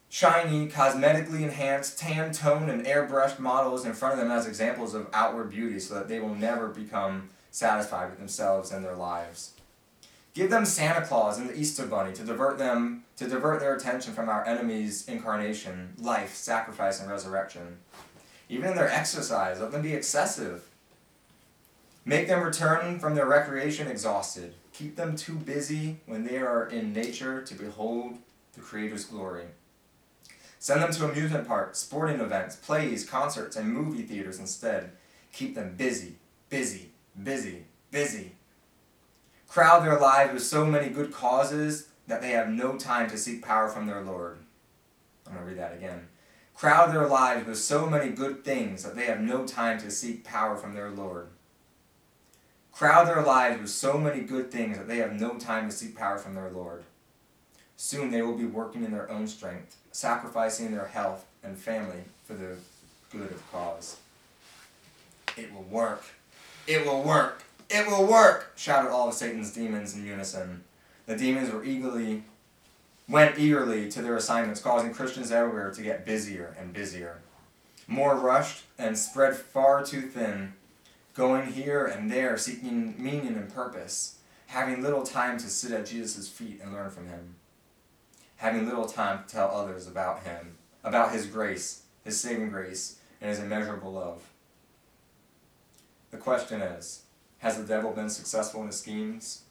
shiny, 0.10 0.68
cosmetically 0.68 1.42
enhanced, 1.42 1.98
tan 1.98 2.32
toned, 2.32 2.70
and 2.70 2.86
airbrushed 2.86 3.40
models 3.40 3.84
in 3.84 3.94
front 3.94 4.14
of 4.14 4.20
them 4.20 4.30
as 4.30 4.46
examples 4.46 4.94
of 4.94 5.08
outward 5.12 5.50
beauty 5.50 5.80
so 5.80 5.96
that 5.96 6.08
they 6.08 6.20
will 6.20 6.36
never 6.36 6.68
become 6.68 7.32
satisfied 7.50 8.12
with 8.12 8.20
themselves 8.20 8.72
and 8.72 8.86
their 8.86 8.96
lives. 8.96 9.54
Give 10.36 10.52
them 10.52 10.66
Santa 10.66 11.04
Claus 11.04 11.40
and 11.40 11.50
the 11.50 11.58
Easter 11.58 11.88
Bunny 11.88 12.14
to 12.14 12.24
divert 12.24 12.60
them 12.60 13.06
to 13.18 13.28
divert 13.28 13.60
their 13.60 13.74
attention 13.74 14.14
from 14.14 14.30
our 14.30 14.46
enemy's 14.46 15.08
incarnation, 15.08 15.96
life, 15.98 16.36
sacrifice, 16.36 17.02
and 17.02 17.10
resurrection. 17.10 17.80
Even 18.50 18.70
in 18.70 18.76
their 18.76 18.88
exercise, 18.88 19.60
let 19.60 19.72
them 19.72 19.82
be 19.82 19.96
excessive. 19.96 20.69
Make 22.10 22.28
them 22.28 22.42
return 22.42 22.98
from 22.98 23.14
their 23.14 23.28
recreation 23.28 23.88
exhausted. 23.88 24.56
Keep 24.74 24.96
them 24.96 25.16
too 25.16 25.36
busy 25.36 25.98
when 26.08 26.24
they 26.24 26.38
are 26.38 26.66
in 26.66 26.92
nature 26.92 27.44
to 27.44 27.54
behold 27.54 28.18
the 28.54 28.62
Creator's 28.62 29.06
glory. 29.06 29.44
Send 30.58 30.82
them 30.82 30.92
to 30.92 31.08
amusement 31.08 31.48
parks, 31.48 31.78
sporting 31.78 32.20
events, 32.20 32.56
plays, 32.56 33.08
concerts, 33.08 33.56
and 33.56 33.72
movie 33.72 34.02
theaters 34.02 34.40
instead. 34.40 34.94
Keep 35.34 35.54
them 35.54 35.76
busy, 35.78 36.16
busy, 36.50 36.90
busy, 37.24 37.66
busy. 37.92 38.32
Crowd 39.48 39.86
their 39.86 40.00
lives 40.00 40.34
with 40.34 40.42
so 40.42 40.66
many 40.66 40.90
good 40.90 41.14
causes 41.14 41.90
that 42.08 42.24
they 42.24 42.32
have 42.32 42.50
no 42.50 42.76
time 42.76 43.08
to 43.12 43.20
seek 43.20 43.46
power 43.46 43.70
from 43.70 43.86
their 43.86 44.02
Lord. 44.02 44.40
I'm 45.28 45.34
going 45.34 45.46
to 45.46 45.52
read 45.52 45.60
that 45.60 45.76
again. 45.76 46.08
Crowd 46.56 46.92
their 46.92 47.06
lives 47.06 47.46
with 47.46 47.60
so 47.60 47.86
many 47.86 48.10
good 48.10 48.44
things 48.44 48.82
that 48.82 48.96
they 48.96 49.06
have 49.06 49.20
no 49.20 49.46
time 49.46 49.78
to 49.82 49.92
seek 49.92 50.24
power 50.24 50.56
from 50.58 50.74
their 50.74 50.90
Lord. 50.90 51.28
Crowd 52.80 53.10
their 53.10 53.22
lives 53.22 53.60
with 53.60 53.70
so 53.70 53.98
many 53.98 54.22
good 54.22 54.54
things 54.54 54.78
that 54.78 54.88
they 54.88 55.00
have 55.00 55.20
no 55.20 55.32
time 55.32 55.70
to 55.70 55.76
seek 55.76 55.98
power 55.98 56.18
from 56.18 56.34
their 56.34 56.50
Lord. 56.50 56.86
Soon 57.76 58.10
they 58.10 58.22
will 58.22 58.38
be 58.38 58.46
working 58.46 58.86
in 58.86 58.92
their 58.92 59.12
own 59.12 59.28
strength, 59.28 59.76
sacrificing 59.92 60.72
their 60.72 60.86
health 60.86 61.26
and 61.44 61.58
family 61.58 62.06
for 62.24 62.36
the 62.36 62.56
good 63.12 63.32
of 63.32 63.52
cause. 63.52 63.98
It 65.36 65.54
will 65.54 65.64
work. 65.64 66.06
It 66.68 66.86
will 66.86 67.04
work. 67.04 67.44
It 67.70 67.86
will 67.86 68.06
work, 68.06 68.54
shouted 68.56 68.92
all 68.92 69.10
of 69.10 69.14
Satan's 69.14 69.54
demons 69.54 69.94
in 69.94 70.06
unison. 70.06 70.64
The 71.06 71.18
demons 71.18 71.52
were 71.52 71.66
eagerly 71.66 72.24
went 73.10 73.38
eagerly 73.38 73.92
to 73.92 74.02
their 74.02 74.16
assignments, 74.16 74.62
causing 74.62 74.94
Christians 74.94 75.34
everywhere 75.34 75.72
to 75.72 75.82
get 75.82 76.06
busier 76.06 76.56
and 76.58 76.72
busier. 76.72 77.18
More 77.88 78.16
rushed 78.16 78.64
and 78.78 78.98
spread 78.98 79.36
far 79.36 79.84
too 79.84 80.04
thin, 80.04 80.54
going 81.20 81.52
here 81.52 81.86
and 81.86 82.10
there, 82.10 82.38
seeking 82.38 82.96
meaning 82.98 83.36
and 83.36 83.54
purpose, 83.54 84.20
having 84.48 84.82
little 84.82 85.04
time 85.04 85.38
to 85.38 85.50
sit 85.50 85.74
at 85.74 85.86
Jesus' 85.86 86.30
feet 86.30 86.62
and 86.64 86.72
learn 86.72 86.90
from 86.90 87.10
him, 87.10 87.36
having 88.38 88.66
little 88.66 88.86
time 88.86 89.22
to 89.22 89.36
tell 89.36 89.54
others 89.54 89.86
about 89.86 90.24
him, 90.24 90.56
about 90.82 91.12
his 91.12 91.26
grace, 91.26 91.82
his 92.06 92.18
saving 92.18 92.50
grace, 92.50 93.02
and 93.20 93.30
his 93.30 93.40
immeasurable 93.42 93.92
love. 93.92 94.30
The 96.12 96.18
question 96.18 96.62
is 96.62 97.04
Has 97.40 97.58
the 97.58 97.68
devil 97.68 97.92
been 97.92 98.10
successful 98.10 98.62
in 98.62 98.68
his 98.68 98.80
schemes? 98.80 99.42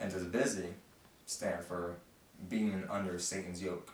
And 0.00 0.10
does 0.12 0.24
busy 0.24 0.74
stand 1.26 1.64
for 1.64 1.94
being 2.48 2.82
under 2.90 3.20
Satan's 3.20 3.62
yoke? 3.62 3.92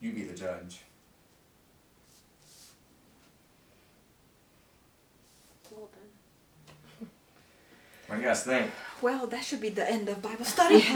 You 0.00 0.12
be 0.12 0.24
the 0.24 0.34
judge. 0.34 0.80
What 8.06 8.16
do 8.16 8.22
you 8.22 8.28
guys 8.28 8.42
think? 8.44 8.70
well, 9.02 9.26
that 9.26 9.44
should 9.44 9.60
be 9.60 9.68
the 9.68 9.88
end 9.88 10.08
of 10.08 10.22
Bible 10.22 10.44
study. 10.46 10.80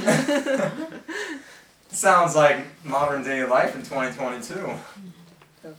Sounds 1.91 2.35
like 2.35 2.59
modern 2.85 3.23
day 3.23 3.45
life 3.45 3.75
in 3.75 3.83
2022. 3.83 4.55
Yeah. 5.65 5.71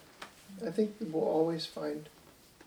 I 0.68 0.72
think 0.72 0.96
we'll 1.00 1.24
always 1.24 1.66
find 1.66 2.08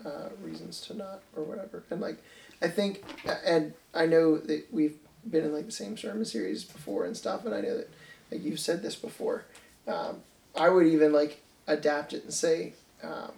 uh, 0.04 0.30
reasons 0.42 0.80
to 0.82 0.94
not 0.94 1.20
or 1.36 1.44
whatever. 1.44 1.84
And 1.90 2.00
like, 2.00 2.18
I 2.60 2.68
think, 2.68 3.04
and 3.44 3.74
I 3.94 4.06
know 4.06 4.38
that 4.38 4.66
we've 4.72 4.96
been 5.28 5.44
in 5.44 5.52
like 5.52 5.66
the 5.66 5.72
same 5.72 5.96
sermon 5.96 6.24
series 6.24 6.64
before 6.64 7.04
and 7.04 7.16
stuff, 7.16 7.44
and 7.44 7.54
I 7.54 7.60
know 7.60 7.76
that 7.76 7.90
like 8.32 8.42
you've 8.42 8.60
said 8.60 8.82
this 8.82 8.96
before. 8.96 9.44
Um, 9.86 10.22
I 10.56 10.68
would 10.68 10.86
even 10.86 11.12
like 11.12 11.40
adapt 11.66 12.12
it 12.12 12.24
and 12.24 12.32
say, 12.32 12.72
um, 13.02 13.32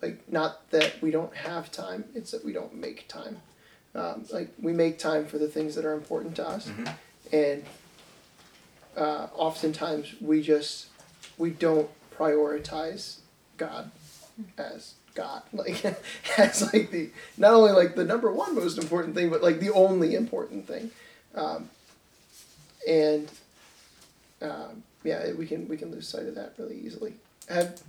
like, 0.00 0.30
not 0.30 0.70
that 0.70 1.00
we 1.02 1.10
don't 1.10 1.34
have 1.34 1.70
time; 1.70 2.04
it's 2.14 2.30
that 2.30 2.44
we 2.44 2.52
don't 2.52 2.74
make 2.74 3.08
time. 3.08 3.42
Um, 3.94 4.24
like 4.32 4.48
we 4.60 4.72
make 4.72 4.98
time 4.98 5.24
for 5.26 5.38
the 5.38 5.48
things 5.48 5.74
that 5.76 5.84
are 5.84 5.92
important 5.94 6.34
to 6.36 6.46
us, 6.48 6.66
Mhm. 6.68 6.94
and 7.32 7.64
uh, 8.96 9.28
oftentimes 9.34 10.14
we 10.20 10.42
just 10.42 10.86
we 11.38 11.50
don't 11.50 11.88
prioritize 12.16 13.18
God 13.56 13.90
as 14.58 14.94
God, 15.14 15.42
like 15.52 15.84
as 16.38 16.72
like 16.72 16.90
the 16.90 17.10
not 17.36 17.54
only 17.54 17.72
like 17.72 17.94
the 17.94 18.04
number 18.04 18.32
one 18.32 18.54
most 18.56 18.78
important 18.78 19.14
thing, 19.14 19.30
but 19.30 19.42
like 19.42 19.60
the 19.60 19.70
only 19.70 20.14
important 20.16 20.66
thing, 20.66 20.90
um, 21.36 21.70
and 22.88 23.30
um, 24.42 24.82
yeah, 25.04 25.32
we 25.32 25.46
can 25.46 25.68
we 25.68 25.76
can 25.76 25.90
lose 25.92 26.08
sight 26.08 26.26
of 26.26 26.34
that 26.34 26.54
really 26.58 26.78
easily. 26.80 27.14
Have 27.48 27.80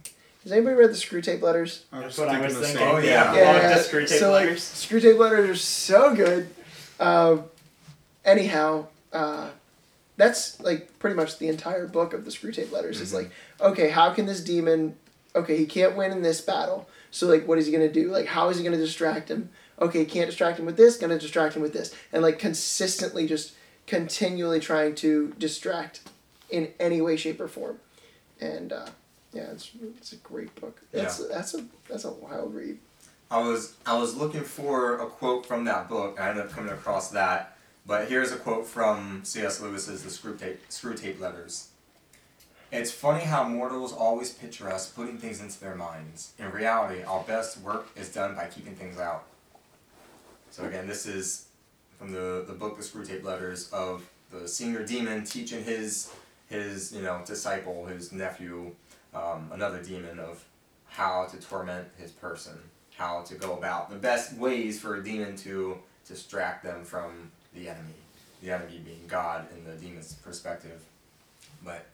has 0.46 0.52
anybody 0.54 0.76
read 0.76 0.90
the 0.92 0.94
Screwtape 0.94 1.42
Letters? 1.42 1.84
I 1.92 2.00
That's 2.00 2.18
what 2.18 2.30
I 2.30 2.40
was 2.40 2.54
the 2.56 2.62
thinking. 2.62 2.78
same 2.80 2.88
Oh, 2.88 2.96
thing. 3.02 3.10
yeah. 3.10 3.36
Yeah. 3.36 3.52
Love 3.52 3.62
the 3.92 3.98
Screwtape 3.98 4.08
so 4.20 4.32
like 4.32 4.46
Letters. 4.46 4.62
Screwtape 4.64 5.18
Letters 5.18 5.50
are 5.50 5.56
so 5.56 6.16
good. 6.16 6.48
Um, 7.00 7.44
anyhow, 8.24 8.88
uh, 9.12 9.50
that's 10.18 10.60
like 10.62 10.98
pretty 11.00 11.16
much 11.16 11.40
the 11.40 11.48
entire 11.50 11.88
book 11.88 12.14
of 12.14 12.24
the 12.24 12.32
screwtape 12.32 12.72
letters 12.72 13.02
is 13.02 13.12
Mhm. 13.12 13.16
like 13.16 13.32
okay 13.60 13.90
how 13.90 14.12
can 14.14 14.26
this 14.26 14.40
demon 14.40 14.96
okay 15.36 15.58
he 15.58 15.66
can't 15.66 15.98
win 15.98 16.14
in 16.14 16.22
this 16.22 16.40
battle 16.40 16.88
so 17.12 17.28
like 17.28 17.46
what 17.46 17.58
is 17.58 17.66
he 17.66 17.72
gonna 17.74 17.92
do 17.92 18.10
like 18.12 18.26
how 18.28 18.48
is 18.48 18.58
he 18.58 18.64
gonna 18.64 18.78
distract 18.78 19.30
him 19.30 19.50
okay 19.82 20.06
can't 20.06 20.28
distract 20.30 20.58
him 20.58 20.66
with 20.66 20.78
this 20.78 20.96
gonna 20.96 21.20
distract 21.20 21.54
him 21.58 21.62
with 21.62 21.74
this 21.74 21.94
and 22.14 22.24
like 22.24 22.40
consistently 22.40 23.28
just 23.28 23.52
continually 23.88 24.62
trying 24.62 24.96
to 24.96 25.34
distract 25.38 26.00
in 26.50 26.70
any 26.80 27.02
way 27.02 27.18
shape 27.18 27.42
or 27.42 27.50
form 27.50 27.78
and 28.40 28.72
uh, 28.72 28.86
yeah 29.36 29.52
it's, 29.52 29.72
it's 29.98 30.14
a 30.14 30.18
great 30.18 30.54
book 30.56 30.82
that's 30.92 31.28
that's 31.28 31.54
a 31.54 31.64
that's 31.88 32.06
a 32.06 32.12
wild 32.12 32.56
read 32.56 32.80
I 33.30 33.40
was 33.40 33.76
I 33.86 33.98
was 33.98 34.16
looking 34.16 34.44
for 34.44 35.00
a 35.00 35.08
quote 35.08 35.46
from 35.46 35.66
that 35.66 35.90
book. 35.90 36.20
I 36.20 36.30
ended 36.30 36.46
up 36.46 36.52
coming 36.52 36.72
across 36.72 37.10
that, 37.12 37.58
but 37.86 38.08
here's 38.08 38.32
a 38.32 38.38
quote 38.38 38.68
from 38.68 39.22
C.S. 39.24 39.62
Lewis's 39.62 40.04
The 40.04 40.10
Screwtape 40.10 40.58
Screw 40.70 40.96
Tape 40.96 41.20
Letters. 41.20 41.70
It's 42.72 42.92
funny 42.92 43.24
how 43.24 43.48
mortals 43.48 43.94
always 43.94 44.32
picture 44.32 44.72
us 44.72 44.90
putting 44.90 45.18
things 45.18 45.42
into 45.42 45.60
their 45.60 45.76
minds. 45.76 46.34
In 46.38 46.52
reality, 46.52 47.04
our 47.04 47.24
best 47.24 47.60
work 47.62 47.88
is 47.96 48.12
done 48.12 48.36
by 48.36 48.46
keeping 48.46 48.76
things 48.76 49.00
out. 49.00 49.24
So 50.52 50.66
again, 50.66 50.88
this 50.88 51.06
is 51.06 51.46
from 51.98 52.12
the, 52.12 52.44
the 52.48 52.54
book 52.54 52.78
The 52.78 52.84
Screwtape 52.84 53.24
Letters 53.24 53.72
of 53.72 54.10
the 54.32 54.48
senior 54.48 54.86
demon 54.86 55.24
teaching 55.24 55.64
his 55.64 56.12
his 56.48 56.94
you 56.94 57.02
know 57.02 57.24
disciple, 57.26 57.88
his 57.88 58.12
nephew, 58.12 58.72
um, 59.16 59.50
another 59.54 59.82
demon 59.82 60.20
of 60.20 60.44
how 60.88 61.26
to 61.26 61.38
torment 61.38 61.88
his 61.98 62.12
person 62.12 62.60
how 62.98 63.22
to 63.24 63.36
go 63.36 63.54
about 63.54 63.90
the 63.90 63.96
best 63.96 64.34
ways 64.34 64.80
for 64.80 64.96
a 64.96 65.04
demon 65.04 65.36
to 65.36 65.78
distract 66.08 66.64
them 66.64 66.84
from 66.84 67.32
the 67.54 67.68
enemy. 67.68 67.94
The 68.42 68.52
enemy 68.52 68.82
being 68.84 69.04
God 69.08 69.48
in 69.56 69.66
the 69.66 69.74
demon's 69.74 70.14
perspective. 70.14 70.82
But 71.64 71.86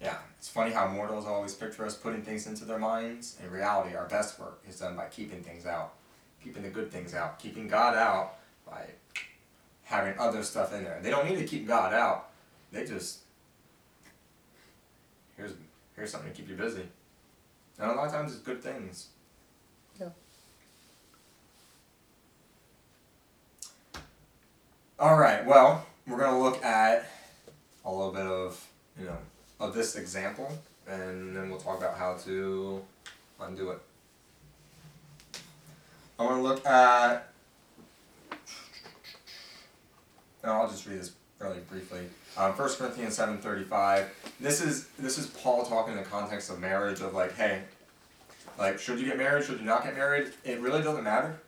yeah, 0.00 0.16
it's 0.38 0.48
funny 0.48 0.72
how 0.72 0.88
mortals 0.88 1.26
always 1.26 1.54
picture 1.54 1.84
us 1.84 1.94
putting 1.94 2.22
things 2.22 2.46
into 2.46 2.64
their 2.64 2.78
minds. 2.78 3.36
In 3.42 3.50
reality, 3.50 3.94
our 3.94 4.06
best 4.06 4.38
work 4.40 4.60
is 4.68 4.80
done 4.80 4.96
by 4.96 5.06
keeping 5.06 5.42
things 5.42 5.66
out, 5.66 5.92
keeping 6.42 6.62
the 6.62 6.70
good 6.70 6.90
things 6.90 7.14
out, 7.14 7.38
keeping 7.38 7.68
God 7.68 7.94
out 7.94 8.38
by 8.66 8.86
having 9.84 10.18
other 10.18 10.42
stuff 10.42 10.72
in 10.72 10.82
there. 10.82 10.98
They 11.02 11.10
don't 11.10 11.28
need 11.28 11.38
to 11.38 11.46
keep 11.46 11.68
God 11.68 11.92
out. 11.92 12.30
They 12.72 12.84
just 12.84 13.20
here's 15.36 15.52
here's 15.96 16.10
something 16.10 16.30
to 16.30 16.36
keep 16.36 16.48
you 16.48 16.56
busy. 16.56 16.82
And 17.78 17.90
a 17.90 17.94
lot 17.94 18.06
of 18.06 18.12
times 18.12 18.32
it's 18.32 18.42
good 18.42 18.62
things. 18.62 19.08
Yeah. 19.98 20.10
All 24.98 25.16
right. 25.16 25.44
Well, 25.44 25.86
we're 26.06 26.18
gonna 26.18 26.40
look 26.40 26.62
at 26.64 27.10
a 27.84 27.90
little 27.90 28.12
bit 28.12 28.26
of 28.26 28.64
you 28.98 29.06
know 29.06 29.18
of 29.60 29.74
this 29.74 29.96
example, 29.96 30.50
and 30.86 31.36
then 31.36 31.50
we'll 31.50 31.58
talk 31.58 31.78
about 31.78 31.96
how 31.96 32.14
to 32.24 32.82
undo 33.40 33.70
it. 33.70 33.80
I 36.18 36.24
want 36.24 36.36
to 36.36 36.42
look 36.42 36.66
at. 36.66 37.28
No, 40.44 40.50
I'll 40.52 40.68
just 40.68 40.86
read 40.86 41.00
this 41.00 41.12
really 41.42 41.60
briefly. 41.68 42.00
Um, 42.36 42.52
1 42.52 42.68
Corinthians 42.74 43.14
seven 43.14 43.38
thirty 43.38 43.64
five. 43.64 44.10
This 44.40 44.60
is 44.60 44.88
this 44.98 45.18
is 45.18 45.26
Paul 45.26 45.64
talking 45.64 45.92
in 45.94 45.98
the 45.98 46.08
context 46.08 46.50
of 46.50 46.60
marriage 46.60 47.00
of 47.00 47.12
like, 47.14 47.34
hey, 47.36 47.62
like 48.58 48.78
should 48.78 48.98
you 48.98 49.06
get 49.06 49.18
married? 49.18 49.44
Should 49.44 49.58
you 49.60 49.66
not 49.66 49.84
get 49.84 49.94
married? 49.94 50.32
It 50.44 50.60
really 50.60 50.82
doesn't 50.82 51.04
matter, 51.04 51.38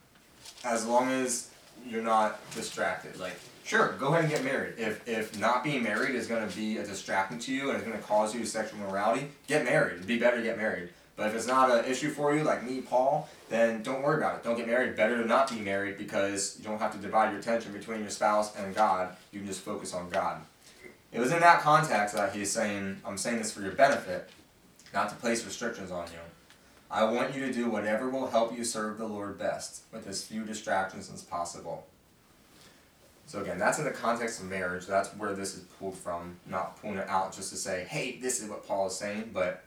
as 0.64 0.84
long 0.86 1.10
as 1.10 1.50
you're 1.88 2.02
not 2.02 2.38
distracted. 2.54 3.18
Like, 3.18 3.38
sure, 3.64 3.94
go 3.98 4.08
ahead 4.08 4.24
and 4.24 4.30
get 4.32 4.44
married. 4.44 4.74
If 4.76 5.06
if 5.08 5.38
not 5.38 5.64
being 5.64 5.82
married 5.82 6.14
is 6.14 6.26
going 6.26 6.46
to 6.46 6.54
be 6.54 6.78
a 6.78 6.84
distraction 6.84 7.38
to 7.40 7.52
you 7.52 7.70
and 7.70 7.78
it's 7.78 7.86
going 7.86 7.96
to 7.98 8.04
cause 8.04 8.34
you 8.34 8.44
sexual 8.44 8.80
morality, 8.80 9.28
get 9.46 9.64
married. 9.64 9.94
It'd 9.94 10.06
be 10.06 10.18
better 10.18 10.36
to 10.36 10.42
get 10.42 10.58
married. 10.58 10.90
But 11.16 11.28
if 11.28 11.34
it's 11.36 11.46
not 11.46 11.70
an 11.70 11.84
issue 11.90 12.10
for 12.10 12.34
you, 12.34 12.42
like 12.42 12.64
me, 12.64 12.80
Paul, 12.80 13.28
then 13.48 13.82
don't 13.82 14.02
worry 14.02 14.18
about 14.18 14.36
it. 14.36 14.44
Don't 14.44 14.56
get 14.56 14.66
married. 14.66 14.96
Better 14.96 15.20
to 15.20 15.28
not 15.28 15.50
be 15.50 15.60
married 15.60 15.98
because 15.98 16.56
you 16.58 16.64
don't 16.64 16.78
have 16.78 16.92
to 16.92 16.98
divide 16.98 17.30
your 17.30 17.40
attention 17.40 17.72
between 17.72 18.00
your 18.00 18.10
spouse 18.10 18.56
and 18.56 18.74
God. 18.74 19.16
You 19.32 19.40
can 19.40 19.46
just 19.46 19.60
focus 19.60 19.92
on 19.92 20.08
God. 20.10 20.40
It 21.12 21.20
was 21.20 21.32
in 21.32 21.40
that 21.40 21.60
context 21.60 22.14
that 22.16 22.34
he's 22.34 22.50
saying, 22.50 23.00
I'm 23.04 23.18
saying 23.18 23.38
this 23.38 23.52
for 23.52 23.60
your 23.60 23.72
benefit, 23.72 24.30
not 24.92 25.08
to 25.10 25.14
place 25.16 25.44
restrictions 25.44 25.90
on 25.90 26.06
you. 26.08 26.18
I 26.90 27.04
want 27.04 27.34
you 27.34 27.40
to 27.46 27.52
do 27.52 27.70
whatever 27.70 28.08
will 28.08 28.28
help 28.28 28.56
you 28.56 28.64
serve 28.64 28.98
the 28.98 29.06
Lord 29.06 29.38
best 29.38 29.82
with 29.92 30.06
as 30.08 30.24
few 30.24 30.44
distractions 30.44 31.10
as 31.12 31.22
possible. 31.22 31.86
So 33.26 33.40
again, 33.40 33.58
that's 33.58 33.78
in 33.78 33.84
the 33.84 33.90
context 33.90 34.40
of 34.40 34.50
marriage. 34.50 34.86
That's 34.86 35.08
where 35.10 35.34
this 35.34 35.54
is 35.54 35.64
pulled 35.78 35.96
from, 35.96 36.36
not 36.46 36.80
pulling 36.80 36.98
it 36.98 37.08
out 37.08 37.34
just 37.34 37.50
to 37.50 37.56
say, 37.56 37.86
hey, 37.88 38.18
this 38.20 38.40
is 38.42 38.48
what 38.48 38.66
Paul 38.66 38.88
is 38.88 38.96
saying, 38.96 39.30
but 39.32 39.64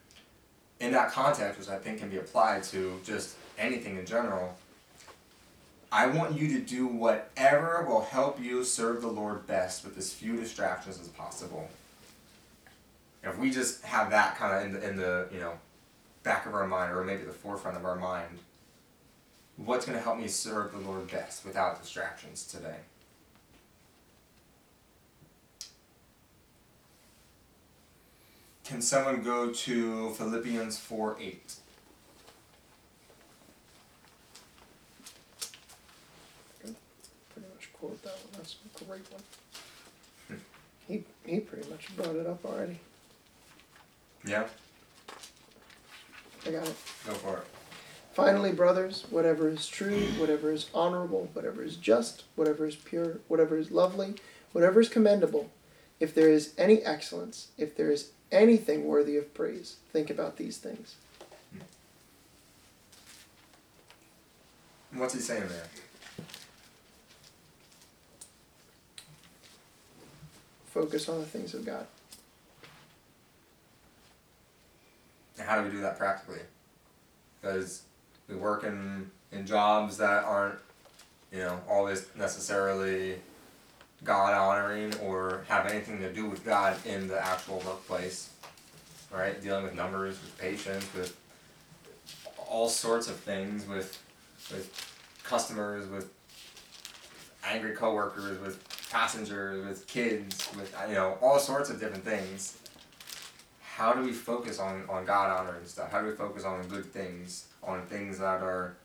in 0.80 0.92
that 0.92 1.12
context, 1.12 1.60
which 1.60 1.70
I 1.70 1.78
think 1.78 2.00
can 2.00 2.10
be 2.10 2.18
applied 2.18 2.64
to 2.64 3.00
just 3.04 3.36
anything 3.58 3.98
in 3.98 4.06
general, 4.06 4.58
I 5.92 6.08
want 6.08 6.38
you 6.38 6.48
to 6.50 6.60
do 6.60 6.86
whatever 6.86 7.86
will 7.88 8.04
help 8.04 8.42
you 8.42 8.64
serve 8.64 9.02
the 9.02 9.08
Lord 9.08 9.48
best 9.48 9.86
with 9.86 9.98
as 9.98 10.14
few 10.14 10.36
distractions 10.36 11.00
as 11.00 11.08
possible. 11.08 11.70
If 13.24 13.38
we 13.38 13.52
just 13.52 13.84
have 13.84 14.10
that 14.12 14.38
kind 14.38 14.56
of 14.56 14.64
in 14.64 14.74
the, 14.74 14.90
in 14.90 14.96
the 14.98 15.28
you 15.32 15.40
know 15.40 15.54
back 16.24 16.46
of 16.46 16.54
our 16.54 16.68
mind 16.68 16.92
or 16.92 17.04
maybe 17.04 17.24
the 17.24 17.32
forefront 17.32 17.78
of 17.78 17.86
our 17.86 17.96
mind, 17.96 18.40
what's 19.56 19.86
going 19.86 19.98
to 19.98 20.04
help 20.04 20.20
me 20.20 20.28
serve 20.28 20.72
the 20.72 20.80
Lord 20.80 21.10
best 21.10 21.46
without 21.46 21.82
distractions 21.82 22.46
today? 22.46 22.76
Can 28.66 28.82
someone 28.82 29.22
go 29.24 29.52
to 29.52 30.10
Philippians 30.12 30.78
4 30.78 31.18
8? 31.22 31.56
pretty 37.38 37.54
much 37.54 37.67
quote 37.80 38.02
that 38.04 38.14
one. 38.14 38.34
That's 38.38 38.56
a 38.82 38.84
great 38.86 39.02
one. 39.12 39.22
He 40.88 41.04
he 41.26 41.40
pretty 41.40 41.70
much 41.70 41.96
brought 41.96 42.16
it 42.16 42.26
up 42.28 42.46
already. 42.46 42.80
Yeah, 44.26 44.48
I 46.46 46.52
got 46.52 46.68
it. 46.68 46.76
go 47.06 47.14
for 47.14 47.38
it. 47.38 47.44
Finally, 48.14 48.52
brothers, 48.52 49.06
whatever 49.12 49.48
is 49.48 49.68
true, 49.68 50.08
whatever 50.18 50.52
is 50.52 50.70
honorable, 50.74 51.30
whatever 51.34 51.64
is 51.64 51.76
just, 51.76 52.24
whatever 52.36 52.66
is 52.66 52.76
pure, 52.76 53.20
whatever 53.28 53.58
is 53.58 53.70
lovely, 53.70 54.16
whatever 54.54 54.80
is 54.80 54.90
commendable, 54.90 55.52
if 56.00 56.16
there 56.16 56.30
is 56.30 56.54
any 56.58 56.82
excellence, 56.82 57.50
if 57.60 57.76
there 57.78 57.92
is 57.92 58.12
anything 58.32 58.86
worthy 58.86 59.18
of 59.18 59.34
praise, 59.36 59.76
think 59.94 60.10
about 60.10 60.38
these 60.38 60.58
things. 60.58 60.96
What's 64.94 65.14
he 65.14 65.20
saying 65.20 65.48
there? 65.50 65.68
Focus 70.68 71.10
on 71.10 71.20
the 71.20 71.26
things 71.26 71.54
of 71.54 71.66
God. 71.66 71.86
And 75.38 75.48
how 75.48 75.58
do 75.58 75.66
we 75.66 75.72
do 75.72 75.82
that 75.82 75.98
practically? 75.98 76.42
Because 77.42 77.84
we 78.28 78.36
work 78.36 78.64
in, 78.64 79.10
in 79.32 79.46
jobs 79.46 79.98
that 79.98 80.24
aren't, 80.24 80.60
you 81.32 81.40
know, 81.40 81.60
always 81.70 82.06
necessarily 82.16 83.16
God 84.04 84.34
honoring 84.34 84.94
or 85.00 85.44
have 85.48 85.68
anything 85.68 86.00
to 86.00 86.12
do 86.12 86.26
with 86.26 86.46
God 86.46 86.78
in 86.86 87.08
the 87.08 87.24
actual 87.24 87.62
workplace. 87.66 88.30
Right? 89.12 89.42
Dealing 89.42 89.64
with 89.64 89.74
numbers, 89.74 90.20
with 90.22 90.38
patients, 90.38 90.88
with 90.94 91.16
all 92.50 92.68
sorts 92.68 93.08
of 93.08 93.16
things, 93.16 93.66
with 93.68 94.02
with 94.52 94.70
customers, 95.24 95.88
with 95.88 96.10
angry 97.44 97.76
coworkers, 97.76 98.40
with 98.40 98.67
passengers, 98.90 99.66
with 99.66 99.88
kids, 99.88 100.50
with 100.58 100.76
you 100.88 100.96
know, 100.96 101.18
all 101.22 101.40
sorts 101.40 101.70
of 101.70 101.80
different 101.80 102.04
things 102.04 102.58
how 103.78 103.94
do 103.94 104.02
we 104.02 104.12
focus 104.12 104.58
on, 104.58 104.84
on 104.90 105.06
God 105.06 105.30
honoring 105.30 105.64
stuff? 105.68 105.92
How 105.92 106.02
do 106.02 106.08
we 106.08 106.14
focus 106.14 106.44
on 106.46 106.68
good 106.68 106.84
things, 106.84 107.46
on 107.62 107.86
things 107.86 108.18
that 108.18 108.42
are 108.42 108.76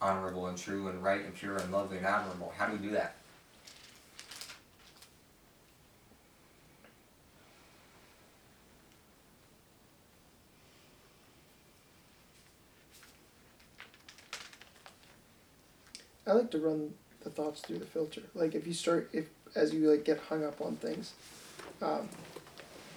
honorable 0.00 0.48
and 0.48 0.58
true 0.58 0.88
and 0.88 1.00
right 1.04 1.24
and 1.24 1.32
pure 1.32 1.56
and 1.56 1.70
lovely 1.70 1.98
and 1.98 2.06
admirable? 2.06 2.52
How 2.58 2.66
do 2.66 2.72
we 2.72 2.78
do 2.78 2.90
that? 2.90 3.14
I 16.26 16.32
like 16.32 16.50
to 16.50 16.58
run 16.58 16.92
the 17.34 17.42
thoughts 17.42 17.60
through 17.60 17.78
the 17.78 17.86
filter. 17.86 18.22
Like 18.34 18.54
if 18.54 18.66
you 18.66 18.74
start, 18.74 19.08
if 19.12 19.26
as 19.54 19.72
you 19.72 19.90
like 19.90 20.04
get 20.04 20.18
hung 20.28 20.44
up 20.44 20.60
on 20.60 20.76
things, 20.76 21.12
um, 21.82 22.08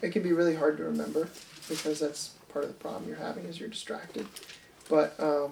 it 0.02 0.12
can 0.12 0.24
be 0.24 0.34
really 0.34 0.56
hard 0.56 0.78
to 0.78 0.84
remember 0.84 1.30
because 1.70 2.00
that's 2.00 2.30
part 2.50 2.66
of 2.66 2.72
the 2.72 2.80
problem 2.80 3.08
you're 3.08 3.18
having 3.18 3.46
is 3.46 3.60
you're 3.60 3.70
distracted. 3.70 4.28
But 4.90 5.20
um, 5.20 5.52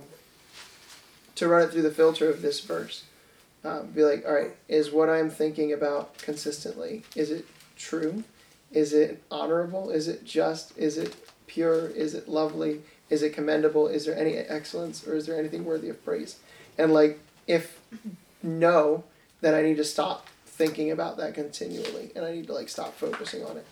to 1.36 1.48
run 1.48 1.64
it 1.64 1.72
through 1.72 1.84
the 1.84 1.92
filter 1.92 2.30
of 2.30 2.42
this 2.42 2.60
verse, 2.60 3.06
um, 3.64 3.88
be 3.88 4.04
like, 4.04 4.26
all 4.26 4.34
right, 4.34 4.56
is 4.68 4.92
what 4.92 5.10
I'm 5.10 5.30
thinking 5.30 5.72
about 5.72 6.18
consistently 6.18 7.04
is 7.16 7.32
it 7.32 7.46
true? 7.78 8.24
Is 8.72 8.94
it 8.94 9.22
honorable? 9.30 9.90
Is 9.90 10.08
it 10.08 10.24
just? 10.24 10.78
Is 10.78 10.98
it 10.98 11.16
pure? 11.48 11.90
Is 11.90 12.14
it 12.14 12.28
lovely? 12.28 12.82
Is 13.10 13.22
it 13.22 13.34
commendable? 13.34 13.88
Is 13.88 14.06
there 14.06 14.18
any 14.18 14.38
excellence 14.38 15.06
or 15.06 15.16
is 15.16 15.26
there 15.26 15.38
anything 15.38 15.66
worthy 15.66 15.90
of 15.90 16.04
praise? 16.04 16.38
And 16.78 16.94
like, 16.94 17.20
if 17.48 17.80
no, 18.44 19.04
that 19.42 19.54
I 19.54 19.62
need 19.62 19.78
to 19.78 19.84
stop 19.84 20.28
thinking 20.46 20.92
about 20.92 21.18
that 21.18 21.34
continually 21.34 22.12
and 22.16 22.26
I 22.26 22.32
need 22.32 22.48
to 22.48 22.54
like 22.54 22.70
stop 22.70 22.94
focusing 22.96 23.44
on 23.44 23.58
it 23.58 23.66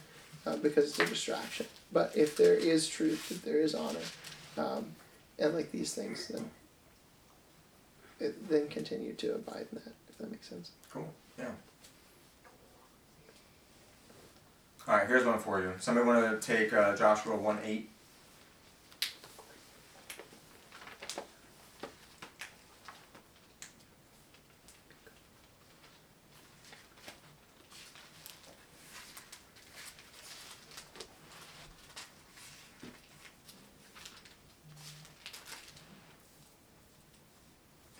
uh, 0.46 0.56
because 0.58 0.86
it's 0.86 1.00
a 1.00 1.06
distraction. 1.06 1.68
But 1.92 2.16
if 2.16 2.38
there 2.38 2.54
is 2.54 2.88
truth, 2.88 3.32
if 3.32 3.44
there 3.44 3.60
is 3.60 3.76
honor, 3.76 4.00
um, 4.58 4.88
and 5.38 5.54
like 5.54 5.72
these 5.72 5.94
things, 5.94 6.28
then 6.28 6.50
it, 8.20 8.50
then 8.50 8.68
continue 8.68 9.14
to 9.14 9.36
abide 9.36 9.68
in 9.72 9.80
that. 9.84 9.94
If 10.10 10.18
that 10.18 10.32
makes 10.32 10.50
sense. 10.50 10.72
Cool. 10.92 11.08
Yeah. 11.38 11.46
All 14.88 14.98
right. 14.98 15.08
Here's 15.08 15.26
one 15.26 15.40
for 15.40 15.62
you. 15.62 15.74
Somebody 15.80 16.08
want 16.08 16.42
to 16.42 16.46
take 16.46 16.74
uh, 16.74 16.96
Joshua 16.96 17.36
one 17.36 17.60
eight. 17.64 17.90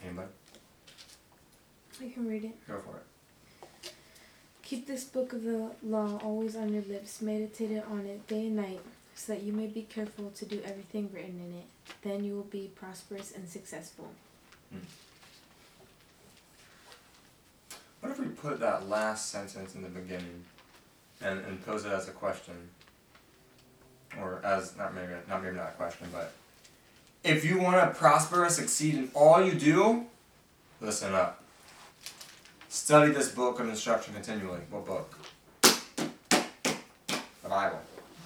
Anybody? 0.04 0.28
I 2.02 2.09
can 2.20 2.30
read 2.30 2.44
it. 2.44 2.68
Go 2.68 2.78
for 2.80 2.98
it. 2.98 3.94
Keep 4.64 4.88
this 4.88 5.04
book 5.06 5.34
of 5.34 5.44
the 5.44 5.72
law 5.82 6.20
always 6.24 6.56
on 6.56 6.74
your 6.74 6.84
lips. 6.84 7.22
Meditate 7.22 7.84
on 7.90 8.06
it 8.06 8.28
day 8.28 8.48
and 8.48 8.58
night, 8.58 8.82
so 9.16 9.34
that 9.34 9.42
you 9.42 9.54
may 9.54 9.68
be 9.68 9.84
careful 9.84 10.30
to 10.32 10.46
do 10.46 10.62
everything 10.66 11.10
written 11.14 11.40
in 11.40 11.60
it. 11.60 11.66
Then 12.02 12.24
you 12.24 12.36
will 12.36 12.44
be 12.44 12.70
prosperous 12.76 13.32
and 13.32 13.48
successful. 13.48 14.10
Hmm. 14.72 14.80
What 18.02 18.12
if 18.12 18.20
we 18.20 18.28
put 18.28 18.60
that 18.60 18.88
last 18.88 19.32
sentence 19.32 19.76
in 19.76 19.82
the 19.82 19.90
beginning 19.90 20.46
and, 21.22 21.40
and 21.46 21.66
pose 21.66 21.86
it 21.86 21.92
as 21.92 22.08
a 22.08 22.12
question? 22.12 22.56
Or 24.20 24.42
as 24.44 24.76
not 24.78 24.94
maybe 24.94 25.14
not 25.28 25.44
maybe 25.44 25.56
not 25.56 25.70
a 25.70 25.74
question, 25.74 26.08
but 26.12 26.34
if 27.24 27.46
you 27.46 27.60
want 27.60 27.76
to 27.76 27.98
prosper 27.98 28.44
and 28.44 28.52
succeed 28.52 28.96
in 28.96 29.12
all 29.14 29.44
you 29.44 29.54
do, 29.54 30.06
listen 30.82 31.14
up. 31.14 31.39
Study 32.90 33.12
this 33.12 33.30
book 33.30 33.60
of 33.60 33.70
instruction 33.70 34.16
continually. 34.16 34.62
What 34.72 34.84
book? 34.84 35.16
The 35.62 37.48
Bible. 37.48 37.80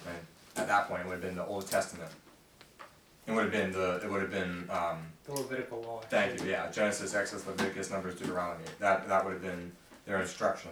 Right? 0.06 0.14
At 0.56 0.68
that 0.68 0.88
point, 0.88 1.02
it 1.02 1.06
would 1.06 1.12
have 1.12 1.20
been 1.20 1.36
the 1.36 1.44
Old 1.44 1.66
Testament. 1.70 2.10
It 3.26 3.32
would 3.32 3.42
have 3.42 3.52
been 3.52 3.72
the. 3.72 3.96
It 4.02 4.10
would 4.10 4.22
have 4.22 4.30
been. 4.30 4.66
Um, 4.70 5.02
The 5.26 5.32
Levitical 5.34 5.82
law. 5.82 6.00
Thank 6.08 6.40
you. 6.40 6.48
Yeah, 6.48 6.70
Genesis, 6.70 7.14
Exodus, 7.14 7.46
Leviticus, 7.46 7.90
Numbers, 7.90 8.14
Deuteronomy. 8.14 8.64
That 8.78 9.06
that 9.06 9.22
would 9.22 9.34
have 9.34 9.42
been 9.42 9.70
their 10.06 10.22
instruction. 10.22 10.70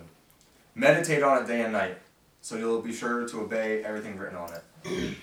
Meditate 0.75 1.23
on 1.23 1.43
it 1.43 1.47
day 1.47 1.61
and 1.61 1.75
night, 1.75 1.99
so 2.41 2.57
you'll 2.57 2.81
be 2.81 2.95
sure 2.95 3.29
to 3.29 3.41
obey 3.43 3.85
everything 3.85 4.17
written 4.17 4.39
on 4.39 4.55
it. 4.55 5.19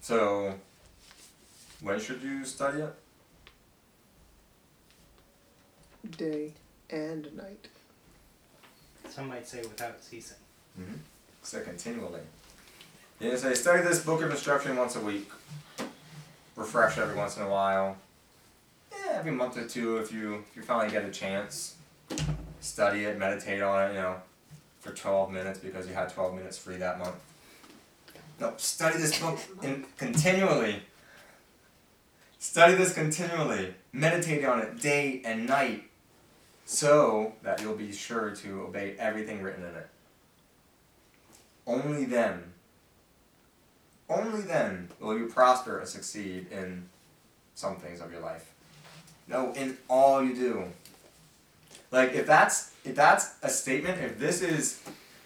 so, 0.00 0.54
when 1.80 2.00
should 2.00 2.20
you 2.20 2.44
study 2.44 2.80
it? 2.80 2.96
Day 6.10 6.52
and 6.90 7.34
night. 7.36 7.68
Some 9.08 9.28
might 9.28 9.46
say 9.46 9.60
without 9.60 10.02
ceasing. 10.02 10.36
Mm-hmm. 10.80 10.96
So 11.42 11.60
continually. 11.60 12.20
You 13.20 13.30
can 13.30 13.38
say 13.38 13.54
study 13.54 13.82
this 13.82 14.04
book 14.04 14.22
of 14.22 14.30
instruction 14.30 14.76
once 14.76 14.96
a 14.96 15.00
week. 15.00 15.30
Refresh 16.56 16.98
every 16.98 17.14
once 17.14 17.36
in 17.36 17.44
a 17.44 17.48
while. 17.48 17.96
Yeah, 18.90 19.12
every 19.18 19.32
month 19.32 19.56
or 19.56 19.66
two 19.66 19.98
if 19.98 20.12
you 20.12 20.44
if 20.50 20.56
you 20.56 20.62
finally 20.62 20.90
get 20.90 21.04
a 21.04 21.10
chance. 21.10 21.76
Study 22.60 23.04
it, 23.04 23.18
meditate 23.18 23.62
on 23.62 23.90
it, 23.90 23.94
you 23.94 24.00
know, 24.00 24.16
for 24.80 24.92
twelve 24.92 25.30
minutes 25.30 25.60
because 25.60 25.86
you 25.86 25.94
had 25.94 26.08
twelve 26.08 26.34
minutes 26.34 26.58
free 26.58 26.76
that 26.76 26.98
month. 26.98 27.14
No, 28.40 28.54
study 28.56 28.98
this 28.98 29.18
book 29.20 29.38
in, 29.62 29.84
continually. 29.96 30.82
Study 32.38 32.74
this 32.74 32.92
continually. 32.92 33.74
Meditate 33.92 34.44
on 34.44 34.60
it 34.60 34.80
day 34.80 35.22
and 35.24 35.46
night 35.46 35.84
so 36.64 37.32
that 37.42 37.60
you'll 37.60 37.76
be 37.76 37.92
sure 37.92 38.30
to 38.30 38.62
obey 38.62 38.96
everything 38.98 39.42
written 39.42 39.64
in 39.64 39.74
it. 39.74 39.88
Only 41.66 42.04
then, 42.04 42.52
only 44.08 44.42
then 44.42 44.88
will 45.00 45.16
you 45.16 45.26
prosper 45.26 45.78
and 45.78 45.88
succeed 45.88 46.46
in 46.50 46.88
some 47.54 47.76
things 47.76 48.00
of 48.00 48.10
your 48.10 48.20
life. 48.20 48.52
No, 49.28 49.52
in 49.52 49.76
all 49.88 50.22
you 50.22 50.34
do. 50.34 50.64
Like 51.90 52.12
if 52.14 52.26
that's 52.26 52.72
if 52.84 52.96
that's 52.96 53.34
a 53.42 53.48
statement, 53.48 54.00
if 54.00 54.18
this 54.18 54.42
is 54.42 54.82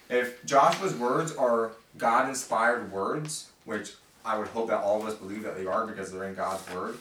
if 0.09 0.43
Joshua's 0.45 0.95
words 0.95 1.35
are 1.35 1.71
God 1.97 2.29
inspired 2.29 2.91
words, 2.91 3.49
which 3.65 3.93
I 4.23 4.37
would 4.37 4.47
hope 4.47 4.67
that 4.67 4.79
all 4.79 5.01
of 5.01 5.07
us 5.07 5.15
believe 5.15 5.43
that 5.43 5.57
they 5.57 5.65
are 5.65 5.87
because 5.87 6.11
they're 6.11 6.25
in 6.25 6.35
God's 6.35 6.69
word, 6.73 6.97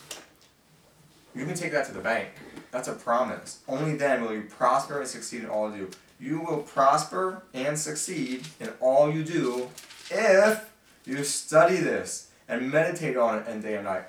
you 1.37 1.44
can 1.44 1.55
take 1.55 1.72
that 1.72 1.87
to 1.87 1.92
the 1.92 2.01
bank. 2.01 2.29
That's 2.70 2.88
a 2.88 2.94
promise. 2.94 3.61
Only 3.68 3.96
then 3.96 4.22
will 4.22 4.33
you 4.33 4.42
prosper 4.42 5.01
and 5.01 5.09
succeed 5.09 5.42
in 5.42 5.49
all 5.49 5.70
you 5.70 5.87
do. 5.87 5.90
You 6.18 6.40
will 6.40 6.59
prosper 6.59 7.42
and 7.53 7.79
succeed 7.79 8.46
in 8.59 8.70
all 8.81 9.12
you 9.12 9.22
do 9.22 9.68
if 10.11 10.70
you 11.05 11.22
study 11.25 11.77
this 11.77 12.31
and 12.49 12.70
meditate 12.70 13.16
on 13.16 13.38
it 13.38 13.44
and 13.46 13.62
day 13.62 13.75
and 13.75 13.85
night. 13.85 14.05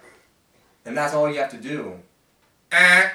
And 0.86 0.96
that's 0.96 1.14
all 1.14 1.30
you 1.30 1.40
have 1.40 1.52
to 1.52 1.58
do. 1.58 2.00
Eh. 2.72 3.10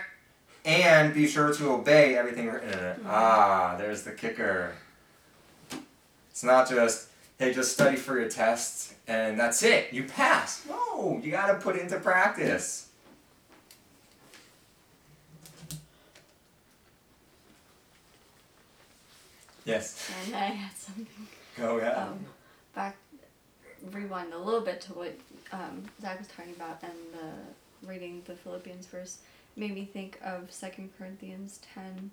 And 0.64 1.12
be 1.12 1.26
sure 1.26 1.52
to 1.54 1.70
obey 1.70 2.16
everything 2.16 2.48
written 2.48 2.70
in 2.70 2.78
it. 2.78 2.98
Ah, 3.06 3.74
there's 3.78 4.02
the 4.02 4.12
kicker. 4.12 4.74
It's 6.30 6.44
not 6.44 6.68
just, 6.68 7.08
hey, 7.38 7.52
just 7.52 7.72
study 7.72 7.96
for 7.96 8.18
your 8.18 8.28
test 8.28 8.94
and 9.08 9.38
that's 9.38 9.62
it. 9.62 9.92
You 9.92 10.04
pass. 10.04 10.64
No, 10.68 11.20
you 11.22 11.30
gotta 11.30 11.54
put 11.54 11.76
it 11.76 11.82
into 11.82 11.98
practice. 11.98 12.88
Yes. 19.64 20.10
And 20.26 20.34
I 20.34 20.38
had 20.46 20.76
something. 20.76 21.06
Go 21.56 21.78
ahead. 21.78 21.96
Um, 21.96 22.18
back, 22.74 22.96
rewind 23.92 24.32
a 24.32 24.38
little 24.38 24.60
bit 24.60 24.80
to 24.82 24.92
what 24.94 25.14
um, 25.52 25.84
Zach 26.00 26.18
was 26.18 26.28
talking 26.28 26.52
about 26.56 26.82
and 26.82 26.92
the 27.12 27.86
reading 27.86 28.22
the 28.26 28.34
Philippians 28.34 28.86
verse 28.86 29.18
made 29.56 29.74
me 29.74 29.84
think 29.84 30.18
of 30.24 30.50
Second 30.50 30.90
Corinthians 30.98 31.60
10 31.74 32.10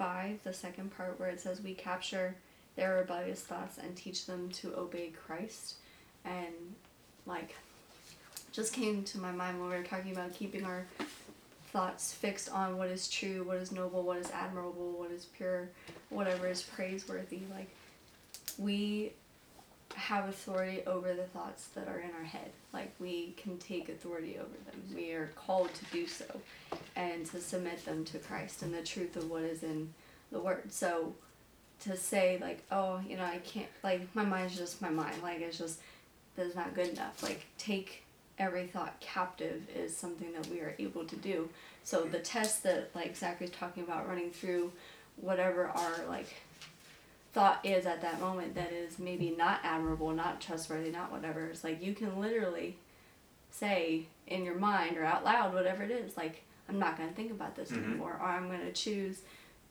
5, 0.00 0.44
the 0.44 0.52
second 0.54 0.96
part 0.96 1.20
where 1.20 1.28
it 1.28 1.40
says, 1.40 1.60
We 1.60 1.74
capture 1.74 2.34
their 2.74 2.96
rebellious 2.96 3.42
thoughts 3.42 3.76
and 3.76 3.94
teach 3.94 4.24
them 4.24 4.48
to 4.52 4.74
obey 4.74 5.12
Christ. 5.26 5.74
And, 6.24 6.74
like, 7.26 7.54
just 8.50 8.72
came 8.72 9.04
to 9.04 9.18
my 9.18 9.30
mind 9.30 9.60
when 9.60 9.68
we 9.68 9.76
were 9.76 9.82
talking 9.82 10.12
about 10.12 10.32
keeping 10.32 10.64
our 10.64 10.86
thoughts 11.70 12.14
fixed 12.14 12.50
on 12.50 12.78
what 12.78 12.88
is 12.88 13.10
true, 13.10 13.44
what 13.44 13.58
is 13.58 13.72
noble, 13.72 14.02
what 14.02 14.16
is 14.16 14.30
admirable, 14.30 14.92
what 14.92 15.10
is 15.10 15.26
pure, 15.26 15.68
whatever 16.10 16.48
is 16.48 16.62
praiseworthy. 16.62 17.40
Like, 17.52 17.70
we 18.58 19.12
have 19.94 20.28
authority 20.28 20.82
over 20.86 21.14
the 21.14 21.24
thoughts 21.24 21.68
that 21.74 21.88
are 21.88 21.98
in 21.98 22.10
our 22.18 22.24
head. 22.24 22.50
Like, 22.72 22.92
we 23.00 23.34
can 23.36 23.58
take 23.58 23.88
authority 23.88 24.36
over 24.38 24.70
them. 24.70 24.82
We 24.94 25.12
are 25.12 25.30
called 25.34 25.72
to 25.74 25.84
do 25.86 26.06
so 26.06 26.26
and 26.94 27.26
to 27.26 27.40
submit 27.40 27.84
them 27.84 28.04
to 28.06 28.18
Christ 28.18 28.62
and 28.62 28.72
the 28.72 28.82
truth 28.82 29.16
of 29.16 29.30
what 29.30 29.42
is 29.42 29.62
in 29.62 29.92
the 30.30 30.40
Word. 30.40 30.72
So, 30.72 31.14
to 31.80 31.96
say, 31.96 32.38
like, 32.40 32.62
oh, 32.70 33.00
you 33.08 33.16
know, 33.16 33.24
I 33.24 33.38
can't, 33.38 33.68
like, 33.82 34.14
my 34.14 34.24
mind's 34.24 34.56
just 34.56 34.82
my 34.82 34.90
mind. 34.90 35.22
Like, 35.22 35.40
it's 35.40 35.58
just, 35.58 35.80
that's 36.36 36.54
not 36.54 36.74
good 36.74 36.88
enough. 36.88 37.22
Like, 37.22 37.46
take 37.58 38.04
every 38.40 38.66
thought 38.66 38.98
captive 39.00 39.62
is 39.76 39.94
something 39.94 40.32
that 40.32 40.46
we 40.48 40.60
are 40.60 40.74
able 40.78 41.04
to 41.04 41.16
do. 41.16 41.48
So 41.84 42.02
the 42.02 42.18
test 42.18 42.62
that 42.62 42.90
like 42.94 43.14
Zach 43.14 43.40
was 43.40 43.50
talking 43.50 43.84
about 43.84 44.08
running 44.08 44.30
through 44.30 44.72
whatever 45.20 45.66
our 45.66 45.92
like 46.08 46.28
thought 47.32 47.60
is 47.64 47.86
at 47.86 48.02
that 48.02 48.20
moment 48.20 48.54
that 48.56 48.72
is 48.72 48.98
maybe 48.98 49.34
not 49.36 49.60
admirable, 49.62 50.10
not 50.10 50.40
trustworthy, 50.40 50.90
not 50.90 51.12
whatever. 51.12 51.46
It's 51.46 51.62
like 51.62 51.82
you 51.82 51.94
can 51.94 52.20
literally 52.20 52.76
say 53.50 54.06
in 54.26 54.44
your 54.44 54.56
mind 54.56 54.96
or 54.96 55.04
out 55.04 55.24
loud 55.24 55.54
whatever 55.54 55.82
it 55.82 55.90
is, 55.90 56.16
like 56.16 56.42
I'm 56.68 56.78
not 56.78 56.96
gonna 56.96 57.12
think 57.12 57.30
about 57.30 57.56
this 57.56 57.70
Mhm. 57.70 57.84
anymore 57.84 58.16
or 58.20 58.26
I'm 58.26 58.48
gonna 58.48 58.72
choose 58.72 59.22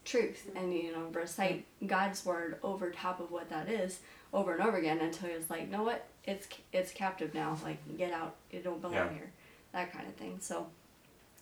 truth 0.05 0.49
and 0.55 0.73
you 0.73 0.91
know 0.91 1.07
recite 1.13 1.65
God's 1.85 2.25
word 2.25 2.57
over 2.63 2.89
top 2.89 3.19
of 3.19 3.31
what 3.31 3.49
that 3.49 3.69
is 3.69 3.99
over 4.33 4.53
and 4.53 4.61
over 4.63 4.77
again 4.77 4.99
until 4.99 5.29
it's 5.29 5.49
like, 5.49 5.67
know 5.69 5.83
what, 5.83 6.05
it's 6.25 6.47
it's 6.71 6.91
captive 6.91 7.33
now. 7.33 7.57
Like 7.63 7.77
get 7.97 8.13
out, 8.13 8.35
it 8.51 8.63
don't 8.63 8.81
belong 8.81 8.93
Yeah. 9.07 9.13
here, 9.13 9.31
that 9.73 9.91
kind 9.91 10.07
of 10.07 10.15
thing. 10.15 10.37
So 10.39 10.67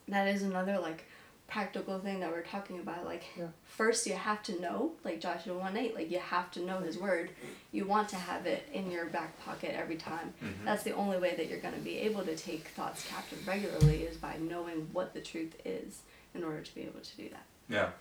that 0.07 0.27
is 0.27 0.41
another 0.43 0.79
like 0.79 1.05
practical 1.47 1.97
thing 1.99 2.19
that 2.19 2.29
we're 2.31 2.41
talking 2.43 2.79
about. 2.79 3.05
Like, 3.05 3.23
Yeah. 3.37 3.47
first 3.65 4.05
you 4.05 4.13
have 4.15 4.43
to 4.43 4.59
know, 4.59 4.91
like 5.03 5.21
Joshua 5.21 5.57
1 5.57 5.77
8, 5.77 5.95
like 5.95 6.11
you 6.11 6.19
have 6.19 6.51
to 6.51 6.59
know 6.59 6.79
his 6.79 6.97
word. 6.97 7.29
You 7.71 7.85
want 7.85 8.09
to 8.09 8.15
have 8.17 8.45
it 8.45 8.67
in 8.73 8.91
your 8.91 9.05
back 9.05 9.39
pocket 9.45 9.71
every 9.73 9.95
time. 9.95 10.33
Mhm. 10.43 10.65
That's 10.65 10.83
the 10.83 10.91
only 10.93 11.17
way 11.17 11.35
that 11.35 11.47
you're 11.47 11.59
going 11.59 11.73
to 11.73 11.79
be 11.79 11.97
able 11.99 12.25
to 12.25 12.35
take 12.35 12.67
thoughts 12.69 13.05
captive 13.07 13.47
regularly 13.47 14.03
is 14.03 14.17
by 14.17 14.35
knowing 14.37 14.89
what 14.91 15.13
the 15.13 15.21
truth 15.21 15.55
is 15.65 15.99
in 16.35 16.43
order 16.43 16.61
to 16.61 16.75
be 16.75 16.81
able 16.81 16.99
to 16.99 17.15
do 17.17 17.29
that. 17.29 17.43
Yeah. 17.69 17.91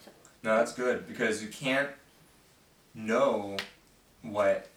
No, 0.42 0.56
that's 0.56 0.72
good 0.72 1.06
because 1.06 1.42
you 1.42 1.48
can't 1.48 1.90
know 2.94 3.56
what 4.22 4.68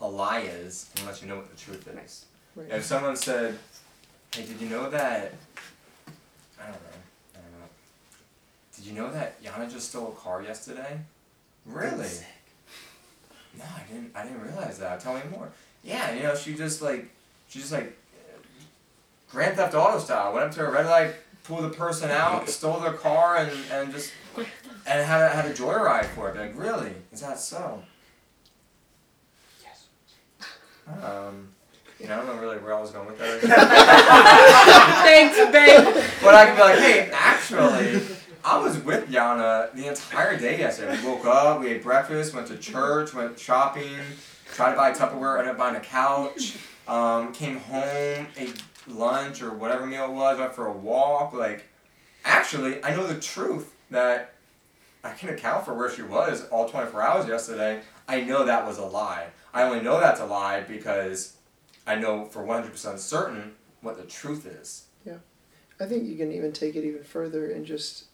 a 0.00 0.06
lie 0.08 0.40
is 0.40 0.90
unless 1.00 1.20
you 1.22 1.28
know 1.28 1.36
what 1.36 1.50
the 1.50 1.56
truth 1.60 1.86
is. 1.88 2.26
Right. 2.54 2.70
If 2.70 2.84
someone 2.84 3.16
said, 3.16 3.58
"Hey, 4.34 4.44
did 4.46 4.60
you 4.60 4.68
know 4.68 4.88
that?" 4.90 5.32
I 6.60 6.64
don't 6.66 6.72
know. 6.72 6.93
I 8.76 8.80
don't 8.80 8.84
know. 8.84 8.84
Did 8.84 8.84
you 8.86 8.92
know 8.92 9.12
that 9.12 9.42
Yana 9.42 9.70
just 9.72 9.88
stole 9.90 10.08
a 10.08 10.20
car 10.20 10.42
yesterday? 10.42 10.98
Really? 11.66 12.08
No, 13.58 13.64
I 13.64 13.82
didn't. 13.92 14.10
I 14.14 14.22
didn't 14.24 14.42
realize 14.42 14.78
that. 14.78 15.00
Tell 15.00 15.14
me 15.14 15.20
more. 15.30 15.50
Yeah, 15.82 16.12
you 16.14 16.22
know, 16.22 16.34
she 16.34 16.54
just 16.54 16.82
like, 16.82 17.08
she 17.48 17.60
just 17.60 17.72
like, 17.72 17.96
Grand 19.30 19.56
Theft 19.56 19.74
Auto 19.74 19.98
style. 19.98 20.32
Went 20.32 20.46
up 20.46 20.52
to 20.52 20.66
a 20.66 20.70
red 20.70 20.86
light, 20.86 21.14
pulled 21.44 21.64
the 21.64 21.70
person 21.70 22.10
out, 22.10 22.48
stole 22.48 22.80
their 22.80 22.92
car, 22.92 23.36
and 23.36 23.50
and 23.72 23.92
just 23.92 24.12
and 24.36 25.06
had 25.06 25.22
a, 25.22 25.28
had 25.28 25.46
a 25.46 25.54
joyride 25.54 26.06
for 26.06 26.30
it. 26.30 26.36
Like, 26.36 26.58
really? 26.58 26.92
Is 27.12 27.20
that 27.20 27.38
so? 27.38 27.82
Yes. 29.62 29.86
Um, 31.02 31.48
you 32.00 32.08
know, 32.08 32.14
I 32.14 32.16
don't 32.18 32.26
know 32.26 32.40
really 32.40 32.58
where 32.58 32.74
I 32.74 32.80
was 32.80 32.90
going 32.90 33.06
with 33.06 33.18
that. 33.18 33.40
Thanks, 35.04 35.36
babe. 35.52 36.04
but 36.22 36.34
I 36.34 36.46
could 36.46 36.56
be 36.56 36.60
like, 36.62 36.78
hey, 36.78 37.10
actually, 37.12 38.00
I 38.44 38.58
was 38.58 38.76
with 38.78 39.10
Yana 39.10 39.72
the 39.72 39.86
entire 39.86 40.38
day 40.38 40.58
yesterday. 40.58 41.00
We 41.00 41.08
woke 41.08 41.24
up, 41.24 41.60
we 41.60 41.68
ate 41.68 41.82
breakfast, 41.82 42.34
went 42.34 42.46
to 42.48 42.58
church, 42.58 43.14
went 43.14 43.38
shopping, 43.38 43.88
tried 44.52 44.72
to 44.72 44.76
buy 44.76 44.92
Tupperware, 44.92 45.38
ended 45.38 45.52
up 45.52 45.58
buying 45.58 45.76
a 45.76 45.80
couch, 45.80 46.58
um, 46.86 47.32
came 47.32 47.56
home, 47.56 48.26
ate 48.36 48.62
lunch 48.86 49.40
or 49.40 49.54
whatever 49.54 49.86
meal 49.86 50.04
it 50.04 50.10
was, 50.10 50.38
went 50.38 50.54
for 50.54 50.66
a 50.66 50.72
walk. 50.72 51.32
Like, 51.32 51.64
actually, 52.26 52.84
I 52.84 52.94
know 52.94 53.06
the 53.06 53.18
truth 53.18 53.74
that 53.90 54.34
I 55.02 55.12
can 55.12 55.30
account 55.30 55.64
for 55.64 55.72
where 55.72 55.90
she 55.90 56.02
was 56.02 56.46
all 56.48 56.68
24 56.68 57.00
hours 57.00 57.26
yesterday. 57.26 57.80
I 58.06 58.20
know 58.20 58.44
that 58.44 58.66
was 58.66 58.76
a 58.76 58.84
lie. 58.84 59.28
I 59.54 59.62
only 59.62 59.80
know 59.80 59.98
that's 59.98 60.20
a 60.20 60.26
lie 60.26 60.60
because 60.60 61.36
I 61.86 61.94
know 61.94 62.26
for 62.26 62.44
100% 62.44 62.98
certain 62.98 63.54
what 63.80 63.96
the 63.96 64.04
truth 64.04 64.44
is. 64.44 64.84
Yeah. 65.06 65.18
I 65.80 65.86
think 65.86 66.06
you 66.06 66.16
can 66.16 66.30
even 66.30 66.52
take 66.52 66.76
it 66.76 66.84
even 66.84 67.04
further 67.04 67.50
and 67.50 67.64
just 67.64 68.04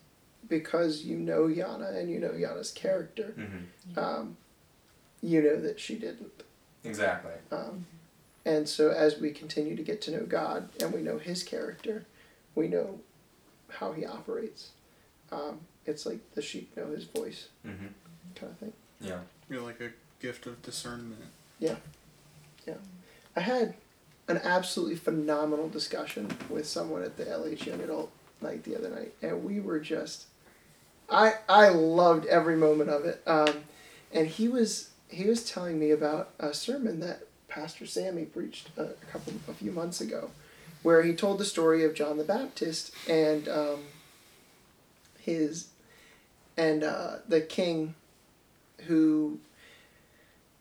because 0.48 1.03
you 1.05 1.16
know 1.16 1.42
Yana 1.42 1.96
and 1.96 2.11
you 2.11 2.18
know 2.18 2.31
Yana's 2.31 2.70
character, 2.72 3.35
Mm-hmm. 3.38 3.98
um, 3.98 4.37
you 5.22 5.42
know 5.42 5.61
that 5.61 5.79
she 5.81 5.96
didn't. 5.96 6.42
Exactly. 6.85 7.33
Um, 7.53 7.87
and 8.46 8.66
so 8.68 8.90
as 8.90 9.18
we 9.18 9.31
continue 9.33 9.76
to 9.76 9.83
get 9.83 10.00
to 10.03 10.11
know 10.11 10.24
God 10.24 10.70
and 10.83 10.92
we 10.92 11.03
know 11.03 11.18
His 11.18 11.42
character, 11.42 12.07
we 12.55 12.68
know 12.68 13.00
how 13.68 13.92
He 13.92 14.07
operates. 14.07 14.70
Um, 15.31 15.61
it's 15.87 16.07
like 16.07 16.18
the 16.35 16.42
sheep 16.42 16.74
know 16.76 16.87
His 16.87 17.05
voice, 17.05 17.48
Mm-hmm. 17.66 17.87
kind 18.35 18.53
of 18.53 18.59
thing. 18.59 18.72
Yeah. 19.00 19.20
You're 19.48 19.62
like 19.62 19.81
a 19.81 19.90
gift 20.20 20.46
of 20.46 20.61
discernment. 20.62 21.20
Yeah. 21.59 21.76
Yeah. 22.66 22.74
I 23.37 23.40
had 23.40 23.74
an 24.29 24.38
absolutely 24.42 24.96
phenomenal 24.96 25.68
discussion 25.68 26.29
with 26.48 26.66
someone 26.66 27.03
at 27.03 27.16
the 27.16 27.24
LH 27.24 27.66
Young 27.66 27.81
Adult 27.81 28.11
night 28.40 28.64
the 28.64 28.76
other 28.76 28.88
night, 28.88 29.12
and 29.22 29.44
we 29.44 29.61
were 29.61 29.81
just, 29.81 30.26
I 31.10 31.34
I 31.48 31.68
loved 31.68 32.26
every 32.26 32.56
moment 32.56 32.90
of 32.90 33.04
it. 33.04 33.22
Um, 33.26 33.64
and 34.12 34.28
he 34.28 34.48
was 34.48 34.90
he 35.08 35.26
was 35.26 35.48
telling 35.48 35.78
me 35.78 35.90
about 35.90 36.30
a 36.38 36.54
sermon 36.54 37.00
that 37.00 37.22
Pastor 37.48 37.86
Sammy 37.86 38.24
preached 38.24 38.70
a, 38.76 38.82
a 38.82 39.06
couple 39.10 39.34
a 39.48 39.54
few 39.54 39.72
months 39.72 40.00
ago, 40.00 40.30
where 40.82 41.02
he 41.02 41.14
told 41.14 41.38
the 41.38 41.44
story 41.44 41.84
of 41.84 41.94
John 41.94 42.16
the 42.16 42.24
Baptist 42.24 42.92
and 43.08 43.48
um, 43.48 43.80
his 45.18 45.68
and 46.56 46.84
uh, 46.84 47.16
the 47.28 47.40
king 47.40 47.94
who 48.86 49.38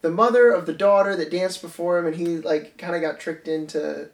the 0.02 0.10
mother 0.10 0.52
of 0.52 0.66
the 0.66 0.74
daughter 0.74 1.16
that 1.16 1.32
danced 1.32 1.62
before 1.62 2.00
him 2.00 2.06
and 2.06 2.16
he 2.16 2.38
like 2.38 2.78
kind 2.78 2.96
of 2.96 3.02
got 3.02 3.20
tricked 3.20 3.48
into 3.48 4.10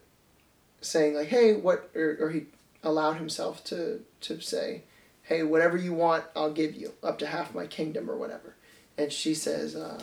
saying 0.82 1.16
like 1.16 1.28
hey 1.28 1.54
what 1.54 1.90
or, 1.96 2.18
or 2.20 2.30
he 2.32 2.46
allowed 2.84 3.14
himself 3.14 3.64
to 3.64 4.02
to 4.22 4.40
say 4.40 4.82
hey 5.26 5.44
whatever 5.44 5.76
you 5.76 5.94
want 5.94 6.24
i'll 6.36 6.52
give 6.52 6.76
you 6.76 6.94
up 7.04 7.20
to 7.20 7.28
half 7.28 7.54
my 7.54 7.68
kingdom 7.68 8.10
or 8.10 8.16
whatever. 8.16 8.56
And 8.98 9.12
she 9.12 9.34
says 9.34 9.76
uh, 9.76 10.02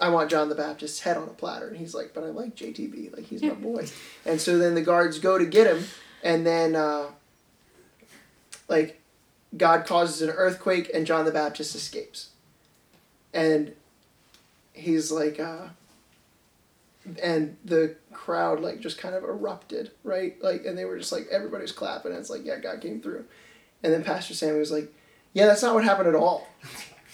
i 0.00 0.08
want 0.08 0.30
john 0.30 0.48
the 0.48 0.54
baptist's 0.54 1.00
head 1.00 1.16
on 1.16 1.24
a 1.24 1.32
platter. 1.32 1.68
And 1.68 1.76
he's 1.76 1.94
like 1.94 2.14
but 2.14 2.24
i 2.24 2.28
like 2.28 2.56
jtb 2.56 3.14
like 3.14 3.26
he's 3.26 3.42
my 3.42 3.50
boy. 3.50 3.86
And 4.24 4.40
so 4.40 4.58
then 4.58 4.74
the 4.74 4.82
guards 4.82 5.18
go 5.18 5.38
to 5.38 5.46
get 5.46 5.66
him. 5.66 5.84
And 6.22 6.46
then 6.46 6.74
uh, 6.74 7.06
like 8.68 9.00
god 9.56 9.86
causes 9.86 10.22
an 10.22 10.30
earthquake 10.30 10.90
and 10.94 11.06
john 11.06 11.24
the 11.24 11.30
baptist 11.30 11.74
escapes. 11.74 12.30
And 13.34 13.74
he's 14.72 15.10
like 15.10 15.40
uh 15.40 15.68
and 17.22 17.56
the 17.64 17.96
crowd 18.12 18.60
like 18.60 18.80
just 18.80 18.98
kind 18.98 19.14
of 19.14 19.24
erupted 19.24 19.90
right? 20.04 20.40
Like 20.42 20.64
and 20.64 20.78
they 20.78 20.84
were 20.84 20.98
just 20.98 21.12
like 21.12 21.26
everybody's 21.30 21.72
clapping. 21.72 22.12
And 22.12 22.20
it's 22.20 22.30
like 22.30 22.44
yeah 22.44 22.58
god 22.60 22.80
came 22.80 23.00
through 23.00 23.24
and 23.82 23.92
then 23.92 24.02
pastor 24.04 24.34
sam 24.34 24.56
was 24.58 24.70
like 24.72 24.92
yeah 25.32 25.46
that's 25.46 25.62
not 25.62 25.74
what 25.74 25.84
happened 25.84 26.08
at 26.08 26.14
all 26.14 26.48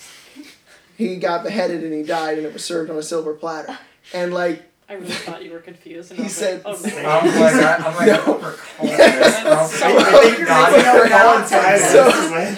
he 0.96 1.16
got 1.16 1.42
beheaded 1.42 1.82
and 1.82 1.92
he 1.92 2.02
died 2.02 2.38
and 2.38 2.46
it 2.46 2.52
was 2.52 2.64
served 2.64 2.90
on 2.90 2.96
a 2.96 3.02
silver 3.02 3.34
platter 3.34 3.78
and 4.12 4.32
like 4.32 4.62
I 4.86 4.92
really 4.94 5.08
thought 5.14 5.42
you 5.42 5.50
were 5.50 5.60
confused. 5.60 6.10
And 6.10 6.20
He 6.20 6.28
said- 6.28 6.62
like, 6.62 6.76
oh 6.76 6.86
no. 6.86 7.08
I'm 7.08 7.40
like, 7.40 7.54
I, 7.54 7.76
I'm 7.76 7.94
like, 7.96 8.06
No. 8.06 8.34
I 8.38 8.42
we're 8.42 8.52
calling 8.52 8.96
this. 8.98 9.36
I'm 9.38 9.66
So- 9.66 9.94
like, 9.96 10.06
I 10.06 10.72
think 10.72 11.08
gonna 11.08 11.48
tell 11.48 11.78
So- 11.78 12.54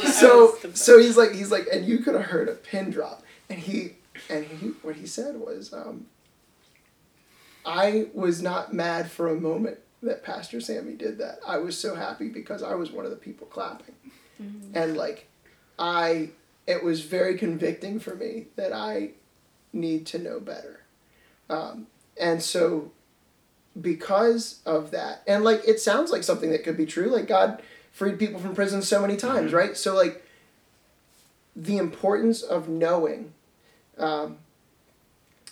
so 0.59 0.71
so 0.75 0.99
he's 0.99 1.17
like 1.17 1.31
he's 1.33 1.53
like 1.53 1.69
and 1.73 1.87
you 1.87 1.99
could 1.99 2.15
have 2.15 2.25
heard 2.25 2.49
a 2.49 2.53
pin 2.55 2.91
drop 2.91 3.23
and 3.49 3.61
he 3.61 3.93
and 4.29 4.45
he 4.45 4.67
what 4.83 4.97
he 4.97 5.07
said 5.07 5.37
was 5.41 5.73
um, 5.73 6.07
i 7.65 8.07
was 8.13 8.43
not 8.43 8.75
mad 8.75 9.09
for 9.09 9.29
a 9.29 9.37
moment 9.41 9.79
that 10.03 10.23
pastor 10.23 10.61
sammy 10.61 10.95
did 10.95 11.19
that 11.19 11.39
i 11.47 11.57
was 11.57 11.77
so 11.79 11.95
happy 11.95 12.29
because 12.29 12.63
i 12.63 12.75
was 12.75 12.91
one 12.93 13.05
of 13.05 13.11
the 13.11 13.17
people 13.17 13.47
clapping. 13.47 13.95
And 14.75 14.97
like 14.97 15.29
i 15.79 16.31
it 16.67 16.83
was 16.85 17.03
very 17.03 17.39
convicting 17.39 17.99
for 18.01 18.15
me 18.15 18.47
that 18.57 18.73
i 18.73 19.11
need 19.73 20.07
to 20.07 20.19
know 20.19 20.41
better. 20.41 20.81
Um, 21.49 21.87
and 22.19 22.43
so 22.43 22.91
because 23.81 24.61
of 24.65 24.91
that 24.91 25.23
and 25.27 25.45
like 25.45 25.63
it 25.67 25.81
sounds 25.81 26.11
like 26.11 26.23
something 26.23 26.51
that 26.51 26.65
could 26.65 26.77
be 26.79 26.87
true 26.87 27.11
like 27.11 27.27
god 27.29 27.63
freed 27.93 28.19
people 28.19 28.41
from 28.41 28.55
prison 28.55 28.81
so 28.83 29.01
many 29.01 29.17
times 29.17 29.53
right? 29.53 29.77
So 29.77 29.95
like 29.95 30.25
the 31.55 31.79
importance 31.79 32.43
of 32.43 32.69
knowing 32.69 33.33
um, 33.99 34.39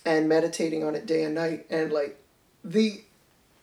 and 0.04 0.28
meditating 0.28 0.84
on 0.84 0.94
it 0.94 1.06
day 1.06 1.24
and 1.24 1.34
night 1.34 1.66
and 1.70 1.92
like 1.92 2.18
the 2.62 3.02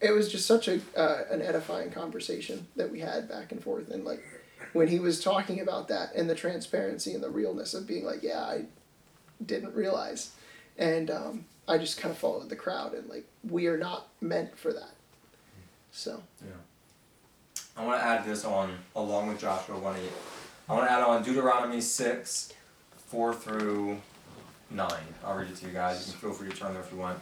it 0.02 0.12
was 0.12 0.32
just 0.32 0.46
such 0.46 0.68
a 0.68 0.80
uh, 0.96 1.24
an 1.30 1.42
edifying 1.42 1.92
conversation 1.92 2.68
that 2.76 2.92
we 2.92 3.00
had 3.00 3.28
back 3.30 3.52
and 3.52 3.64
forth 3.64 3.90
and 3.92 4.04
like 4.06 4.24
when 4.74 4.88
he 4.88 5.00
was 5.00 5.22
talking 5.24 5.60
about 5.60 5.88
that 5.90 6.14
and 6.16 6.30
the 6.30 6.36
transparency 6.36 7.14
and 7.14 7.24
the 7.24 7.30
realness 7.30 7.74
of 7.74 7.88
being 7.88 8.06
like 8.06 8.24
yeah 8.24 8.42
i 8.42 8.64
didn't 9.46 9.74
realize 9.76 10.32
and 10.78 11.10
um, 11.12 11.46
i 11.68 11.78
just 11.78 11.98
kind 12.00 12.12
of 12.12 12.18
followed 12.18 12.50
the 12.50 12.56
crowd 12.56 12.94
and 12.94 13.08
like 13.10 13.26
we 13.50 13.68
are 13.68 13.78
not 13.78 14.08
meant 14.22 14.58
for 14.58 14.72
that 14.74 14.94
so 15.92 16.22
Yeah. 16.42 16.52
I 17.78 17.86
want 17.86 18.02
to 18.02 18.06
add 18.06 18.26
this 18.26 18.44
on 18.44 18.78
along 18.96 19.28
with 19.30 19.40
Joshua 19.40 19.78
1 19.80 19.96
8. 19.96 20.02
I 20.70 20.74
want 20.74 20.88
to 20.88 20.92
add 20.92 21.02
on 21.04 21.24
Deuteronomy 21.24 21.80
6, 21.80 22.54
4 23.08 23.34
through 23.34 23.98
9. 24.70 24.92
I'll 25.26 25.38
read 25.38 25.50
it 25.50 25.56
to 25.58 25.68
you 25.68 25.72
guys. 25.72 26.06
You 26.06 26.12
can 26.12 26.22
feel 26.22 26.34
free 26.34 26.50
to 26.50 26.56
turn 26.56 26.74
there 26.74 26.82
if 26.84 26.92
you 26.92 26.98
want. 26.98 27.18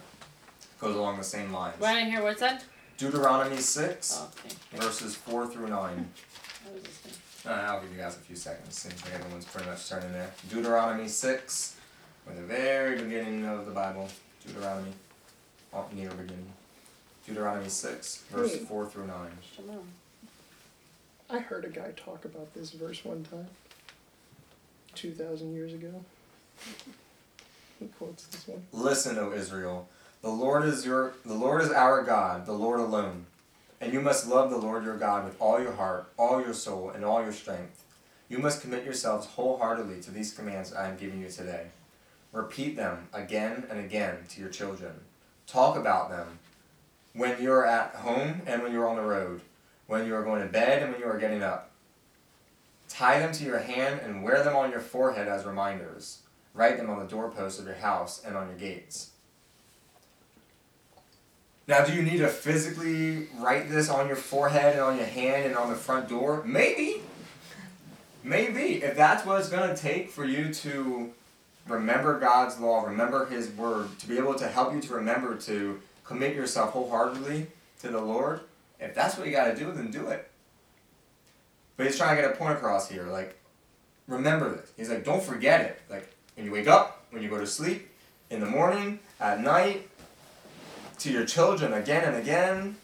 Goes 0.80 0.96
along 0.96 1.18
the 1.18 1.24
same 1.24 1.52
lines. 1.52 1.78
Well, 1.78 1.90
I 1.94 1.98
didn't 2.00 2.12
hear 2.12 2.22
what's 2.22 2.40
that? 2.40 2.64
Deuteronomy 2.96 3.58
6, 3.58 4.18
Oh, 4.18 4.28
okay. 4.46 4.54
verses 4.82 5.14
4 5.14 5.46
through 5.46 5.68
9. 5.68 6.08
What 6.64 6.74
was? 6.74 7.46
Uh, 7.46 7.50
I'll 7.50 7.80
give 7.80 7.90
you 7.92 7.96
guys 7.98 8.16
a 8.16 8.20
few 8.20 8.36
seconds. 8.36 8.76
Seems 8.78 9.02
like 9.02 9.14
everyone's 9.14 9.46
pretty 9.46 9.66
much 9.68 9.88
turning 9.88 10.12
there. 10.12 10.30
Deuteronomy 10.50 11.08
6, 11.08 11.76
or 12.26 12.34
the 12.34 12.42
very 12.42 13.00
beginning 13.00 13.46
of 13.46 13.64
the 13.64 13.72
Bible. 13.72 14.08
Deuteronomy, 14.46 14.92
oh, 15.72 15.86
near 15.94 16.10
beginning. 16.10 16.52
Deuteronomy 17.26 17.68
6, 17.70 18.24
verse 18.30 18.52
Hey. 18.54 18.58
4 18.64 18.86
through 18.86 19.06
9. 19.06 19.16
Shalom. 19.56 19.88
i 21.30 21.38
heard 21.38 21.64
a 21.64 21.68
guy 21.70 21.92
talk 21.96 22.24
about 22.26 22.52
this 22.54 22.70
verse 22.72 23.04
one 23.04 23.24
time 23.24 23.46
2000 24.94 25.54
years 25.54 25.72
ago 25.72 26.04
he 27.78 27.86
quotes 27.86 28.26
this 28.26 28.46
one 28.48 28.62
Listen, 28.72 29.16
O 29.18 29.32
Israel, 29.32 29.88
the 30.22 30.30
Lord 30.30 30.64
is 30.64 30.84
your 30.84 31.14
the 31.24 31.34
Lord 31.34 31.62
is 31.62 31.70
our 31.70 32.02
God, 32.02 32.46
the 32.46 32.52
Lord 32.52 32.80
alone. 32.80 33.26
And 33.80 33.92
you 33.92 34.00
must 34.00 34.28
love 34.28 34.50
the 34.50 34.58
Lord 34.58 34.84
your 34.84 34.98
God 34.98 35.24
with 35.24 35.40
all 35.40 35.60
your 35.60 35.72
heart, 35.72 36.12
all 36.18 36.40
your 36.40 36.52
soul, 36.52 36.90
and 36.90 37.04
all 37.04 37.22
your 37.22 37.32
strength. 37.32 37.84
You 38.28 38.38
must 38.38 38.60
commit 38.60 38.84
yourselves 38.84 39.26
wholeheartedly 39.26 40.02
to 40.02 40.10
these 40.10 40.34
commands 40.34 40.74
I 40.74 40.88
am 40.88 40.98
giving 40.98 41.20
you 41.20 41.30
today. 41.30 41.68
Repeat 42.32 42.76
them 42.76 43.08
again 43.12 43.64
and 43.70 43.80
again 43.80 44.18
to 44.28 44.40
your 44.40 44.50
children. 44.50 44.92
Talk 45.46 45.76
about 45.76 46.10
them 46.10 46.38
when 47.14 47.42
you're 47.42 47.66
at 47.66 47.94
home 47.96 48.42
and 48.46 48.62
when 48.62 48.72
you're 48.72 48.88
on 48.88 48.96
the 48.96 49.02
road, 49.02 49.40
when 49.86 50.06
you 50.06 50.14
are 50.14 50.22
going 50.22 50.42
to 50.42 50.48
bed 50.48 50.82
and 50.82 50.92
when 50.92 51.00
you 51.00 51.08
are 51.08 51.18
getting 51.18 51.42
up. 51.42 51.70
Tie 52.88 53.18
them 53.18 53.32
to 53.32 53.44
your 53.44 53.58
hand 53.58 54.00
and 54.00 54.22
wear 54.22 54.44
them 54.44 54.54
on 54.54 54.70
your 54.70 54.80
forehead 54.80 55.26
as 55.26 55.44
reminders. 55.44 56.20
Write 56.54 56.76
them 56.76 56.90
on 56.90 56.98
the 56.98 57.06
doorposts 57.06 57.58
of 57.58 57.66
your 57.66 57.76
house 57.76 58.22
and 58.24 58.36
on 58.36 58.48
your 58.48 58.58
gates. 58.58 59.09
Now, 61.66 61.84
do 61.84 61.92
you 61.92 62.02
need 62.02 62.18
to 62.18 62.28
physically 62.28 63.28
write 63.38 63.70
this 63.70 63.88
on 63.88 64.08
your 64.08 64.16
forehead 64.16 64.74
and 64.74 64.82
on 64.82 64.96
your 64.96 65.06
hand 65.06 65.46
and 65.46 65.56
on 65.56 65.68
the 65.70 65.76
front 65.76 66.08
door? 66.08 66.42
Maybe. 66.44 67.02
Maybe. 68.24 68.82
If 68.82 68.96
that's 68.96 69.24
what 69.24 69.38
it's 69.38 69.48
going 69.48 69.68
to 69.74 69.80
take 69.80 70.10
for 70.10 70.24
you 70.24 70.52
to 70.54 71.12
remember 71.68 72.18
God's 72.18 72.58
law, 72.58 72.84
remember 72.84 73.26
His 73.26 73.50
word, 73.50 73.98
to 74.00 74.08
be 74.08 74.18
able 74.18 74.34
to 74.34 74.48
help 74.48 74.74
you 74.74 74.80
to 74.80 74.94
remember 74.94 75.36
to 75.36 75.80
commit 76.04 76.34
yourself 76.34 76.70
wholeheartedly 76.70 77.46
to 77.82 77.88
the 77.88 78.00
Lord, 78.00 78.40
if 78.80 78.94
that's 78.94 79.16
what 79.16 79.26
you 79.26 79.32
got 79.32 79.44
to 79.44 79.56
do, 79.56 79.70
then 79.72 79.90
do 79.90 80.08
it. 80.08 80.28
But 81.76 81.86
he's 81.86 81.96
trying 81.96 82.16
to 82.16 82.22
get 82.22 82.30
a 82.32 82.36
point 82.36 82.54
across 82.54 82.88
here. 82.88 83.04
Like, 83.04 83.38
remember 84.06 84.50
this. 84.50 84.72
He's 84.76 84.90
like, 84.90 85.04
don't 85.04 85.22
forget 85.22 85.60
it. 85.62 85.80
Like, 85.88 86.12
when 86.34 86.46
you 86.46 86.52
wake 86.52 86.66
up, 86.66 87.04
when 87.10 87.22
you 87.22 87.30
go 87.30 87.38
to 87.38 87.46
sleep, 87.46 87.88
in 88.30 88.40
the 88.40 88.46
morning, 88.46 89.00
at 89.18 89.40
night, 89.40 89.88
to 91.00 91.10
your 91.10 91.24
children 91.24 91.72
again 91.72 92.04
and 92.04 92.16
again, 92.16 92.76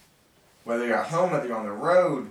whether 0.65 0.87
you're 0.87 0.97
at 0.97 1.09
home, 1.09 1.31
whether 1.31 1.47
you're 1.47 1.57
on 1.57 1.67
the 1.67 1.73
road, 1.73 2.31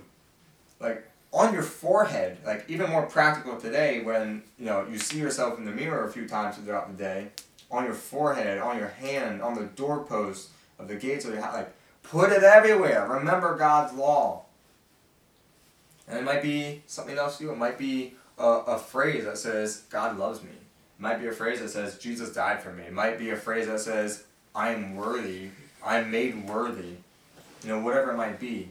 like 0.80 1.08
on 1.32 1.54
your 1.54 1.62
forehead, 1.62 2.38
like 2.44 2.64
even 2.68 2.90
more 2.90 3.06
practical 3.06 3.56
today 3.56 4.02
when 4.02 4.42
you 4.58 4.66
know 4.66 4.86
you 4.90 4.98
see 4.98 5.18
yourself 5.18 5.58
in 5.58 5.64
the 5.64 5.70
mirror 5.70 6.04
a 6.04 6.12
few 6.12 6.28
times 6.28 6.56
throughout 6.56 6.88
the 6.94 7.02
day, 7.02 7.28
on 7.70 7.84
your 7.84 7.94
forehead, 7.94 8.58
on 8.58 8.78
your 8.78 8.88
hand, 8.88 9.40
on 9.42 9.54
the 9.54 9.64
doorpost 9.64 10.50
of 10.78 10.88
the 10.88 10.96
gates 10.96 11.24
of 11.24 11.32
your 11.32 11.42
house, 11.42 11.54
like 11.54 11.74
put 12.02 12.30
it 12.30 12.42
everywhere. 12.42 13.06
Remember 13.06 13.56
God's 13.56 13.94
law. 13.94 14.44
And 16.08 16.18
it 16.18 16.24
might 16.24 16.42
be 16.42 16.82
something 16.86 17.16
else 17.16 17.38
too. 17.38 17.50
It 17.50 17.58
might 17.58 17.78
be 17.78 18.14
a, 18.38 18.46
a 18.46 18.78
phrase 18.78 19.24
that 19.24 19.38
says 19.38 19.84
God 19.90 20.18
loves 20.18 20.42
me. 20.42 20.50
It 20.50 21.02
might 21.02 21.20
be 21.20 21.26
a 21.26 21.32
phrase 21.32 21.60
that 21.60 21.70
says 21.70 21.98
Jesus 21.98 22.32
died 22.32 22.62
for 22.62 22.72
me. 22.72 22.84
It 22.84 22.92
might 22.92 23.18
be 23.18 23.30
a 23.30 23.36
phrase 23.36 23.66
that 23.66 23.80
says 23.80 24.24
I 24.54 24.70
am 24.70 24.96
worthy 24.96 25.50
I'm 25.84 26.10
made 26.10 26.48
worthy. 26.48 26.96
You 27.62 27.68
know, 27.70 27.80
whatever 27.80 28.12
it 28.12 28.16
might 28.16 28.38
be. 28.38 28.68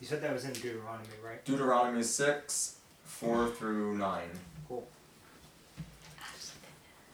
You 0.00 0.06
said 0.06 0.22
that 0.22 0.32
was 0.32 0.44
in 0.44 0.52
Deuteronomy, 0.52 1.08
right? 1.24 1.44
Deuteronomy 1.44 2.02
6, 2.02 2.76
4 3.04 3.48
through 3.50 3.96
9. 3.98 4.22
Cool. 4.68 4.86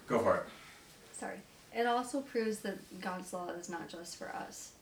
Go 0.06 0.18
for 0.18 0.36
it. 0.36 0.44
Sorry. 1.12 1.38
It 1.74 1.86
also 1.86 2.20
proves 2.20 2.58
that 2.60 3.00
God's 3.00 3.32
law 3.32 3.48
is 3.50 3.68
not 3.70 3.88
just 3.88 4.16
for 4.16 4.28
us. 4.34 4.72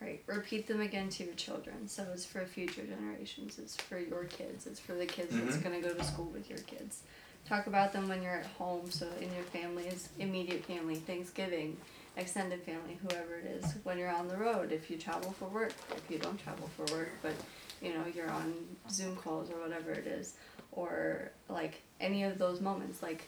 Right? 0.00 0.20
Repeat 0.26 0.66
them 0.66 0.80
again 0.80 1.10
to 1.10 1.24
your 1.24 1.34
children. 1.34 1.86
So 1.86 2.04
it's 2.12 2.24
for 2.24 2.44
future 2.44 2.82
generations. 2.82 3.58
It's 3.60 3.76
for 3.76 3.98
your 3.98 4.24
kids. 4.24 4.66
It's 4.66 4.80
for 4.80 4.94
the 4.94 5.06
kids 5.06 5.28
that's 5.32 5.58
Mhm. 5.58 5.62
going 5.62 5.80
to 5.82 5.88
go 5.88 5.94
to 5.94 6.02
school 6.02 6.24
with 6.24 6.48
your 6.50 6.58
kids. 6.60 7.02
Talk 7.48 7.66
about 7.66 7.92
them 7.92 8.08
when 8.08 8.22
you're 8.22 8.32
at 8.36 8.46
home, 8.46 8.90
so 8.90 9.06
in 9.20 9.32
your 9.34 9.44
family's 9.44 10.08
immediate 10.18 10.64
family, 10.64 10.94
Thanksgiving, 10.94 11.76
extended 12.16 12.62
family, 12.62 12.98
whoever 13.02 13.34
it 13.34 13.44
is. 13.46 13.74
When 13.84 13.98
you're 13.98 14.10
on 14.14 14.28
the 14.28 14.36
road, 14.36 14.72
if 14.72 14.90
you 14.90 14.96
travel 14.96 15.32
for 15.32 15.46
work, 15.46 15.72
if 15.96 16.10
you 16.10 16.18
don't 16.18 16.38
travel 16.42 16.70
for 16.76 16.84
work, 16.94 17.10
but 17.20 17.32
you 17.82 17.92
know 17.92 18.04
you're 18.14 18.30
on 18.30 18.54
Zoom 18.90 19.16
calls 19.16 19.50
or 19.50 19.54
whatever 19.60 19.90
it 19.90 20.06
is, 20.06 20.34
or 20.70 21.30
like 21.48 21.82
any 22.00 22.22
of 22.22 22.38
those 22.38 22.60
moments, 22.60 23.02
like 23.02 23.24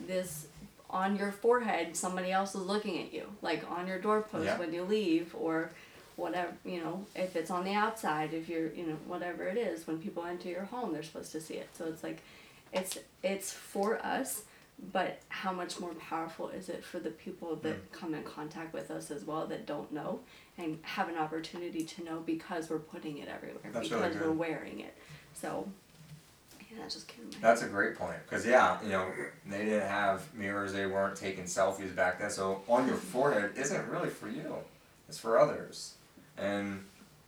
this 0.00 0.46
on 0.88 1.16
your 1.16 1.32
forehead, 1.32 1.96
somebody 1.96 2.30
else 2.30 2.54
is 2.54 2.62
looking 2.62 3.02
at 3.02 3.12
you, 3.12 3.24
like 3.42 3.68
on 3.70 3.86
your 3.88 3.98
doorpost 3.98 4.44
Yeah. 4.44 4.58
when 4.58 4.72
you 4.72 4.84
leave, 4.84 5.34
or 5.38 5.70
whatever 6.14 6.50
you 6.64 6.80
know 6.80 7.04
if 7.14 7.36
it's 7.36 7.50
on 7.50 7.62
the 7.62 7.74
outside 7.74 8.32
if 8.32 8.48
you're 8.48 8.72
you 8.72 8.86
know 8.86 8.96
whatever 9.06 9.44
it 9.44 9.58
is 9.58 9.86
when 9.86 9.98
people 10.00 10.24
enter 10.24 10.48
your 10.48 10.64
home 10.64 10.90
they're 10.94 11.02
supposed 11.02 11.30
to 11.30 11.38
see 11.38 11.52
it 11.56 11.68
so 11.76 11.84
it's 11.84 12.02
like 12.02 12.22
it's 12.76 12.98
it's 13.22 13.52
for 13.52 14.04
us 14.04 14.42
but 14.92 15.20
how 15.28 15.52
much 15.52 15.80
more 15.80 15.94
powerful 15.94 16.50
is 16.50 16.68
it 16.68 16.84
for 16.84 16.98
the 16.98 17.10
people 17.10 17.56
that 17.56 17.74
mm. 17.74 17.98
come 17.98 18.14
in 18.14 18.22
contact 18.22 18.74
with 18.74 18.90
us 18.90 19.10
as 19.10 19.24
well 19.24 19.46
that 19.46 19.66
don't 19.66 19.90
know 19.92 20.20
and 20.58 20.78
have 20.82 21.08
an 21.08 21.16
opportunity 21.16 21.82
to 21.82 22.04
know 22.04 22.22
because 22.26 22.68
we're 22.68 22.78
putting 22.78 23.18
it 23.18 23.28
everywhere 23.28 23.70
That's 23.72 23.88
because 23.88 24.14
really 24.16 24.28
we're 24.28 24.34
wearing 24.34 24.80
it 24.80 24.94
so 25.32 25.66
yeah 26.70 26.82
that 26.82 26.90
just 26.90 27.08
came 27.08 27.30
That's 27.40 27.62
a 27.62 27.68
great 27.68 27.96
point. 27.96 28.18
Because, 28.28 28.44
yeah, 28.44 28.82
you 28.82 28.90
know, 28.90 29.08
they 29.46 29.64
didn't 29.64 29.88
have 29.88 30.32
mirrors, 30.34 30.72
they 30.72 30.86
weren't 30.86 31.16
taking 31.16 31.44
selfies 31.44 31.94
back 31.94 32.18
then. 32.18 32.30
So, 32.30 32.62
on 32.68 32.86
your 32.86 32.96
mm. 32.96 33.00
forehead 33.00 33.52
isn't 33.56 33.88
really 33.88 34.10
for 34.10 34.28
you, 34.28 34.56
it's 35.08 35.18
for 35.18 35.38
others. 35.38 35.94
And 36.36 36.84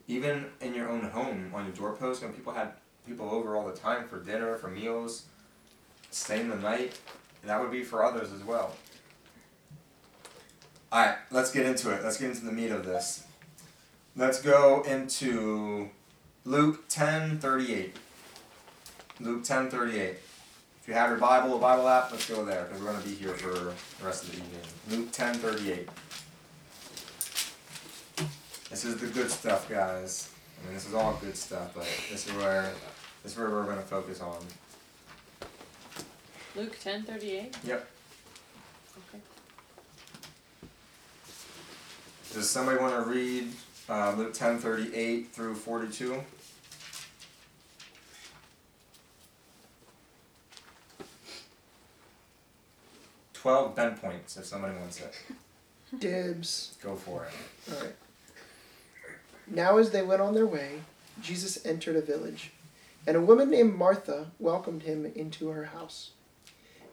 even 0.06 0.46
in 0.60 0.74
your 0.74 0.88
own 0.88 1.02
home, 1.04 1.52
on 1.54 1.64
your 1.64 1.74
doorpost, 1.74 2.22
when 2.22 2.32
people 2.32 2.52
had 2.52 2.72
people 3.06 3.30
over 3.30 3.56
all 3.56 3.66
the 3.66 3.76
time 3.76 4.06
for 4.06 4.22
dinner, 4.22 4.56
for 4.56 4.68
meals, 4.68 5.24
staying 6.10 6.48
the 6.48 6.56
night, 6.56 6.98
and 7.42 7.50
that 7.50 7.60
would 7.60 7.70
be 7.70 7.82
for 7.82 8.04
others 8.04 8.32
as 8.32 8.42
well. 8.44 8.74
Alright, 10.92 11.16
let's 11.30 11.50
get 11.52 11.66
into 11.66 11.90
it. 11.92 12.02
Let's 12.02 12.16
get 12.18 12.30
into 12.30 12.44
the 12.44 12.52
meat 12.52 12.70
of 12.70 12.84
this. 12.84 13.24
Let's 14.16 14.40
go 14.40 14.82
into 14.82 15.90
Luke 16.44 16.84
ten 16.88 17.38
thirty 17.38 17.74
eight. 17.74 17.96
Luke 19.20 19.44
ten 19.44 19.68
thirty 19.68 20.00
eight. 20.00 20.16
If 20.80 20.88
you 20.88 20.94
have 20.94 21.10
your 21.10 21.18
Bible, 21.18 21.56
a 21.56 21.58
Bible 21.58 21.86
app, 21.86 22.10
let's 22.10 22.28
go 22.28 22.44
there 22.44 22.64
because 22.64 22.80
we're 22.80 22.90
going 22.90 23.02
to 23.02 23.08
be 23.08 23.14
here 23.14 23.34
for 23.34 23.52
the 23.52 23.74
rest 24.04 24.24
of 24.24 24.30
the 24.30 24.38
evening. 24.38 24.60
Luke 24.90 25.12
ten 25.12 25.34
thirty 25.34 25.72
eight. 25.72 25.88
This 28.70 28.84
is 28.84 28.96
the 28.96 29.06
good 29.06 29.30
stuff, 29.30 29.68
guys. 29.68 30.30
I 30.60 30.66
mean, 30.66 30.74
this 30.74 30.86
is 30.86 30.94
all 30.94 31.18
good 31.20 31.36
stuff, 31.36 31.72
but 31.74 31.86
this 32.10 32.26
is 32.26 32.32
where 32.34 32.72
this 33.22 33.32
is 33.32 33.38
where 33.38 33.50
we're 33.50 33.64
going 33.64 33.76
to 33.76 33.82
focus 33.82 34.20
on. 34.20 34.38
Luke 36.56 36.76
ten 36.80 37.02
thirty 37.02 37.32
eight. 37.32 37.56
Yep. 37.64 37.88
Okay. 39.08 39.22
Does 42.32 42.48
somebody 42.50 42.78
want 42.78 42.94
to 43.04 43.10
read 43.10 43.52
uh, 43.88 44.14
Luke 44.16 44.32
ten 44.34 44.58
thirty 44.58 44.94
eight 44.94 45.32
through 45.32 45.54
forty 45.54 45.92
two? 45.92 46.20
Twelve 53.34 53.76
bend 53.76 54.00
points 54.00 54.36
if 54.36 54.44
somebody 54.46 54.76
wants 54.76 55.00
it. 55.00 55.14
Dibs. 55.98 56.76
Go 56.82 56.96
for 56.96 57.24
it. 57.26 57.72
All 57.72 57.80
right. 57.82 57.94
Now, 59.46 59.78
as 59.78 59.90
they 59.90 60.02
went 60.02 60.20
on 60.20 60.34
their 60.34 60.46
way, 60.46 60.80
Jesus 61.22 61.64
entered 61.64 61.96
a 61.96 62.02
village, 62.02 62.50
and 63.06 63.16
a 63.16 63.20
woman 63.20 63.48
named 63.50 63.74
Martha 63.74 64.32
welcomed 64.38 64.82
him 64.82 65.06
into 65.06 65.48
her 65.48 65.66
house. 65.66 66.10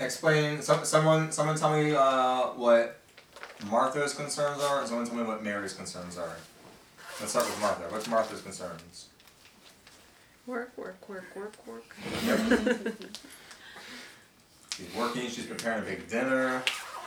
Explain. 0.00 0.62
Some, 0.62 0.84
someone. 0.84 1.30
Someone 1.30 1.56
tell 1.56 1.72
me 1.76 1.94
uh, 1.94 2.46
what 2.56 3.00
Martha's 3.70 4.14
concerns 4.14 4.62
are, 4.62 4.80
and 4.80 4.88
someone 4.88 5.06
tell 5.06 5.16
me 5.16 5.24
what 5.24 5.44
Mary's 5.44 5.74
concerns 5.74 6.16
are. 6.16 6.36
Let's 7.20 7.32
start 7.32 7.44
with 7.46 7.60
Martha. 7.60 7.82
What's 7.90 8.08
Martha's 8.08 8.40
concerns? 8.40 9.08
Work, 10.46 10.72
work, 10.78 11.06
work, 11.06 11.24
work, 11.36 11.66
work. 11.66 11.94
She's 14.74 14.94
working. 14.96 15.28
She's 15.28 15.44
preparing 15.44 15.82
a 15.82 15.86
big 15.86 16.08
dinner. 16.08 16.62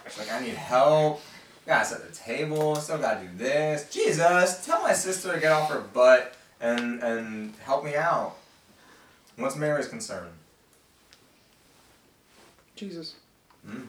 She's 0.07 0.19
like, 0.19 0.31
I 0.31 0.39
need 0.45 0.53
help. 0.53 1.21
Gotta 1.65 1.85
set 1.85 2.07
the 2.07 2.15
table. 2.15 2.75
Still 2.75 2.99
gotta 2.99 3.25
do 3.25 3.29
this. 3.35 3.89
Jesus, 3.89 4.63
tell 4.65 4.83
my 4.83 4.93
sister 4.93 5.33
to 5.33 5.39
get 5.39 5.51
off 5.51 5.71
her 5.71 5.81
butt 5.81 6.35
and 6.61 7.01
and 7.01 7.55
help 7.65 7.83
me 7.83 7.95
out. 7.95 8.35
What's 9.35 9.55
Mary's 9.55 9.87
concern? 9.87 10.29
Jesus. 12.83 13.15
Mm. 13.65 13.87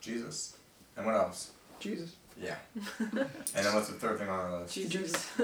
Jesus. 0.00 0.56
And 0.96 1.06
what 1.06 1.14
else? 1.14 1.52
Jesus. 1.78 2.16
Yeah. 2.40 2.56
and 2.98 3.28
then 3.54 3.74
what's 3.74 3.88
the 3.88 3.94
third 3.94 4.18
thing 4.18 4.28
on 4.28 4.40
our 4.40 4.60
list? 4.60 4.74
Jesus. 4.74 5.26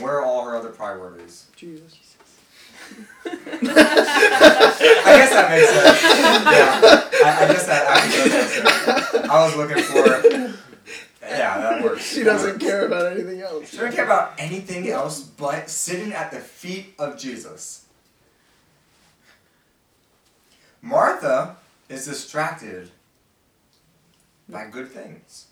Where 0.00 0.18
are 0.18 0.24
all 0.24 0.44
her 0.44 0.54
other 0.54 0.68
priorities? 0.68 1.46
Jesus. 1.56 2.16
I 3.24 3.30
guess 5.04 5.30
that 5.30 5.50
makes 5.50 5.70
sense. 5.70 6.02
Yeah. 6.02 6.80
I, 7.24 7.44
I 7.44 7.46
guess 7.48 7.66
that 7.66 7.86
actually 7.88 8.30
does 8.30 8.50
sense. 8.52 9.28
I 9.30 9.44
was 9.46 9.56
looking 9.56 9.82
for. 9.82 10.06
Yeah, 11.22 11.58
that 11.58 11.82
works. 11.82 12.04
She 12.04 12.22
doesn't 12.22 12.58
care 12.58 12.84
about 12.86 13.12
anything 13.12 13.40
else. 13.40 13.70
She 13.70 13.78
doesn't 13.78 13.94
care 13.94 14.04
about 14.04 14.34
anything 14.38 14.90
else 14.90 15.22
but 15.22 15.70
sitting 15.70 16.12
at 16.12 16.30
the 16.30 16.40
feet 16.40 16.94
of 16.98 17.16
Jesus. 17.18 17.81
Martha 20.82 21.56
is 21.88 22.04
distracted 22.04 22.90
by 24.48 24.66
good 24.66 24.88
things. 24.88 25.46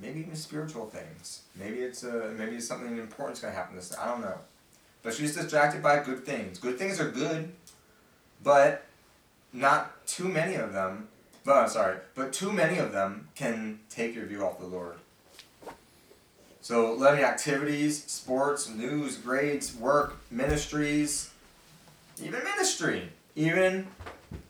Maybe 0.00 0.20
even 0.20 0.36
spiritual 0.36 0.86
things. 0.86 1.42
Maybe 1.58 1.78
it's 1.78 2.02
a 2.02 2.34
maybe 2.36 2.56
it's 2.56 2.68
something 2.68 2.98
important's 2.98 3.40
gonna 3.40 3.54
happen 3.54 3.74
this. 3.74 3.96
I 3.98 4.06
don't 4.06 4.20
know. 4.20 4.38
But 5.02 5.14
she's 5.14 5.34
distracted 5.34 5.82
by 5.82 6.02
good 6.02 6.24
things. 6.24 6.58
Good 6.58 6.78
things 6.78 7.00
are 7.00 7.10
good, 7.10 7.52
but 8.42 8.84
not 9.52 10.06
too 10.06 10.28
many 10.28 10.56
of 10.56 10.72
them. 10.72 11.08
But 11.44 11.68
sorry, 11.68 11.98
but 12.14 12.32
too 12.32 12.52
many 12.52 12.78
of 12.78 12.92
them 12.92 13.28
can 13.34 13.80
take 13.90 14.14
your 14.14 14.26
view 14.26 14.44
off 14.44 14.58
the 14.58 14.66
Lord. 14.66 14.96
So 16.60 16.94
letting 16.94 17.22
activities, 17.22 18.04
sports, 18.04 18.68
news, 18.70 19.18
grades, 19.18 19.76
work, 19.76 20.16
ministries, 20.30 21.30
even 22.22 22.42
ministry, 22.42 23.10
even 23.36 23.86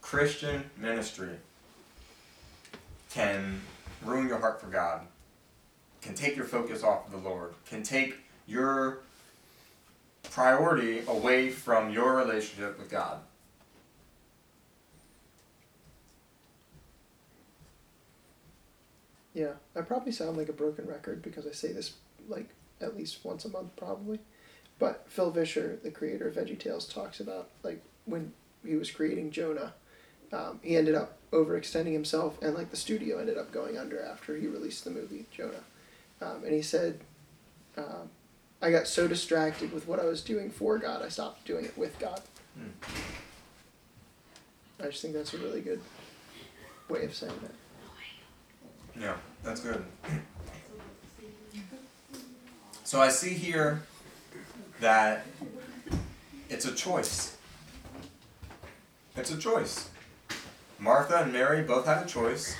Christian 0.01 0.69
ministry 0.77 1.37
can 3.09 3.61
ruin 4.03 4.27
your 4.27 4.39
heart 4.39 4.61
for 4.61 4.67
God, 4.67 5.01
can 6.01 6.13
take 6.13 6.35
your 6.35 6.45
focus 6.45 6.83
off 6.83 7.07
of 7.07 7.11
the 7.11 7.29
Lord, 7.29 7.53
can 7.65 7.81
take 7.81 8.17
your 8.47 8.99
priority 10.31 11.01
away 11.07 11.49
from 11.49 11.91
your 11.91 12.15
relationship 12.15 12.77
with 12.77 12.89
God. 12.89 13.19
Yeah, 19.33 19.53
I 19.75 19.81
probably 19.81 20.13
sound 20.13 20.37
like 20.37 20.49
a 20.49 20.53
broken 20.53 20.87
record 20.87 21.21
because 21.21 21.45
I 21.45 21.51
say 21.51 21.73
this 21.73 21.93
like 22.29 22.49
at 22.79 22.95
least 22.95 23.23
once 23.23 23.45
a 23.45 23.49
month, 23.49 23.75
probably. 23.75 24.19
But 24.79 25.05
Phil 25.07 25.31
Vischer, 25.31 25.79
the 25.83 25.91
creator 25.91 26.27
of 26.27 26.35
VeggieTales, 26.35 26.91
talks 26.91 27.19
about 27.19 27.49
like 27.63 27.81
when 28.05 28.33
he 28.65 28.75
was 28.75 28.91
creating 28.91 29.31
Jonah, 29.31 29.73
um, 30.31 30.59
he 30.61 30.75
ended 30.75 30.95
up 30.95 31.17
overextending 31.31 31.93
himself, 31.93 32.41
and 32.41 32.55
like 32.55 32.71
the 32.71 32.77
studio 32.77 33.19
ended 33.19 33.37
up 33.37 33.51
going 33.51 33.77
under 33.77 34.01
after 34.01 34.35
he 34.35 34.47
released 34.47 34.83
the 34.83 34.91
movie 34.91 35.25
Jonah. 35.31 35.63
Um, 36.21 36.43
and 36.43 36.53
he 36.53 36.61
said, 36.61 36.99
um, 37.77 38.09
"I 38.61 38.71
got 38.71 38.87
so 38.87 39.07
distracted 39.07 39.71
with 39.73 39.87
what 39.87 39.99
I 39.99 40.05
was 40.05 40.21
doing 40.21 40.49
for 40.49 40.77
God, 40.77 41.01
I 41.01 41.09
stopped 41.09 41.45
doing 41.45 41.65
it 41.65 41.77
with 41.77 41.97
God." 41.99 42.21
Hmm. 42.55 42.69
I 44.81 44.87
just 44.87 45.01
think 45.01 45.13
that's 45.13 45.33
a 45.33 45.37
really 45.37 45.61
good 45.61 45.81
way 46.89 47.05
of 47.05 47.13
saying 47.13 47.33
that. 47.41 49.01
Yeah, 49.01 49.15
that's 49.43 49.61
good. 49.61 49.83
So 52.83 53.01
I 53.01 53.09
see 53.09 53.33
here 53.33 53.83
that 54.79 55.25
it's 56.49 56.65
a 56.65 56.73
choice. 56.73 57.34
It's 59.17 59.31
a 59.31 59.37
choice. 59.37 59.89
Martha 60.77 61.21
and 61.21 61.31
Mary 61.31 61.63
both 61.63 61.85
had 61.85 62.03
a 62.03 62.05
choice, 62.05 62.53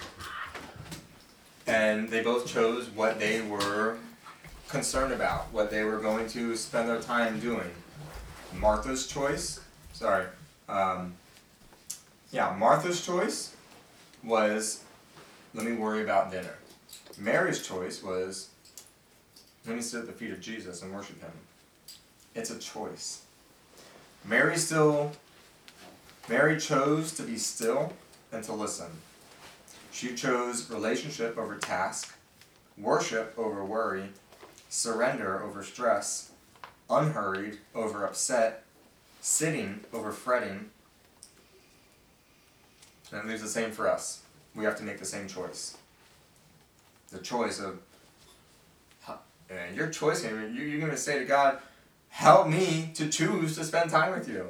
and 1.67 2.09
they 2.09 2.23
both 2.23 2.47
chose 2.47 2.89
what 2.89 3.19
they 3.19 3.41
were 3.41 3.97
concerned 4.69 5.11
about, 5.11 5.51
what 5.51 5.69
they 5.69 5.83
were 5.83 5.99
going 5.99 6.29
to 6.29 6.55
spend 6.55 6.87
their 6.87 7.01
time 7.01 7.41
doing. 7.41 7.69
Martha's 8.53 9.05
choice, 9.05 9.59
sorry, 9.91 10.27
um, 10.69 11.13
yeah, 12.31 12.55
Martha's 12.57 13.05
choice 13.05 13.53
was 14.23 14.81
let 15.53 15.65
me 15.65 15.73
worry 15.73 16.03
about 16.03 16.31
dinner. 16.31 16.55
Mary's 17.17 17.67
choice 17.67 18.01
was 18.01 18.49
let 19.67 19.75
me 19.75 19.81
sit 19.81 20.01
at 20.01 20.07
the 20.07 20.13
feet 20.13 20.31
of 20.31 20.39
Jesus 20.39 20.81
and 20.81 20.93
worship 20.93 21.19
him. 21.21 21.31
It's 22.33 22.49
a 22.49 22.59
choice. 22.59 23.23
Mary 24.23 24.57
still 24.57 25.11
Mary 26.27 26.59
chose 26.59 27.13
to 27.13 27.23
be 27.23 27.37
still 27.37 27.93
and 28.31 28.43
to 28.43 28.53
listen. 28.53 28.89
She 29.91 30.15
chose 30.15 30.69
relationship 30.69 31.37
over 31.37 31.55
task, 31.55 32.17
worship 32.77 33.33
over 33.37 33.63
worry, 33.63 34.09
surrender 34.69 35.41
over 35.41 35.63
stress, 35.63 36.31
unhurried 36.89 37.59
over 37.73 38.05
upset, 38.05 38.63
sitting 39.21 39.81
over 39.93 40.11
fretting. 40.11 40.71
And 43.11 43.21
it 43.21 43.27
leaves 43.27 43.41
the 43.41 43.47
same 43.47 43.71
for 43.71 43.87
us 43.87 44.21
we 44.55 44.63
have 44.63 44.77
to 44.77 44.83
make 44.83 44.97
the 44.97 45.05
same 45.05 45.27
choice. 45.27 45.77
The 47.11 47.19
choice 47.19 47.59
of, 47.59 47.79
and 49.49 49.59
eh, 49.59 49.75
your 49.75 49.89
choice, 49.89 50.23
you're 50.23 50.79
going 50.79 50.91
to 50.91 50.97
say 50.97 51.19
to 51.19 51.25
God, 51.25 51.59
help 52.09 52.47
me 52.47 52.91
to 52.95 53.09
choose 53.09 53.55
to 53.55 53.63
spend 53.63 53.91
time 53.91 54.17
with 54.17 54.27
you. 54.27 54.49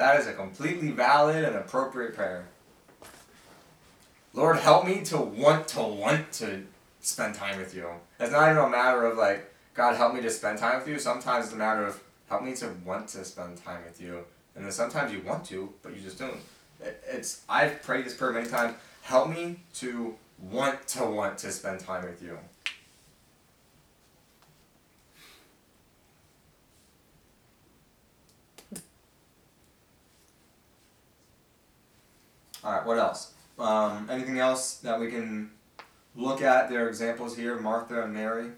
That 0.00 0.18
is 0.18 0.26
a 0.26 0.32
completely 0.32 0.92
valid 0.92 1.44
and 1.44 1.54
appropriate 1.56 2.16
prayer. 2.16 2.46
Lord, 4.32 4.56
help 4.56 4.86
me 4.86 5.02
to 5.04 5.18
want 5.18 5.68
to 5.68 5.82
want 5.82 6.32
to 6.40 6.62
spend 7.02 7.34
time 7.34 7.58
with 7.58 7.74
you. 7.74 7.86
It's 8.18 8.32
not 8.32 8.50
even 8.50 8.64
a 8.64 8.68
matter 8.70 9.04
of 9.04 9.18
like, 9.18 9.52
God, 9.74 9.96
help 9.96 10.14
me 10.14 10.22
to 10.22 10.30
spend 10.30 10.58
time 10.58 10.78
with 10.78 10.88
you. 10.88 10.98
Sometimes 10.98 11.44
it's 11.44 11.54
a 11.54 11.58
matter 11.58 11.84
of, 11.84 12.02
help 12.30 12.42
me 12.42 12.54
to 12.54 12.70
want 12.82 13.08
to 13.08 13.26
spend 13.26 13.62
time 13.62 13.84
with 13.84 14.00
you. 14.00 14.24
And 14.56 14.64
then 14.64 14.72
sometimes 14.72 15.12
you 15.12 15.20
want 15.20 15.44
to, 15.46 15.70
but 15.82 15.94
you 15.94 16.00
just 16.00 16.18
don't. 16.18 16.40
It's 17.06 17.42
I've 17.46 17.82
prayed 17.82 18.06
this 18.06 18.14
prayer 18.14 18.32
many 18.32 18.48
times 18.48 18.76
help 19.02 19.28
me 19.28 19.56
to 19.74 20.14
want 20.50 20.88
to 20.88 21.04
want 21.04 21.36
to 21.38 21.52
spend 21.52 21.78
time 21.78 22.04
with 22.04 22.22
you. 22.22 22.38
All 32.62 32.72
right, 32.72 32.84
what 32.84 32.98
else? 32.98 33.32
Um, 33.58 34.08
anything 34.10 34.38
else 34.38 34.76
that 34.78 35.00
we 35.00 35.10
can 35.10 35.50
look 36.14 36.42
at? 36.42 36.68
There 36.68 36.84
are 36.84 36.88
examples 36.88 37.36
here 37.36 37.58
Martha 37.58 38.02
and 38.02 38.12
Mary. 38.12 38.50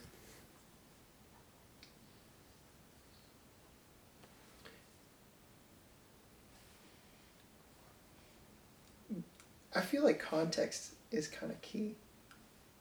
I 9.75 9.81
feel 9.81 10.03
like 10.03 10.19
context 10.19 10.93
is 11.11 11.29
kind 11.29 11.51
of 11.51 11.61
key 11.63 11.95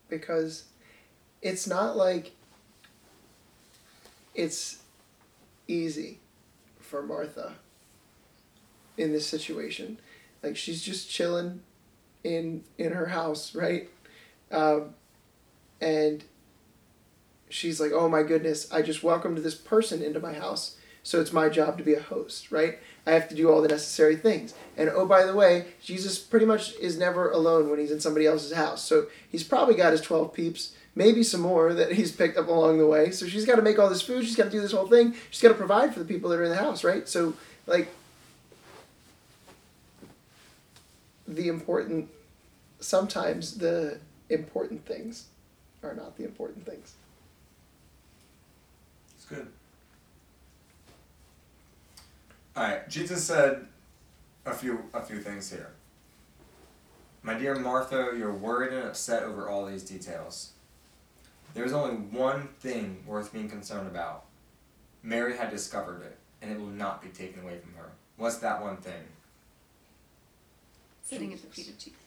because 0.09 0.65
it's 1.41 1.67
not 1.67 1.95
like 1.95 2.31
it's 4.35 4.79
easy 5.67 6.19
for 6.79 7.01
Martha 7.01 7.53
in 8.97 9.13
this 9.13 9.25
situation. 9.25 9.99
Like 10.43 10.57
she's 10.57 10.81
just 10.81 11.09
chilling 11.09 11.61
in 12.23 12.63
in 12.77 12.93
her 12.93 13.07
house, 13.07 13.55
right? 13.55 13.89
Um, 14.51 14.95
and 15.79 16.23
she's 17.49 17.79
like, 17.79 17.91
"Oh 17.91 18.09
my 18.09 18.23
goodness, 18.23 18.71
I 18.71 18.81
just 18.81 19.03
welcomed 19.03 19.37
this 19.39 19.55
person 19.55 20.01
into 20.01 20.19
my 20.19 20.33
house, 20.33 20.77
so 21.03 21.19
it's 21.19 21.33
my 21.33 21.49
job 21.49 21.77
to 21.77 21.83
be 21.83 21.93
a 21.93 22.01
host, 22.01 22.51
right? 22.51 22.79
I 23.05 23.11
have 23.11 23.27
to 23.29 23.35
do 23.35 23.49
all 23.49 23.61
the 23.61 23.67
necessary 23.67 24.15
things. 24.15 24.53
And 24.77 24.89
oh, 24.89 25.05
by 25.05 25.25
the 25.25 25.33
way, 25.33 25.65
Jesus 25.83 26.19
pretty 26.19 26.45
much 26.45 26.75
is 26.75 26.97
never 26.97 27.31
alone 27.31 27.69
when 27.69 27.79
he's 27.79 27.91
in 27.91 27.99
somebody 27.99 28.27
else's 28.27 28.53
house. 28.53 28.83
So 28.83 29.07
he's 29.27 29.43
probably 29.43 29.73
got 29.73 29.91
his 29.91 30.01
12 30.01 30.33
peeps, 30.33 30.75
maybe 30.93 31.23
some 31.23 31.41
more 31.41 31.73
that 31.73 31.91
he's 31.93 32.11
picked 32.11 32.37
up 32.37 32.47
along 32.47 32.77
the 32.77 32.85
way. 32.85 33.11
So 33.11 33.25
she's 33.27 33.45
got 33.45 33.55
to 33.55 33.61
make 33.61 33.79
all 33.79 33.89
this 33.89 34.03
food. 34.03 34.25
She's 34.25 34.35
got 34.35 34.45
to 34.45 34.49
do 34.49 34.61
this 34.61 34.71
whole 34.71 34.87
thing. 34.87 35.15
She's 35.31 35.41
got 35.41 35.49
to 35.49 35.55
provide 35.55 35.93
for 35.93 35.99
the 35.99 36.05
people 36.05 36.29
that 36.29 36.39
are 36.39 36.43
in 36.43 36.51
the 36.51 36.57
house, 36.57 36.83
right? 36.83 37.07
So, 37.07 37.33
like, 37.65 37.89
the 41.35 41.47
important, 41.47 42.09
sometimes 42.79 43.57
the 43.57 43.99
important 44.29 44.85
things 44.85 45.27
are 45.83 45.93
not 45.93 46.17
the 46.17 46.23
important 46.23 46.65
things. 46.65 46.93
It's 49.15 49.25
good. 49.25 49.47
All 52.55 52.63
right, 52.63 52.87
Jesus 52.89 53.23
said 53.23 53.65
a 54.45 54.53
few 54.53 54.83
a 54.93 55.01
few 55.01 55.19
things 55.19 55.49
here. 55.49 55.71
My 57.23 57.35
dear 57.35 57.55
Martha, 57.55 58.13
you're 58.17 58.33
worried 58.33 58.73
and 58.73 58.87
upset 58.87 59.23
over 59.23 59.47
all 59.47 59.65
these 59.65 59.83
details. 59.83 60.51
There's 61.53 61.71
only 61.71 61.95
one 61.95 62.49
thing 62.59 63.03
worth 63.05 63.31
being 63.31 63.49
concerned 63.49 63.87
about. 63.87 64.25
Mary 65.03 65.37
had 65.37 65.49
discovered 65.49 66.01
it, 66.01 66.17
and 66.41 66.51
it 66.51 66.59
will 66.59 66.67
not 66.67 67.01
be 67.01 67.09
taken 67.09 67.43
away 67.43 67.57
from 67.59 67.73
her. 67.75 67.91
What's 68.17 68.37
that 68.37 68.61
one 68.61 68.77
thing? 68.77 69.03
Sitting 71.11 71.33
at 71.33 71.41
the 71.41 71.47
feet 71.47 71.67
of 71.67 71.77
Jesus. 71.77 71.99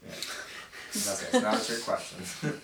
That's. 0.94 1.34
It's 1.34 1.42
not 1.42 1.60
a 1.60 1.66
trick 1.66 1.84
question. 1.84 2.58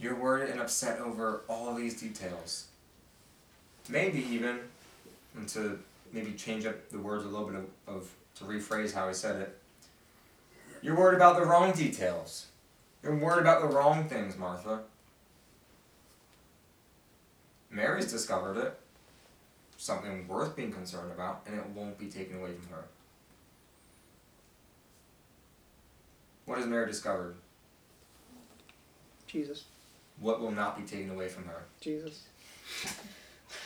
You're 0.00 0.16
worried 0.16 0.50
and 0.50 0.60
upset 0.60 0.98
over 0.98 1.42
all 1.48 1.72
these 1.76 2.00
details. 2.00 2.66
Maybe 3.88 4.18
even, 4.24 4.58
and 5.36 5.48
to 5.50 5.78
maybe 6.12 6.32
change 6.32 6.66
up 6.66 6.90
the 6.90 6.98
words 6.98 7.24
a 7.24 7.28
little 7.28 7.46
bit 7.46 7.54
of, 7.54 7.94
of 7.94 8.10
to 8.38 8.44
rephrase 8.44 8.92
how 8.92 9.06
I 9.06 9.12
said 9.12 9.36
it. 9.42 9.56
You're 10.82 10.96
worried 10.96 11.14
about 11.14 11.36
the 11.36 11.44
wrong 11.46 11.70
details. 11.70 12.46
You're 13.04 13.14
worried 13.14 13.42
about 13.42 13.60
the 13.60 13.68
wrong 13.68 14.08
things, 14.08 14.36
Martha. 14.36 14.80
Mary's 17.70 18.10
discovered 18.10 18.56
it. 18.56 18.76
Something 19.76 20.26
worth 20.26 20.56
being 20.56 20.72
concerned 20.72 21.12
about, 21.12 21.42
and 21.46 21.56
it 21.56 21.64
won't 21.76 21.96
be 21.96 22.06
taken 22.06 22.40
away 22.40 22.50
from 22.54 22.74
her. 22.74 22.84
What 26.50 26.58
has 26.58 26.66
Mary 26.66 26.88
discovered? 26.88 27.36
Jesus. 29.28 29.66
What 30.18 30.40
will 30.40 30.50
not 30.50 30.76
be 30.76 30.82
taken 30.82 31.12
away 31.12 31.28
from 31.28 31.44
her? 31.44 31.62
Jesus. 31.80 32.24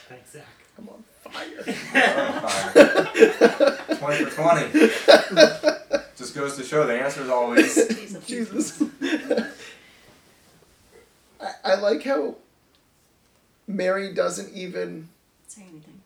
Thanks, 0.07 0.32
Zach. 0.32 0.45
I'm 0.76 0.91
on 0.91 1.03
fire. 1.22 1.62
Fine. 3.89 3.97
20 4.18 4.24
for 4.26 4.37
20. 4.37 4.91
Just 6.14 6.35
goes 6.35 6.59
to 6.59 6.62
show 6.62 6.87
the 6.87 6.93
answer 6.93 7.22
is 7.22 7.30
always 7.30 7.74
Jesus. 7.89 8.26
Jesus. 8.26 8.82
I, 11.41 11.53
I 11.64 11.74
like 11.76 12.03
how 12.03 12.35
Mary 13.66 14.12
doesn't 14.12 14.55
even 14.55 15.09
Say 15.49 15.62
anything. 15.62 16.03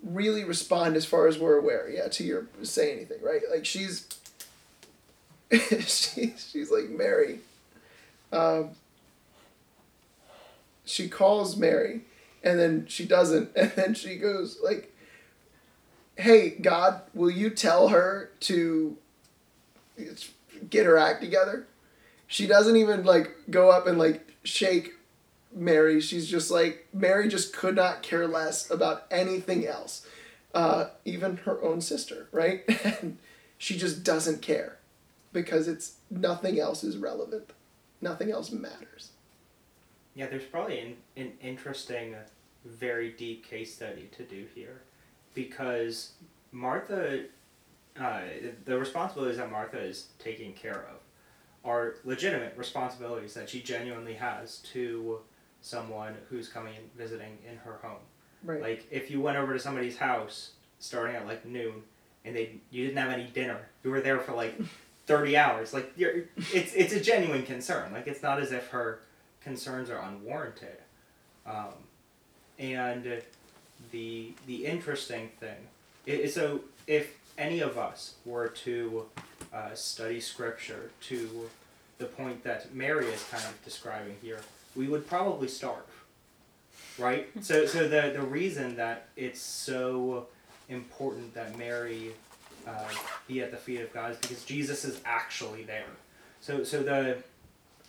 really 0.00 0.44
respond 0.44 0.94
as 0.94 1.04
far 1.04 1.26
as 1.26 1.40
we're 1.40 1.58
aware, 1.58 1.90
yeah, 1.90 2.06
to 2.06 2.22
your 2.22 2.46
say 2.62 2.92
anything, 2.92 3.18
right? 3.20 3.40
Like 3.52 3.66
she's 3.66 4.06
she, 5.80 6.34
she's 6.36 6.70
like 6.70 6.90
Mary. 6.90 7.40
Um, 8.32 8.70
she 10.84 11.08
calls 11.08 11.56
Mary 11.56 12.02
and 12.44 12.60
then 12.60 12.86
she 12.86 13.04
doesn't 13.04 13.50
and 13.56 13.72
then 13.72 13.94
she 13.94 14.16
goes 14.16 14.58
like 14.62 14.92
hey 16.16 16.50
god 16.50 17.00
will 17.14 17.30
you 17.30 17.50
tell 17.50 17.88
her 17.88 18.30
to 18.40 18.96
get 20.70 20.86
her 20.86 20.98
act 20.98 21.20
together? 21.20 21.66
She 22.26 22.46
doesn't 22.46 22.76
even 22.76 23.04
like 23.04 23.32
go 23.50 23.70
up 23.70 23.86
and 23.86 23.98
like 23.98 24.32
shake 24.44 24.92
mary. 25.52 26.00
She's 26.00 26.28
just 26.28 26.50
like 26.50 26.86
mary 26.92 27.28
just 27.28 27.52
could 27.54 27.74
not 27.74 28.02
care 28.02 28.26
less 28.28 28.70
about 28.70 29.06
anything 29.10 29.66
else 29.66 30.06
uh, 30.54 30.86
even 31.04 31.38
her 31.38 31.62
own 31.62 31.80
sister 31.80 32.28
right? 32.30 32.62
And 32.84 33.18
she 33.58 33.78
just 33.78 34.04
doesn't 34.04 34.42
care 34.42 34.78
because 35.34 35.68
it's 35.68 35.96
nothing 36.10 36.58
else 36.58 36.82
is 36.82 36.96
relevant. 36.96 37.50
Nothing 38.00 38.30
else 38.30 38.50
matters. 38.50 39.10
Yeah, 40.14 40.28
there's 40.28 40.44
probably 40.44 40.78
an, 40.78 40.96
an 41.16 41.32
interesting, 41.42 42.14
very 42.64 43.10
deep 43.10 43.44
case 43.46 43.74
study 43.74 44.08
to 44.16 44.22
do 44.22 44.46
here, 44.54 44.80
because 45.34 46.12
Martha, 46.52 47.24
uh, 48.00 48.20
the 48.64 48.78
responsibilities 48.78 49.36
that 49.36 49.50
Martha 49.50 49.80
is 49.80 50.06
taking 50.18 50.54
care 50.54 50.86
of, 50.90 51.00
are 51.64 51.96
legitimate 52.04 52.54
responsibilities 52.56 53.34
that 53.34 53.50
she 53.50 53.60
genuinely 53.60 54.14
has 54.14 54.58
to 54.58 55.18
someone 55.62 56.14
who's 56.28 56.48
coming 56.48 56.76
and 56.76 56.92
visiting 56.94 57.38
in 57.50 57.56
her 57.56 57.78
home. 57.82 58.02
right. 58.44 58.60
Like 58.60 58.86
if 58.90 59.10
you 59.10 59.20
went 59.20 59.36
over 59.36 59.52
to 59.52 59.58
somebody's 59.58 59.96
house 59.96 60.52
starting 60.78 61.16
at 61.16 61.26
like 61.26 61.44
noon, 61.44 61.82
and 62.24 62.36
they 62.36 62.60
you 62.70 62.86
didn't 62.86 62.98
have 62.98 63.10
any 63.10 63.24
dinner, 63.24 63.68
you 63.82 63.90
were 63.90 64.00
there 64.00 64.20
for 64.20 64.32
like 64.32 64.54
thirty 65.06 65.36
hours. 65.36 65.72
Like 65.74 65.92
you're, 65.96 66.24
it's 66.52 66.74
it's 66.74 66.92
a 66.92 67.00
genuine 67.00 67.44
concern. 67.44 67.92
Like 67.92 68.06
it's 68.06 68.22
not 68.22 68.40
as 68.40 68.52
if 68.52 68.68
her 68.68 69.00
concerns 69.42 69.90
are 69.90 69.98
unwarranted. 69.98 70.78
Um, 71.46 71.74
and 72.58 73.22
the 73.90 74.32
the 74.46 74.66
interesting 74.66 75.30
thing 75.40 75.56
is 76.06 76.34
so 76.34 76.60
if 76.86 77.16
any 77.36 77.60
of 77.60 77.78
us 77.78 78.14
were 78.24 78.48
to 78.48 79.06
uh, 79.52 79.74
study 79.74 80.20
scripture 80.20 80.90
to 81.00 81.48
the 81.98 82.04
point 82.04 82.42
that 82.44 82.74
Mary 82.74 83.06
is 83.06 83.22
kind 83.30 83.44
of 83.44 83.64
describing 83.64 84.16
here, 84.22 84.40
we 84.74 84.88
would 84.88 85.06
probably 85.06 85.48
starve. 85.48 85.82
Right? 86.98 87.28
So 87.42 87.66
so 87.66 87.88
the 87.88 88.12
the 88.14 88.22
reason 88.22 88.76
that 88.76 89.08
it's 89.16 89.40
so 89.40 90.26
important 90.68 91.34
that 91.34 91.58
Mary 91.58 92.12
uh, 92.66 92.88
be 93.26 93.40
at 93.40 93.50
the 93.50 93.56
feet 93.56 93.80
of 93.80 93.92
God 93.92 94.12
is 94.12 94.16
because 94.18 94.44
Jesus 94.44 94.84
is 94.84 95.00
actually 95.04 95.64
there. 95.64 95.86
So 96.40 96.64
so 96.64 96.82
the 96.82 97.18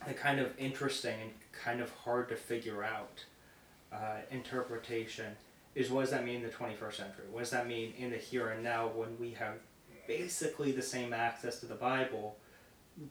the 0.07 0.13
kind 0.13 0.39
of 0.39 0.57
interesting 0.57 1.15
and 1.21 1.31
kind 1.51 1.81
of 1.81 1.89
hard 1.91 2.29
to 2.29 2.35
figure 2.35 2.83
out 2.83 3.25
uh, 3.91 4.17
interpretation 4.29 5.35
is 5.73 5.89
what 5.89 6.01
does 6.01 6.11
that 6.11 6.25
mean 6.25 6.37
in 6.37 6.43
the 6.43 6.49
21st 6.49 6.93
century? 6.93 7.25
What 7.31 7.41
does 7.41 7.49
that 7.51 7.67
mean 7.67 7.93
in 7.97 8.11
the 8.11 8.17
here 8.17 8.49
and 8.49 8.63
now 8.63 8.87
when 8.87 9.17
we 9.19 9.31
have 9.31 9.55
basically 10.07 10.71
the 10.71 10.81
same 10.81 11.13
access 11.13 11.59
to 11.59 11.65
the 11.65 11.75
Bible 11.75 12.37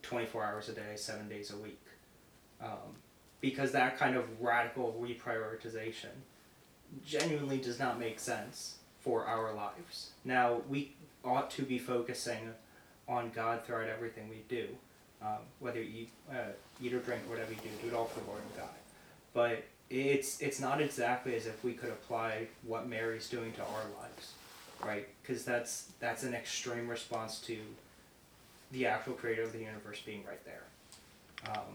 24 0.01 0.43
hours 0.43 0.69
a 0.69 0.73
day, 0.73 0.93
seven 0.95 1.29
days 1.29 1.51
a 1.51 1.57
week? 1.57 1.81
Um, 2.61 2.97
because 3.41 3.71
that 3.73 3.99
kind 3.99 4.15
of 4.15 4.41
radical 4.41 4.99
reprioritization 4.99 6.15
genuinely 7.05 7.57
does 7.57 7.77
not 7.77 7.99
make 7.99 8.19
sense 8.19 8.77
for 8.99 9.25
our 9.25 9.53
lives. 9.53 10.09
Now, 10.23 10.61
we 10.67 10.94
ought 11.25 11.49
to 11.51 11.63
be 11.63 11.77
focusing 11.77 12.53
on 13.07 13.31
God 13.35 13.63
throughout 13.65 13.87
everything 13.87 14.29
we 14.29 14.43
do. 14.47 14.67
Um, 15.21 15.39
whether 15.59 15.81
you 15.81 16.01
eat, 16.01 16.09
uh, 16.29 16.51
eat 16.81 16.93
or 16.93 16.99
drink, 16.99 17.21
whatever 17.27 17.51
you 17.51 17.57
do, 17.57 17.69
do 17.81 17.87
it 17.87 17.93
all 17.97 18.05
for 18.05 18.19
the 18.19 18.27
Lord 18.27 18.41
and 18.41 18.57
God. 18.57 18.75
But 19.33 19.63
it's 19.89 20.41
it's 20.41 20.59
not 20.59 20.81
exactly 20.81 21.35
as 21.35 21.45
if 21.45 21.63
we 21.63 21.73
could 21.73 21.89
apply 21.89 22.47
what 22.63 22.87
Mary's 22.87 23.29
doing 23.29 23.53
to 23.53 23.61
our 23.61 23.85
lives, 24.01 24.33
right? 24.83 25.07
Because 25.21 25.43
that's 25.43 25.91
that's 25.99 26.23
an 26.23 26.33
extreme 26.33 26.87
response 26.87 27.39
to 27.41 27.57
the 28.71 28.87
actual 28.87 29.13
creator 29.13 29.43
of 29.43 29.53
the 29.53 29.59
universe 29.59 30.01
being 30.05 30.23
right 30.27 30.43
there. 30.45 30.63
Um, 31.49 31.71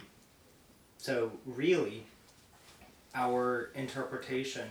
so 0.99 1.33
really, 1.47 2.05
our 3.15 3.71
interpretation 3.75 4.69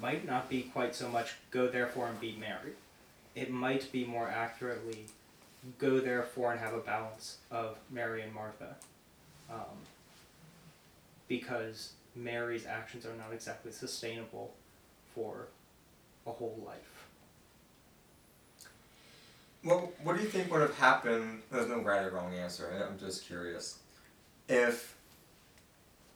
might 0.00 0.26
not 0.26 0.48
be 0.48 0.62
quite 0.62 0.94
so 0.94 1.08
much 1.08 1.34
go 1.50 1.68
therefore 1.68 2.08
and 2.08 2.20
be 2.20 2.36
Mary. 2.38 2.72
It 3.34 3.50
might 3.50 3.90
be 3.92 4.04
more 4.04 4.28
accurately 4.28 5.06
go 5.78 6.00
therefore 6.00 6.52
and 6.52 6.60
have 6.60 6.74
a 6.74 6.80
balance 6.80 7.38
of 7.50 7.78
Mary 7.90 8.22
and 8.22 8.34
Martha. 8.34 8.76
Um, 9.50 9.76
because 11.28 11.92
Mary's 12.16 12.66
actions 12.66 13.06
are 13.06 13.14
not 13.16 13.32
exactly 13.32 13.72
sustainable 13.72 14.52
for 15.14 15.48
a 16.26 16.30
whole 16.30 16.60
life. 16.66 17.06
Well, 19.62 19.92
what 20.02 20.16
do 20.16 20.22
you 20.22 20.28
think 20.28 20.50
would 20.50 20.62
have 20.62 20.76
happened? 20.76 21.42
There's 21.50 21.68
no 21.68 21.80
right 21.80 22.02
or 22.02 22.10
wrong 22.10 22.34
answer. 22.34 22.86
I'm 22.88 22.98
just 22.98 23.26
curious. 23.26 23.78
If, 24.48 24.96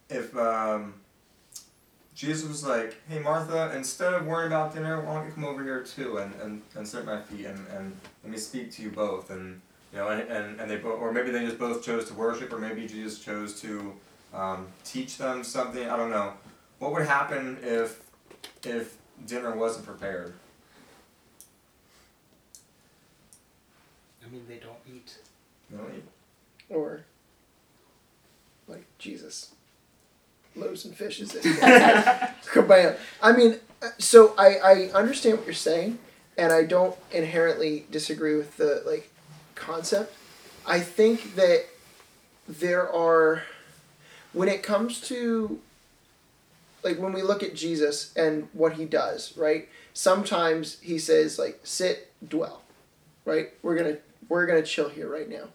if 0.08 0.36
um, 0.36 0.94
Jesus 2.14 2.48
was 2.48 2.64
like, 2.64 2.96
"Hey 3.08 3.18
Martha, 3.18 3.72
instead 3.74 4.14
of 4.14 4.26
worrying 4.26 4.52
about 4.52 4.74
dinner, 4.74 5.00
why 5.00 5.14
don't 5.14 5.26
you 5.26 5.32
come 5.32 5.44
over 5.44 5.62
here 5.62 5.82
too 5.82 6.18
and, 6.18 6.32
and, 6.40 6.62
and 6.76 6.86
sit 6.86 7.00
at 7.00 7.06
my 7.06 7.20
feet 7.20 7.46
and, 7.46 7.66
and 7.68 7.96
let 8.22 8.32
me 8.32 8.38
speak 8.38 8.70
to 8.72 8.82
you 8.82 8.90
both?" 8.90 9.30
And 9.30 9.60
you 9.92 9.98
know, 9.98 10.08
and, 10.08 10.22
and, 10.30 10.60
and 10.60 10.70
they 10.70 10.76
both, 10.76 11.00
or 11.00 11.12
maybe 11.12 11.30
they 11.30 11.44
just 11.44 11.58
both 11.58 11.84
chose 11.84 12.06
to 12.08 12.14
worship, 12.14 12.52
or 12.52 12.58
maybe 12.58 12.86
Jesus 12.86 13.18
chose 13.20 13.60
to 13.60 13.94
um, 14.32 14.66
teach 14.84 15.18
them 15.18 15.44
something. 15.44 15.88
I 15.88 15.96
don't 15.96 16.10
know. 16.10 16.34
What 16.78 16.92
would 16.92 17.06
happen 17.06 17.58
if 17.62 18.00
if 18.64 18.96
dinner 19.26 19.56
wasn't 19.56 19.86
prepared? 19.86 20.34
I 24.24 24.30
mean, 24.30 24.44
they 24.48 24.56
don't 24.56 24.78
eat. 24.92 25.18
You 25.70 25.78
know, 25.78 25.84
or 26.70 27.04
like 28.66 28.84
Jesus, 28.98 29.53
loaves 30.56 30.84
and 30.84 30.94
fishes. 30.94 31.32
Kabam! 31.32 32.96
I 33.22 33.32
mean, 33.32 33.58
uh, 33.82 33.90
so 33.98 34.34
I 34.38 34.56
I 34.56 34.90
understand 34.94 35.38
what 35.38 35.46
you're 35.46 35.54
saying, 35.54 35.98
and 36.36 36.52
I 36.52 36.64
don't 36.64 36.96
inherently 37.12 37.86
disagree 37.90 38.36
with 38.36 38.56
the 38.56 38.82
like 38.86 39.10
concept. 39.54 40.14
I 40.66 40.80
think 40.80 41.36
that 41.36 41.66
there 42.48 42.90
are 42.92 43.42
when 44.32 44.48
it 44.48 44.62
comes 44.62 45.00
to 45.08 45.60
like 46.82 46.98
when 46.98 47.12
we 47.12 47.22
look 47.22 47.42
at 47.42 47.54
Jesus 47.54 48.14
and 48.14 48.48
what 48.52 48.74
he 48.74 48.84
does, 48.84 49.36
right? 49.36 49.68
Sometimes 49.94 50.78
he 50.80 50.98
says 50.98 51.38
like 51.38 51.60
sit, 51.64 52.12
dwell, 52.26 52.62
right? 53.24 53.50
We're 53.62 53.76
gonna 53.76 53.98
we're 54.28 54.46
gonna 54.46 54.62
chill 54.62 54.90
here 54.90 55.08
right 55.08 55.28
now, 55.28 55.48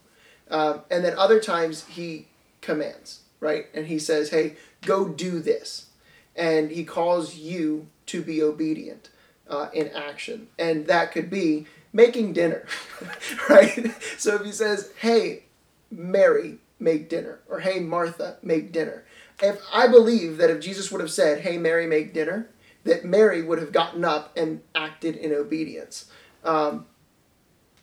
um, 0.49 0.81
and 0.89 1.05
then 1.05 1.17
other 1.17 1.39
times 1.39 1.85
he 1.85 2.27
commands, 2.61 3.21
right? 3.39 3.67
And 3.73 3.87
he 3.87 3.99
says, 3.99 4.29
hey, 4.29 4.55
go 4.85 5.07
do 5.07 5.39
this, 5.39 5.87
and 6.35 6.71
he 6.71 6.83
calls 6.83 7.35
you 7.35 7.87
to 8.07 8.21
be 8.21 8.41
obedient 8.41 9.09
uh, 9.49 9.69
in 9.73 9.89
action, 9.89 10.47
and 10.57 10.87
that 10.87 11.11
could 11.11 11.29
be 11.29 11.65
making 11.91 12.33
dinner, 12.33 12.65
right? 13.49 13.91
So 14.17 14.35
if 14.35 14.43
he 14.43 14.51
says, 14.51 14.91
hey, 14.99 15.43
Mary, 15.91 16.57
make 16.79 17.09
dinner, 17.09 17.39
or 17.49 17.59
hey, 17.59 17.79
Martha, 17.79 18.37
make 18.41 18.71
dinner. 18.71 19.03
If 19.41 19.61
I 19.73 19.87
believe 19.87 20.37
that 20.37 20.49
if 20.49 20.59
Jesus 20.59 20.91
would 20.91 21.01
have 21.01 21.11
said, 21.11 21.41
hey, 21.41 21.57
Mary, 21.57 21.87
make 21.87 22.13
dinner, 22.13 22.49
that 22.83 23.05
Mary 23.05 23.41
would 23.41 23.59
have 23.59 23.71
gotten 23.71 24.05
up 24.05 24.35
and 24.37 24.61
acted 24.75 25.15
in 25.15 25.33
obedience. 25.33 26.09
Um, 26.43 26.85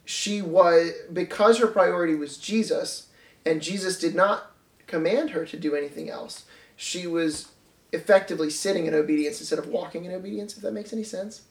she 0.05 0.41
was, 0.41 0.93
because 1.13 1.59
her 1.59 1.67
priority 1.67 2.15
was 2.15 2.39
Jesus, 2.39 3.09
and 3.45 3.61
Jesus 3.61 3.99
did 3.99 4.15
not 4.15 4.53
command 4.87 5.31
her 5.31 5.45
to 5.45 5.59
do 5.59 5.75
anything 5.75 6.09
else, 6.09 6.45
she 6.77 7.07
was 7.07 7.49
effectively 7.93 8.51
sitting 8.51 8.87
in 8.87 8.95
obedience 8.95 9.41
instead 9.41 9.59
of 9.59 9.67
walking 9.67 10.05
in 10.05 10.13
obedience, 10.13 10.57
if 10.57 10.63
that 10.63 10.73
makes 10.73 10.93
any 10.93 11.03
sense. 11.03 11.43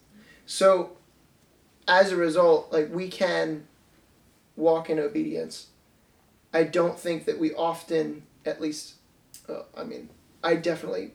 So, 0.46 0.92
as 1.88 2.12
a 2.12 2.16
result, 2.16 2.72
like 2.72 2.92
we 2.92 3.08
can 3.08 3.66
walk 4.56 4.88
in 4.88 4.98
obedience. 4.98 5.68
I 6.52 6.62
don't 6.64 6.98
think 6.98 7.26
that 7.26 7.38
we 7.38 7.52
often, 7.54 8.22
at 8.44 8.60
least, 8.60 8.94
uh, 9.48 9.62
I 9.76 9.84
mean, 9.84 10.08
I 10.42 10.54
definitely 10.54 11.12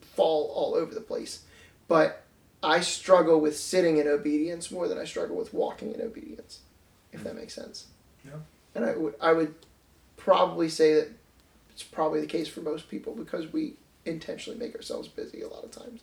fall 0.00 0.50
all 0.54 0.74
over 0.74 0.94
the 0.94 1.00
place, 1.00 1.42
but 1.88 2.24
I 2.62 2.80
struggle 2.80 3.40
with 3.40 3.56
sitting 3.56 3.98
in 3.98 4.08
obedience 4.08 4.70
more 4.70 4.88
than 4.88 4.98
I 4.98 5.04
struggle 5.04 5.36
with 5.36 5.52
walking 5.52 5.92
in 5.92 6.00
obedience, 6.00 6.60
if 7.12 7.22
that 7.24 7.36
makes 7.36 7.54
sense. 7.54 7.86
Yeah. 8.24 8.38
And 8.74 8.84
I 8.84 8.96
would, 8.96 9.14
I 9.20 9.32
would 9.32 9.54
probably 10.16 10.68
say 10.68 10.94
that 10.94 11.10
it's 11.76 11.82
probably 11.82 12.22
the 12.22 12.26
case 12.26 12.48
for 12.48 12.62
most 12.62 12.88
people 12.88 13.14
because 13.14 13.52
we 13.52 13.74
intentionally 14.06 14.58
make 14.58 14.74
ourselves 14.74 15.08
busy 15.08 15.42
a 15.42 15.48
lot 15.48 15.62
of 15.62 15.70
times. 15.70 16.00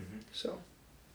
Mhm. 0.00 0.20
So 0.32 0.58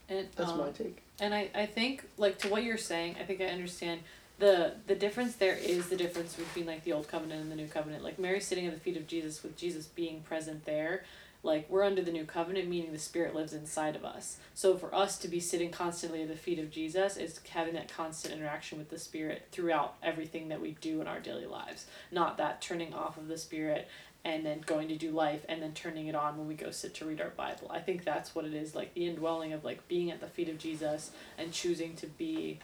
And 0.10 0.28
that's 0.36 0.51
um, 0.51 0.60
my 0.60 0.70
take. 0.70 1.01
And 1.20 1.34
I, 1.34 1.49
I 1.56 1.66
think 1.66 2.08
like 2.18 2.38
to 2.39 2.49
what 2.49 2.64
you're 2.64 2.78
saying, 2.78 3.16
I 3.20 3.24
think 3.24 3.41
I 3.41 3.45
understand 3.45 4.01
the 4.38 4.74
the 4.86 4.93
difference 4.93 5.38
there 5.38 5.56
is 5.56 5.89
the 5.89 5.95
difference 5.95 6.36
between 6.36 6.68
like 6.68 6.84
the 6.84 6.93
old 6.93 7.08
covenant 7.08 7.41
and 7.41 7.51
the 7.51 7.56
new 7.56 7.68
covenant. 7.68 8.03
Like 8.03 8.20
Mary 8.20 8.39
sitting 8.41 8.68
at 8.68 8.76
the 8.76 8.80
feet 8.80 8.95
of 8.95 9.08
Jesus 9.08 9.41
with 9.41 9.58
Jesus 9.58 9.88
being 9.88 10.22
present 10.22 10.66
there, 10.66 11.03
like 11.46 11.70
we're 11.70 11.84
under 11.84 12.02
the 12.02 12.12
new 12.12 12.26
covenant, 12.26 12.68
meaning 12.68 12.91
the 12.91 13.00
spirit 13.00 13.36
lives 13.36 13.54
inside 13.54 13.96
of 13.96 14.04
us. 14.04 14.38
So 14.54 14.76
for 14.76 14.93
us 14.93 15.18
to 15.20 15.28
be 15.28 15.39
sitting 15.39 15.72
constantly 15.72 16.24
at 16.24 16.28
the 16.28 16.36
feet 16.36 16.60
of 16.60 16.72
Jesus 16.72 17.16
is 17.16 17.39
having 17.50 17.76
that 17.76 17.93
constant 17.93 18.34
interaction 18.34 18.78
with 18.78 18.89
the 18.89 19.00
spirit 19.00 19.48
throughout 19.52 19.96
everything 20.04 20.50
that 20.50 20.62
we 20.62 20.72
do 20.82 21.02
in 21.02 21.08
our 21.08 21.20
daily 21.20 21.46
lives. 21.46 21.86
Not 22.12 22.38
that 22.38 22.62
turning 22.62 22.93
off 22.93 23.18
of 23.18 23.28
the 23.28 23.38
spirit 23.38 23.88
and 24.26 24.43
then 24.43 24.62
going 24.66 24.88
to 24.88 24.98
do 24.98 25.12
life 25.12 25.46
and 25.48 25.62
then 25.62 25.74
turning 25.74 26.08
it 26.08 26.16
on 26.16 26.36
when 26.38 26.48
we 26.48 26.56
go 26.56 26.72
sit 26.72 26.96
to 26.96 27.06
read 27.06 27.22
our 27.22 27.30
Bible. 27.30 27.70
I 27.70 27.80
think 27.80 28.04
that's 28.04 28.34
what 28.34 28.43
it 28.43 28.56
is, 28.56 28.74
like 28.74 28.96
the 28.96 29.06
indwelling 29.06 29.54
of 29.54 29.64
like 29.64 29.88
being 29.88 30.10
at 30.10 30.20
the 30.20 30.28
feet 30.28 30.50
of 30.50 30.58
Jesus 30.58 31.12
and 31.38 31.52
choosing 31.52 31.96
to 31.98 32.08
be, 32.08 32.60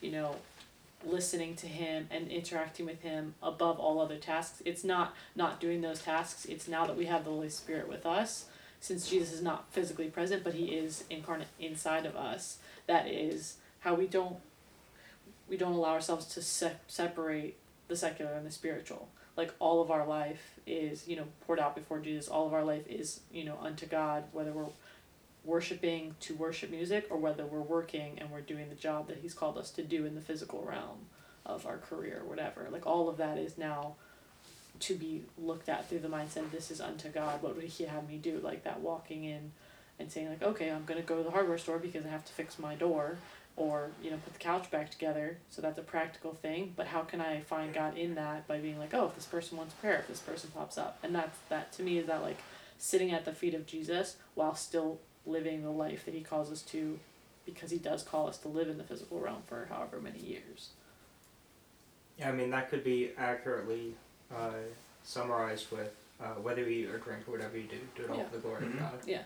you 0.00 0.12
know, 0.12 0.36
listening 1.06 1.54
to 1.56 1.66
him 1.66 2.08
and 2.10 2.30
interacting 2.30 2.86
with 2.86 3.02
him 3.02 3.34
above 3.42 3.78
all 3.78 4.00
other 4.00 4.16
tasks. 4.16 4.62
It's 4.64 4.84
not 4.84 5.14
not 5.34 5.60
doing 5.60 5.80
those 5.80 6.02
tasks. 6.02 6.44
It's 6.44 6.68
now 6.68 6.86
that 6.86 6.96
we 6.96 7.06
have 7.06 7.24
the 7.24 7.30
Holy 7.30 7.48
Spirit 7.48 7.88
with 7.88 8.06
us, 8.06 8.46
since 8.80 9.08
Jesus 9.08 9.32
is 9.32 9.42
not 9.42 9.72
physically 9.72 10.08
present, 10.08 10.44
but 10.44 10.54
he 10.54 10.66
is 10.66 11.04
incarnate 11.10 11.48
inside 11.58 12.06
of 12.06 12.16
us. 12.16 12.58
That 12.86 13.06
is 13.08 13.56
how 13.80 13.94
we 13.94 14.06
don't 14.06 14.36
we 15.48 15.56
don't 15.56 15.72
allow 15.72 15.92
ourselves 15.92 16.26
to 16.26 16.42
se- 16.42 16.76
separate 16.86 17.56
the 17.88 17.96
secular 17.96 18.32
and 18.32 18.46
the 18.46 18.50
spiritual 18.50 19.08
like 19.36 19.52
all 19.58 19.80
of 19.82 19.90
our 19.90 20.06
life 20.06 20.58
is 20.66 21.06
you 21.08 21.16
know 21.16 21.24
poured 21.46 21.58
out 21.58 21.74
before 21.74 21.98
jesus 21.98 22.28
all 22.28 22.46
of 22.46 22.54
our 22.54 22.64
life 22.64 22.86
is 22.88 23.20
you 23.32 23.44
know 23.44 23.58
unto 23.60 23.86
god 23.86 24.24
whether 24.32 24.52
we're 24.52 24.66
worshiping 25.44 26.14
to 26.20 26.34
worship 26.34 26.70
music 26.70 27.06
or 27.10 27.16
whether 27.16 27.44
we're 27.44 27.60
working 27.60 28.18
and 28.18 28.30
we're 28.30 28.40
doing 28.40 28.68
the 28.68 28.74
job 28.74 29.08
that 29.08 29.18
he's 29.18 29.34
called 29.34 29.58
us 29.58 29.70
to 29.70 29.82
do 29.82 30.06
in 30.06 30.14
the 30.14 30.20
physical 30.20 30.62
realm 30.64 31.06
of 31.44 31.66
our 31.66 31.78
career 31.78 32.20
or 32.22 32.28
whatever. 32.28 32.68
Like 32.70 32.86
all 32.86 33.08
of 33.08 33.16
that 33.16 33.38
is 33.38 33.58
now 33.58 33.96
to 34.80 34.94
be 34.94 35.22
looked 35.38 35.68
at 35.68 35.88
through 35.88 36.00
the 36.00 36.08
mindset 36.08 36.50
this 36.50 36.70
is 36.70 36.80
unto 36.80 37.08
god. 37.08 37.42
What 37.42 37.56
would 37.56 37.64
he 37.64 37.84
have 37.84 38.08
me 38.08 38.18
do? 38.18 38.40
Like 38.42 38.64
that 38.64 38.80
walking 38.80 39.24
in 39.24 39.52
and 39.98 40.10
saying 40.10 40.28
like 40.28 40.42
okay 40.42 40.70
i'm 40.70 40.84
going 40.84 41.00
to 41.00 41.06
go 41.06 41.18
to 41.18 41.22
the 41.22 41.30
hardware 41.30 41.58
store 41.58 41.78
because 41.78 42.04
i 42.04 42.08
have 42.08 42.24
to 42.24 42.32
fix 42.32 42.58
my 42.58 42.74
door 42.74 43.16
or 43.56 43.90
you 44.02 44.10
know 44.10 44.16
put 44.24 44.32
the 44.32 44.38
couch 44.38 44.70
back 44.70 44.90
together. 44.90 45.36
So 45.50 45.60
that's 45.60 45.78
a 45.78 45.82
practical 45.82 46.32
thing 46.32 46.72
but 46.76 46.86
how 46.86 47.02
can 47.02 47.20
i 47.20 47.40
find 47.40 47.74
god 47.74 47.96
in 47.96 48.14
that 48.14 48.48
by 48.48 48.58
being 48.58 48.78
like 48.78 48.94
oh 48.94 49.06
if 49.06 49.14
this 49.14 49.26
person 49.26 49.58
wants 49.58 49.74
prayer 49.74 49.98
if 49.98 50.08
this 50.08 50.20
person 50.20 50.50
pops 50.54 50.78
up. 50.78 50.98
And 51.02 51.14
that's 51.14 51.38
that 51.48 51.72
to 51.72 51.82
me 51.82 51.98
is 51.98 52.06
that 52.06 52.22
like 52.22 52.38
sitting 52.78 53.12
at 53.12 53.24
the 53.24 53.32
feet 53.32 53.54
of 53.54 53.66
jesus 53.66 54.16
while 54.34 54.54
still 54.54 54.98
living 55.26 55.62
the 55.62 55.70
life 55.70 56.04
that 56.04 56.14
he 56.14 56.20
calls 56.20 56.50
us 56.50 56.62
to 56.62 56.98
because 57.46 57.70
he 57.70 57.78
does 57.78 58.02
call 58.02 58.28
us 58.28 58.38
to 58.38 58.48
live 58.48 58.68
in 58.68 58.78
the 58.78 58.84
physical 58.84 59.18
realm 59.20 59.42
for 59.46 59.66
however 59.70 60.00
many 60.00 60.18
years 60.20 60.70
Yeah, 62.18 62.28
I 62.28 62.32
mean 62.32 62.50
that 62.50 62.70
could 62.70 62.84
be 62.84 63.10
accurately 63.16 63.94
uh, 64.34 64.50
summarized 65.04 65.70
with 65.70 65.94
uh, 66.20 66.34
whether 66.40 66.62
you 66.62 66.84
eat 66.84 66.88
or 66.88 66.98
drink 66.98 67.26
or 67.28 67.32
whatever 67.32 67.56
you 67.56 67.64
do, 67.64 67.78
do 67.96 68.04
it 68.04 68.10
all 68.10 68.16
Yeah. 68.18 68.24
for 68.28 68.36
the 68.36 68.42
glory 68.42 68.66
of 68.66 68.78
God. 68.78 68.92
yeah 69.06 69.22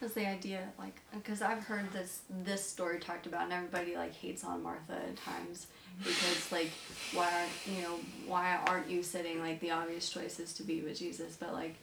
That's 0.00 0.14
the 0.14 0.26
idea, 0.26 0.68
like, 0.78 0.98
because 1.12 1.40
I've 1.42 1.64
heard 1.64 1.90
this 1.92 2.20
this 2.44 2.64
story 2.64 2.98
talked 3.00 3.26
about, 3.26 3.44
and 3.44 3.52
everybody 3.52 3.96
like 3.96 4.14
hates 4.14 4.44
on 4.44 4.62
Martha 4.62 4.94
at 4.94 5.16
times 5.16 5.66
because 5.98 6.50
like, 6.52 6.70
why 7.12 7.28
aren't 7.32 7.76
you 7.76 7.82
know 7.82 7.98
why 8.26 8.58
aren't 8.66 8.88
you 8.88 9.02
sitting 9.02 9.40
like 9.40 9.60
the 9.60 9.70
obvious 9.70 10.08
choice 10.10 10.38
is 10.40 10.52
to 10.54 10.62
be 10.62 10.80
with 10.80 10.98
Jesus, 10.98 11.36
but 11.38 11.52
like, 11.52 11.76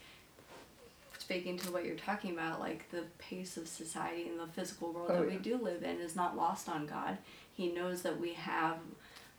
speaking 1.28 1.58
to 1.58 1.70
what 1.70 1.84
you're 1.84 1.94
talking 1.94 2.32
about, 2.32 2.58
like 2.58 2.88
the 2.90 3.02
pace 3.18 3.58
of 3.58 3.68
society 3.68 4.26
and 4.28 4.40
the 4.40 4.46
physical 4.46 4.92
world 4.94 5.10
Oh, 5.12 5.18
that 5.20 5.30
we 5.30 5.36
do 5.36 5.58
live 5.58 5.82
in 5.82 6.00
is 6.00 6.16
not 6.16 6.38
lost 6.38 6.70
on 6.70 6.86
God. 6.86 7.18
He 7.52 7.68
knows 7.70 8.00
that 8.00 8.18
we 8.18 8.32
have, 8.32 8.78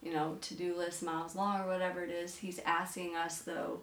you 0.03 0.13
know, 0.13 0.37
to 0.41 0.53
do 0.53 0.77
lists 0.77 1.01
miles 1.01 1.35
long 1.35 1.59
or 1.61 1.65
whatever 1.65 2.03
it 2.03 2.11
is. 2.11 2.35
He's 2.37 2.59
asking 2.63 3.15
us 3.15 3.39
though, 3.39 3.79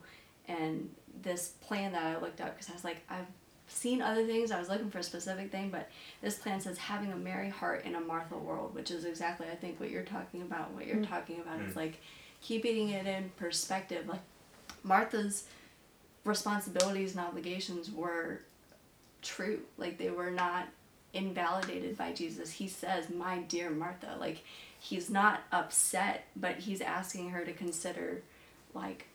and 0.46 0.88
this 1.20 1.48
plan 1.60 1.90
that 1.92 2.04
I 2.04 2.20
looked 2.20 2.40
up 2.40 2.54
because 2.54 2.70
I 2.70 2.74
was 2.74 2.84
like 2.84 2.98
I've 3.10 3.26
seen 3.66 4.00
other 4.00 4.24
things. 4.24 4.52
I 4.52 4.60
was 4.60 4.68
looking 4.68 4.88
for 4.90 4.98
a 4.98 5.02
specific 5.02 5.50
thing, 5.50 5.70
but 5.70 5.90
this 6.22 6.38
plan 6.38 6.60
says 6.60 6.78
having 6.78 7.10
a 7.10 7.16
Mary 7.16 7.48
heart 7.50 7.84
in 7.84 7.96
a 7.96 8.00
Martha 8.00 8.38
world, 8.38 8.72
which 8.72 8.92
is 8.92 9.04
exactly 9.04 9.48
I 9.50 9.56
think 9.56 9.80
what 9.80 9.90
you're 9.90 10.04
talking 10.04 10.42
about. 10.42 10.70
What 10.74 10.86
you're 10.86 11.04
talking 11.04 11.40
about 11.40 11.60
is 11.60 11.72
Mm. 11.72 11.76
like 11.76 12.00
keeping 12.40 12.90
it 12.90 13.04
in 13.08 13.30
perspective. 13.36 14.06
Like 14.06 14.22
Martha's 14.84 15.48
responsibilities 16.26 17.16
and 17.16 17.24
obligations 17.24 17.90
were 17.90 18.40
true. 19.22 19.60
Like 19.78 19.98
they 19.98 20.10
were 20.10 20.30
not 20.30 20.68
invalidated 21.14 21.96
by 21.96 22.12
Jesus. 22.12 22.50
He 22.52 22.68
says, 22.68 23.08
"My 23.10 23.38
dear 23.38 23.70
Martha." 23.70 24.16
Like 24.18 24.44
he's 24.78 25.08
not 25.08 25.40
upset, 25.52 26.24
but 26.36 26.56
he's 26.56 26.80
asking 26.80 27.30
her 27.30 27.44
to 27.44 27.52
consider 27.52 28.22
like 28.74 29.06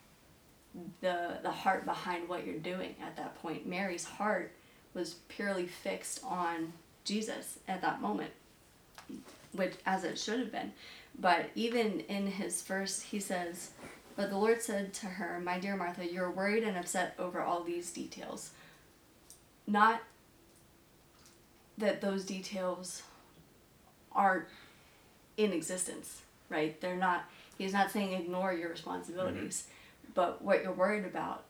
the 1.01 1.39
the 1.43 1.51
heart 1.51 1.85
behind 1.85 2.27
what 2.29 2.45
you're 2.45 2.55
doing 2.55 2.95
at 3.01 3.15
that 3.17 3.41
point. 3.41 3.67
Mary's 3.67 4.05
heart 4.05 4.51
was 4.93 5.15
purely 5.27 5.67
fixed 5.67 6.23
on 6.23 6.73
Jesus 7.03 7.59
at 7.67 7.81
that 7.81 8.01
moment, 8.01 8.31
which 9.53 9.73
as 9.85 10.03
it 10.03 10.17
should 10.17 10.39
have 10.39 10.51
been. 10.51 10.71
But 11.19 11.49
even 11.55 12.01
in 12.01 12.27
his 12.27 12.61
first, 12.61 13.03
he 13.03 13.19
says, 13.19 13.71
"But 14.21 14.29
the 14.29 14.37
Lord 14.37 14.61
said 14.61 14.93
to 14.93 15.07
her, 15.07 15.39
My 15.39 15.57
dear 15.57 15.75
Martha, 15.75 16.05
you're 16.05 16.29
worried 16.29 16.63
and 16.63 16.77
upset 16.77 17.15
over 17.17 17.41
all 17.41 17.63
these 17.63 17.89
details. 17.89 18.51
Not 19.65 20.03
that 21.79 22.01
those 22.01 22.23
details 22.23 23.01
aren't 24.11 24.45
in 25.37 25.51
existence, 25.51 26.21
right? 26.49 26.79
They're 26.79 26.95
not. 26.95 27.25
He's 27.57 27.73
not 27.73 27.89
saying 27.89 28.13
ignore 28.13 28.53
your 28.53 28.69
responsibilities, 28.69 29.63
mm-hmm. 29.65 30.11
but 30.13 30.43
what 30.43 30.61
you're 30.61 30.71
worried 30.71 31.05
about, 31.05 31.45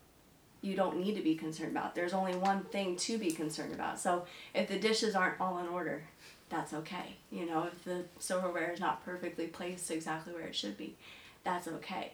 you 0.61 0.73
don't 0.73 0.97
need 0.97 1.15
to 1.15 1.21
be 1.21 1.35
concerned 1.35 1.71
about. 1.71 1.93
There's 1.93 2.13
only 2.13 2.37
one 2.37 2.63
thing 2.63 2.95
to 2.95 3.17
be 3.17 3.31
concerned 3.31 3.73
about. 3.73 3.99
So 3.99 4.25
if 4.53 4.69
the 4.69 4.79
dishes 4.79 5.13
aren't 5.13 5.41
all 5.41 5.57
in 5.57 5.67
order, 5.67 6.03
that's 6.47 6.73
okay. 6.73 7.17
You 7.31 7.47
know, 7.47 7.63
if 7.63 7.83
the 7.83 8.05
silverware 8.19 8.71
is 8.71 8.79
not 8.79 9.03
perfectly 9.03 9.47
placed 9.47 9.91
exactly 9.91 10.31
where 10.31 10.47
it 10.47 10.55
should 10.55 10.77
be, 10.77 10.95
that's 11.43 11.67
okay. 11.67 12.13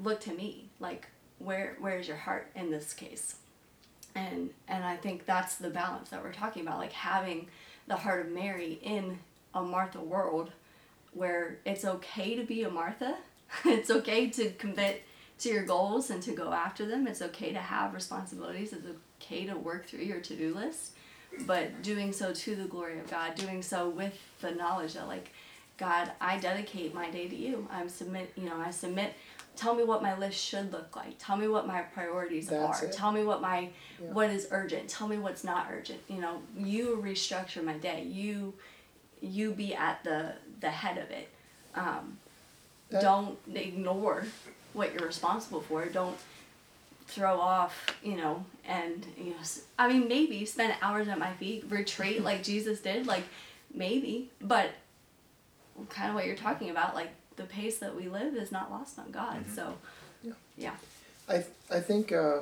Look 0.00 0.20
to 0.22 0.32
me, 0.32 0.68
like 0.80 1.08
where 1.38 1.76
where's 1.80 2.08
your 2.08 2.16
heart 2.16 2.50
in 2.54 2.70
this 2.70 2.94
case? 2.94 3.36
And 4.14 4.50
and 4.68 4.84
I 4.84 4.96
think 4.96 5.26
that's 5.26 5.56
the 5.56 5.70
balance 5.70 6.10
that 6.10 6.22
we're 6.22 6.32
talking 6.32 6.62
about, 6.62 6.78
like 6.78 6.92
having 6.92 7.48
the 7.86 7.96
heart 7.96 8.26
of 8.26 8.32
Mary 8.32 8.78
in 8.82 9.18
a 9.54 9.62
Martha 9.62 10.00
world 10.00 10.52
where 11.12 11.58
it's 11.64 11.84
okay 11.84 12.36
to 12.36 12.44
be 12.44 12.62
a 12.62 12.70
Martha. 12.70 13.16
it's 13.64 13.90
okay 13.90 14.30
to 14.30 14.50
commit 14.52 15.02
to 15.40 15.48
your 15.48 15.64
goals 15.64 16.10
and 16.10 16.22
to 16.22 16.32
go 16.32 16.52
after 16.52 16.86
them. 16.86 17.06
It's 17.06 17.20
okay 17.20 17.52
to 17.52 17.58
have 17.58 17.94
responsibilities. 17.94 18.72
It's 18.72 18.86
okay 19.20 19.46
to 19.46 19.54
work 19.54 19.86
through 19.86 20.04
your 20.04 20.20
to-do 20.20 20.54
list, 20.54 20.92
but 21.46 21.82
doing 21.82 22.12
so 22.12 22.32
to 22.32 22.56
the 22.56 22.64
glory 22.64 22.98
of 22.98 23.10
God, 23.10 23.34
doing 23.34 23.62
so 23.62 23.88
with 23.88 24.18
the 24.40 24.52
knowledge 24.52 24.94
that 24.94 25.08
like 25.08 25.32
God, 25.78 26.12
I 26.20 26.38
dedicate 26.38 26.94
my 26.94 27.10
day 27.10 27.28
to 27.28 27.34
you. 27.34 27.66
I'm 27.70 27.88
submit, 27.88 28.32
you 28.36 28.44
know, 28.44 28.56
I 28.56 28.70
submit 28.70 29.14
tell 29.56 29.74
me 29.74 29.84
what 29.84 30.02
my 30.02 30.16
list 30.16 30.38
should 30.38 30.72
look 30.72 30.96
like. 30.96 31.14
Tell 31.18 31.36
me 31.36 31.46
what 31.48 31.66
my 31.66 31.82
priorities 31.82 32.48
That's 32.48 32.82
are. 32.82 32.86
it. 32.86 32.92
Tell 32.92 33.12
me 33.12 33.22
what 33.24 33.40
my 33.40 33.68
Yeah. 34.00 34.12
what 34.12 34.30
is 34.30 34.48
urgent. 34.50 34.88
Tell 34.88 35.08
me 35.08 35.18
what's 35.18 35.44
not 35.44 35.68
urgent. 35.70 36.00
You 36.08 36.20
know, 36.20 36.42
you 36.56 36.96
restructure 37.04 37.62
my 37.62 37.74
day. 37.74 38.02
You 38.04 38.54
you 39.20 39.52
be 39.52 39.74
at 39.74 40.02
the 40.04 40.34
the 40.60 40.70
head 40.70 40.98
of 40.98 41.10
it. 41.10 41.28
Um, 41.74 42.18
That- 42.90 43.02
don't 43.02 43.38
ignore 43.54 44.26
what 44.72 44.92
you're 44.92 45.06
responsible 45.06 45.60
for. 45.60 45.84
Don't 45.86 46.18
throw 47.06 47.38
off, 47.40 47.86
you 48.02 48.16
know, 48.16 48.44
and 48.64 49.06
you 49.18 49.30
know. 49.30 49.36
I 49.78 49.88
mean, 49.88 50.08
maybe 50.08 50.44
spend 50.46 50.74
hours 50.80 51.08
at 51.08 51.18
my 51.18 51.32
feet, 51.34 51.64
retreat 51.68 52.22
like 52.30 52.42
Jesus 52.42 52.80
did, 52.80 53.06
like 53.06 53.24
maybe, 53.74 54.30
but 54.40 54.70
kind 55.88 56.08
of 56.08 56.14
what 56.14 56.26
you're 56.26 56.36
talking 56.36 56.70
about, 56.70 56.94
like 56.94 57.10
the 57.36 57.44
pace 57.44 57.78
that 57.78 57.94
we 57.96 58.08
live 58.08 58.34
is 58.34 58.52
not 58.52 58.70
lost 58.70 58.98
on 58.98 59.10
God. 59.10 59.44
Mhm. 59.46 59.54
So, 59.56 59.78
Yeah. 60.22 60.32
yeah. 60.56 60.76
I 61.28 61.44
I 61.70 61.80
think 61.80 62.12
uh, 62.12 62.40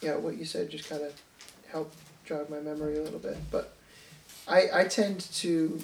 yeah, 0.00 0.16
what 0.16 0.36
you 0.36 0.44
said 0.44 0.70
just 0.70 0.88
kind 0.88 1.02
of 1.02 1.12
helped 1.70 1.96
jog 2.24 2.48
my 2.50 2.60
memory 2.60 2.96
a 2.98 3.02
little 3.02 3.18
bit. 3.18 3.36
But 3.50 3.74
I 4.48 4.68
I 4.72 4.84
tend 4.84 5.20
to. 5.42 5.80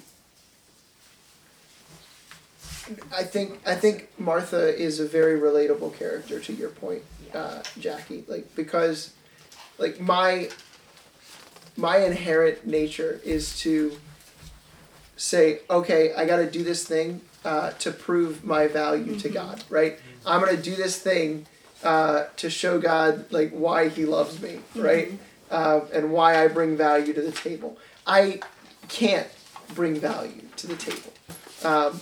I 3.12 3.22
think 3.22 3.61
I 3.66 3.74
think 3.76 4.09
Martha 4.18 4.74
is 4.76 4.99
a 5.01 5.07
very 5.07 5.38
relatable 5.38 5.97
character 5.97 6.41
to 6.41 6.53
your 6.53 6.70
point, 6.70 7.03
uh, 7.34 7.62
Jackie. 7.78 8.24
Like 8.28 8.55
because, 8.57 9.12
like 9.78 10.01
my. 10.01 10.51
My 11.76 11.99
inherent 11.99 12.66
nature 12.66 13.20
is 13.24 13.59
to 13.61 13.97
say, 15.16 15.61
okay, 15.70 16.12
I 16.12 16.26
got 16.26 16.38
to 16.38 16.51
do 16.51 16.62
this 16.64 16.84
thing 16.84 17.22
uh, 17.45 17.70
to 17.78 17.91
prove 17.91 18.45
my 18.45 18.66
value 18.66 19.18
to 19.18 19.28
Mhm. 19.28 19.34
God, 19.34 19.64
right? 19.70 19.99
I'm 20.26 20.41
gonna 20.41 20.57
do 20.57 20.74
this 20.76 20.99
thing 20.99 21.47
uh, 21.82 22.24
to 22.36 22.51
show 22.51 22.78
God 22.78 23.24
like 23.30 23.51
why 23.51 23.88
He 23.88 24.05
loves 24.05 24.41
me, 24.41 24.61
right? 24.76 25.12
Uh, 25.51 25.80
and 25.93 26.12
why 26.12 26.43
I 26.45 26.49
bring 26.49 26.76
value 26.76 27.12
to 27.14 27.22
the 27.22 27.32
table. 27.32 27.78
I 28.07 28.41
can't 28.88 29.28
bring 29.74 29.95
value 29.99 30.43
to 30.57 30.66
the 30.66 30.76
table. 30.76 31.12
Um, 31.64 32.01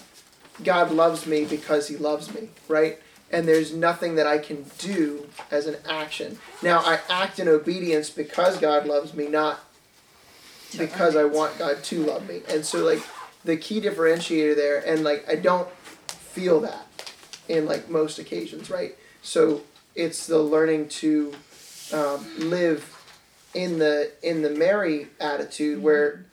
God 0.64 0.90
loves 0.90 1.26
me 1.26 1.44
because 1.44 1.86
He 1.88 1.96
loves 1.96 2.34
me, 2.34 2.48
right? 2.66 2.98
And 3.30 3.46
there's 3.46 3.72
nothing 3.74 4.16
that 4.16 4.26
I 4.26 4.38
can 4.38 4.64
do 4.78 5.28
as 5.50 5.66
an 5.66 5.76
action. 5.88 6.38
Now 6.62 6.80
I 6.80 6.98
act 7.08 7.38
in 7.38 7.46
obedience 7.46 8.10
because 8.10 8.58
God 8.58 8.86
loves 8.86 9.14
me, 9.14 9.28
not 9.28 9.60
because 10.76 11.14
I 11.16 11.24
want 11.24 11.58
God 11.58 11.82
to 11.84 12.04
love 12.04 12.28
me. 12.28 12.42
And 12.48 12.64
so 12.64 12.84
like 12.84 13.02
the 13.44 13.56
key 13.56 13.80
differentiator 13.80 14.54
there, 14.54 14.78
and 14.86 15.04
like 15.04 15.28
I 15.28 15.36
don't 15.36 15.68
feel 15.70 16.60
that 16.60 16.86
in 17.48 17.66
like 17.66 17.88
most 17.88 18.18
occasions, 18.18 18.70
right? 18.70 18.96
So 19.22 19.62
it's 19.94 20.26
the 20.26 20.38
learning 20.38 20.88
to 20.88 21.32
um, 21.92 22.26
live 22.38 22.94
in 23.54 23.78
the 23.78 24.12
in 24.22 24.42
the 24.42 24.50
Mary 24.50 25.08
attitude 25.20 25.82
where 25.82 26.24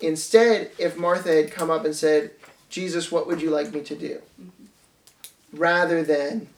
instead 0.00 0.70
if 0.78 0.96
Martha 0.96 1.32
had 1.34 1.52
come 1.52 1.70
up 1.70 1.84
and 1.84 1.94
said, 1.94 2.30
Jesus, 2.68 3.12
what 3.12 3.26
would 3.26 3.42
you 3.42 3.50
like 3.50 3.72
me 3.72 3.82
to 3.82 3.94
do? 3.94 4.20
Rather 5.52 6.02
than 6.02 6.48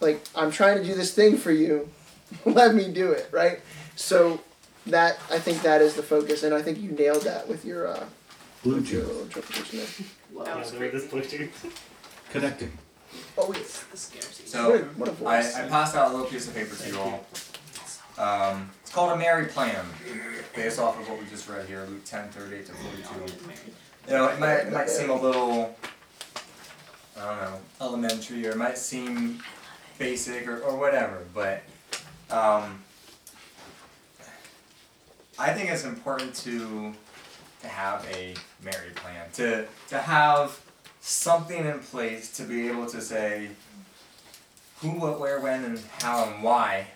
like 0.00 0.22
I'm 0.36 0.50
trying 0.50 0.78
to 0.78 0.84
do 0.84 0.94
this 0.94 1.14
thing 1.14 1.36
for 1.36 1.52
you, 1.52 1.88
let 2.44 2.74
me 2.74 2.90
do 2.90 3.10
it, 3.10 3.28
right? 3.32 3.60
So 3.96 4.40
that 4.86 5.18
I 5.30 5.38
think 5.38 5.62
that 5.62 5.80
is 5.80 5.94
the 5.94 6.02
focus, 6.02 6.42
and 6.42 6.54
I 6.54 6.62
think 6.62 6.78
you 6.78 6.90
nailed 6.90 7.22
that 7.22 7.48
with 7.48 7.64
your 7.64 7.86
uh, 7.88 8.04
with 8.04 8.04
your 8.04 8.23
Bluetooth 8.64 9.06
little 9.06 9.22
interpretation 9.22 9.78
there. 9.78 10.44
That 10.46 10.56
was 10.58 10.72
Yeah, 10.72 10.78
great. 10.78 10.92
this 10.92 11.04
Bluetooth. 11.06 11.50
connecting. 12.30 12.72
Oh 13.38 13.52
yes. 13.52 13.84
The 13.90 13.96
scarcity. 13.96 14.48
So 14.48 14.70
what 14.70 14.80
a, 14.80 14.84
what 14.84 15.08
a 15.08 15.12
I, 15.12 15.42
voice. 15.42 15.54
I 15.56 15.68
passed 15.68 15.94
out 15.94 16.08
a 16.10 16.14
little 16.14 16.26
piece 16.26 16.48
of 16.48 16.54
paper 16.54 16.74
to 16.74 16.88
you 16.88 16.98
all. 16.98 17.26
Um, 18.16 18.70
it's 18.80 18.92
called 18.92 19.12
a 19.12 19.16
Mary 19.16 19.46
Plan, 19.46 19.84
based 20.54 20.78
off 20.78 20.98
of 20.98 21.08
what 21.08 21.18
we 21.20 21.26
just 21.26 21.48
read 21.48 21.66
here, 21.66 21.84
Luke 21.90 22.04
10, 22.04 22.28
38 22.30 22.66
to 22.66 22.72
42. 22.72 23.14
You 24.08 24.12
know, 24.12 24.28
it 24.28 24.38
might, 24.38 24.54
it 24.60 24.72
might 24.72 24.88
seem 24.88 25.10
a 25.10 25.20
little, 25.20 25.74
I 27.18 27.20
don't 27.26 27.40
know, 27.40 27.58
elementary, 27.80 28.46
or 28.46 28.50
it 28.50 28.56
might 28.56 28.78
seem 28.78 29.42
basic, 29.98 30.46
or, 30.46 30.60
or 30.60 30.76
whatever, 30.78 31.24
but 31.34 31.62
um, 32.30 32.78
I 35.38 35.52
think 35.52 35.70
it's 35.70 35.84
important 35.84 36.34
to 36.36 36.94
to 37.64 37.70
have 37.70 38.06
a 38.12 38.34
Mary 38.62 38.90
plan, 38.94 39.26
to 39.34 39.66
to 39.88 39.98
have 39.98 40.60
something 41.00 41.64
in 41.64 41.78
place 41.80 42.30
to 42.36 42.42
be 42.44 42.68
able 42.68 42.86
to 42.86 43.00
say 43.00 43.48
who, 44.80 44.90
what, 44.90 45.18
where, 45.18 45.40
when, 45.40 45.64
and 45.64 45.80
how, 46.00 46.24
and 46.24 46.42
why 46.42 46.86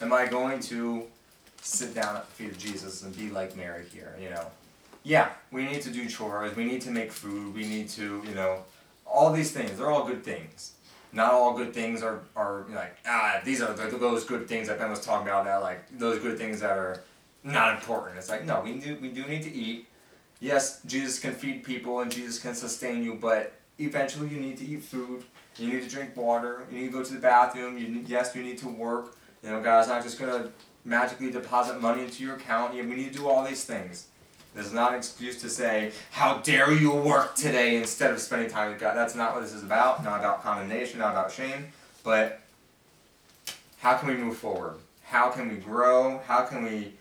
am 0.00 0.12
I 0.12 0.26
going 0.26 0.60
to 0.60 1.04
sit 1.62 1.94
down 1.94 2.16
at 2.16 2.26
the 2.26 2.32
feet 2.32 2.50
of 2.50 2.58
Jesus 2.58 3.02
and 3.02 3.16
be 3.16 3.30
like 3.30 3.56
Mary 3.56 3.84
here, 3.92 4.14
you 4.20 4.28
know? 4.30 4.46
Yeah, 5.02 5.30
we 5.50 5.64
need 5.64 5.82
to 5.82 5.90
do 5.90 6.08
chores, 6.08 6.54
we 6.56 6.64
need 6.64 6.82
to 6.82 6.90
make 6.90 7.10
food, 7.10 7.54
we 7.54 7.66
need 7.66 7.88
to, 7.90 8.22
you 8.26 8.34
know, 8.34 8.64
all 9.06 9.32
these 9.32 9.50
things, 9.50 9.78
they're 9.78 9.90
all 9.90 10.06
good 10.06 10.24
things. 10.24 10.72
Not 11.14 11.32
all 11.32 11.54
good 11.54 11.74
things 11.74 12.02
are, 12.02 12.20
are 12.34 12.64
like, 12.70 12.96
ah, 13.06 13.40
these 13.44 13.60
are 13.60 13.72
the, 13.74 13.96
those 13.96 14.24
good 14.24 14.48
things 14.48 14.68
that 14.68 14.78
Ben 14.78 14.90
was 14.90 15.04
talking 15.04 15.28
about, 15.28 15.44
that 15.44 15.62
like, 15.62 15.80
those 15.98 16.18
good 16.20 16.38
things 16.38 16.60
that 16.60 16.70
are 16.70 17.02
not 17.44 17.74
important. 17.74 18.18
It's 18.18 18.30
like, 18.30 18.44
no, 18.44 18.60
we 18.62 18.78
do, 18.78 18.96
we 19.00 19.08
do 19.08 19.24
need 19.26 19.42
to 19.42 19.52
eat. 19.52 19.86
Yes, 20.42 20.80
Jesus 20.84 21.20
can 21.20 21.34
feed 21.34 21.62
people 21.62 22.00
and 22.00 22.10
Jesus 22.10 22.40
can 22.40 22.56
sustain 22.56 23.04
you, 23.04 23.14
but 23.14 23.52
eventually 23.78 24.28
you 24.28 24.40
need 24.40 24.56
to 24.58 24.66
eat 24.66 24.82
food. 24.82 25.22
You 25.56 25.72
need 25.72 25.82
to 25.84 25.88
drink 25.88 26.16
water. 26.16 26.66
You 26.68 26.80
need 26.80 26.86
to 26.86 26.92
go 26.92 27.04
to 27.04 27.12
the 27.12 27.20
bathroom. 27.20 27.78
You 27.78 27.86
need, 27.86 28.08
yes, 28.08 28.34
you 28.34 28.42
need 28.42 28.58
to 28.58 28.68
work. 28.68 29.16
You 29.44 29.50
know, 29.50 29.62
God's 29.62 29.86
not 29.86 30.02
just 30.02 30.18
gonna 30.18 30.50
magically 30.84 31.30
deposit 31.30 31.80
money 31.80 32.02
into 32.02 32.24
your 32.24 32.34
account. 32.34 32.74
Yeah, 32.74 32.82
we 32.82 32.96
need 32.96 33.12
to 33.12 33.20
do 33.20 33.28
all 33.28 33.44
these 33.44 33.64
things. 33.64 34.08
This 34.52 34.66
is 34.66 34.72
not 34.72 34.90
an 34.90 34.98
excuse 34.98 35.40
to 35.42 35.48
say, 35.48 35.92
"How 36.10 36.38
dare 36.38 36.72
you 36.72 36.90
work 36.90 37.36
today 37.36 37.76
instead 37.76 38.10
of 38.10 38.20
spending 38.20 38.50
time 38.50 38.72
with 38.72 38.80
God." 38.80 38.96
That's 38.96 39.14
not 39.14 39.34
what 39.34 39.44
this 39.44 39.52
is 39.52 39.62
about. 39.62 40.02
Not 40.02 40.18
about 40.18 40.42
condemnation. 40.42 40.98
Not 40.98 41.12
about 41.12 41.30
shame. 41.30 41.72
But 42.02 42.40
how 43.78 43.96
can 43.96 44.08
we 44.08 44.16
move 44.16 44.38
forward? 44.38 44.74
How 45.04 45.30
can 45.30 45.48
we 45.48 45.54
grow? 45.54 46.18
How 46.26 46.42
can 46.44 46.64
we 46.64 46.94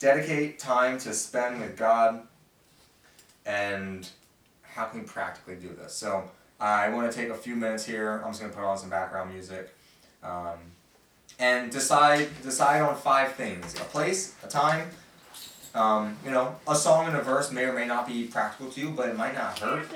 dedicate 0.00 0.58
time 0.58 0.98
to 0.98 1.14
spend 1.14 1.60
with 1.60 1.76
God? 1.76 2.26
And 3.48 4.06
how 4.62 4.84
can 4.84 5.00
we 5.00 5.06
practically 5.06 5.56
do 5.56 5.74
this? 5.74 5.94
So 5.94 6.30
I 6.60 6.90
want 6.90 7.10
to 7.10 7.18
take 7.18 7.30
a 7.30 7.34
few 7.34 7.56
minutes 7.56 7.84
here. 7.84 8.20
I'm 8.24 8.30
just 8.30 8.40
going 8.40 8.52
to 8.52 8.56
put 8.56 8.64
on 8.64 8.76
some 8.76 8.90
background 8.90 9.32
music, 9.32 9.74
um, 10.22 10.58
and 11.38 11.70
decide 11.72 12.28
decide 12.42 12.82
on 12.82 12.94
five 12.94 13.32
things: 13.34 13.74
a 13.74 13.84
place, 13.84 14.34
a 14.44 14.48
time. 14.48 14.90
Um, 15.74 16.16
you 16.24 16.30
know, 16.30 16.56
a 16.66 16.74
song 16.74 17.06
and 17.06 17.16
a 17.16 17.22
verse 17.22 17.50
may 17.50 17.64
or 17.64 17.72
may 17.72 17.86
not 17.86 18.06
be 18.06 18.24
practical 18.24 18.70
to 18.70 18.80
you, 18.80 18.90
but 18.90 19.08
it 19.08 19.16
might 19.16 19.34
not 19.34 19.58
hurt, 19.58 19.88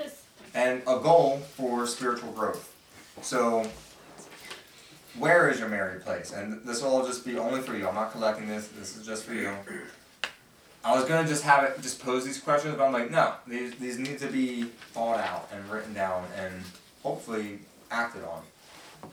and 0.55 0.81
a 0.83 0.99
goal 0.99 1.37
for 1.55 1.85
spiritual 1.85 2.31
growth. 2.31 2.73
So, 3.21 3.69
where 5.17 5.49
is 5.49 5.59
your 5.59 5.69
Mary 5.69 5.99
place? 5.99 6.31
And 6.31 6.63
this 6.63 6.81
will 6.81 6.89
all 6.89 7.05
just 7.05 7.25
be 7.25 7.37
only 7.37 7.61
for 7.61 7.75
you. 7.75 7.87
I'm 7.87 7.95
not 7.95 8.11
collecting 8.11 8.47
this. 8.47 8.69
This 8.69 8.97
is 8.97 9.05
just 9.05 9.25
for 9.25 9.33
you. 9.33 9.51
I 10.83 10.93
was 10.95 11.05
gonna 11.05 11.27
just 11.27 11.43
have 11.43 11.63
it 11.63 11.81
just 11.81 12.03
pose 12.03 12.25
these 12.25 12.39
questions, 12.39 12.75
but 12.75 12.85
I'm 12.85 12.91
like, 12.91 13.09
no, 13.09 13.33
these 13.47 13.73
these 13.75 13.97
need 13.97 14.19
to 14.19 14.27
be 14.27 14.63
thought 14.91 15.19
out 15.19 15.49
and 15.53 15.69
written 15.69 15.93
down 15.93 16.25
and 16.37 16.63
hopefully 17.01 17.59
acted 17.89 18.23
on. 18.23 18.41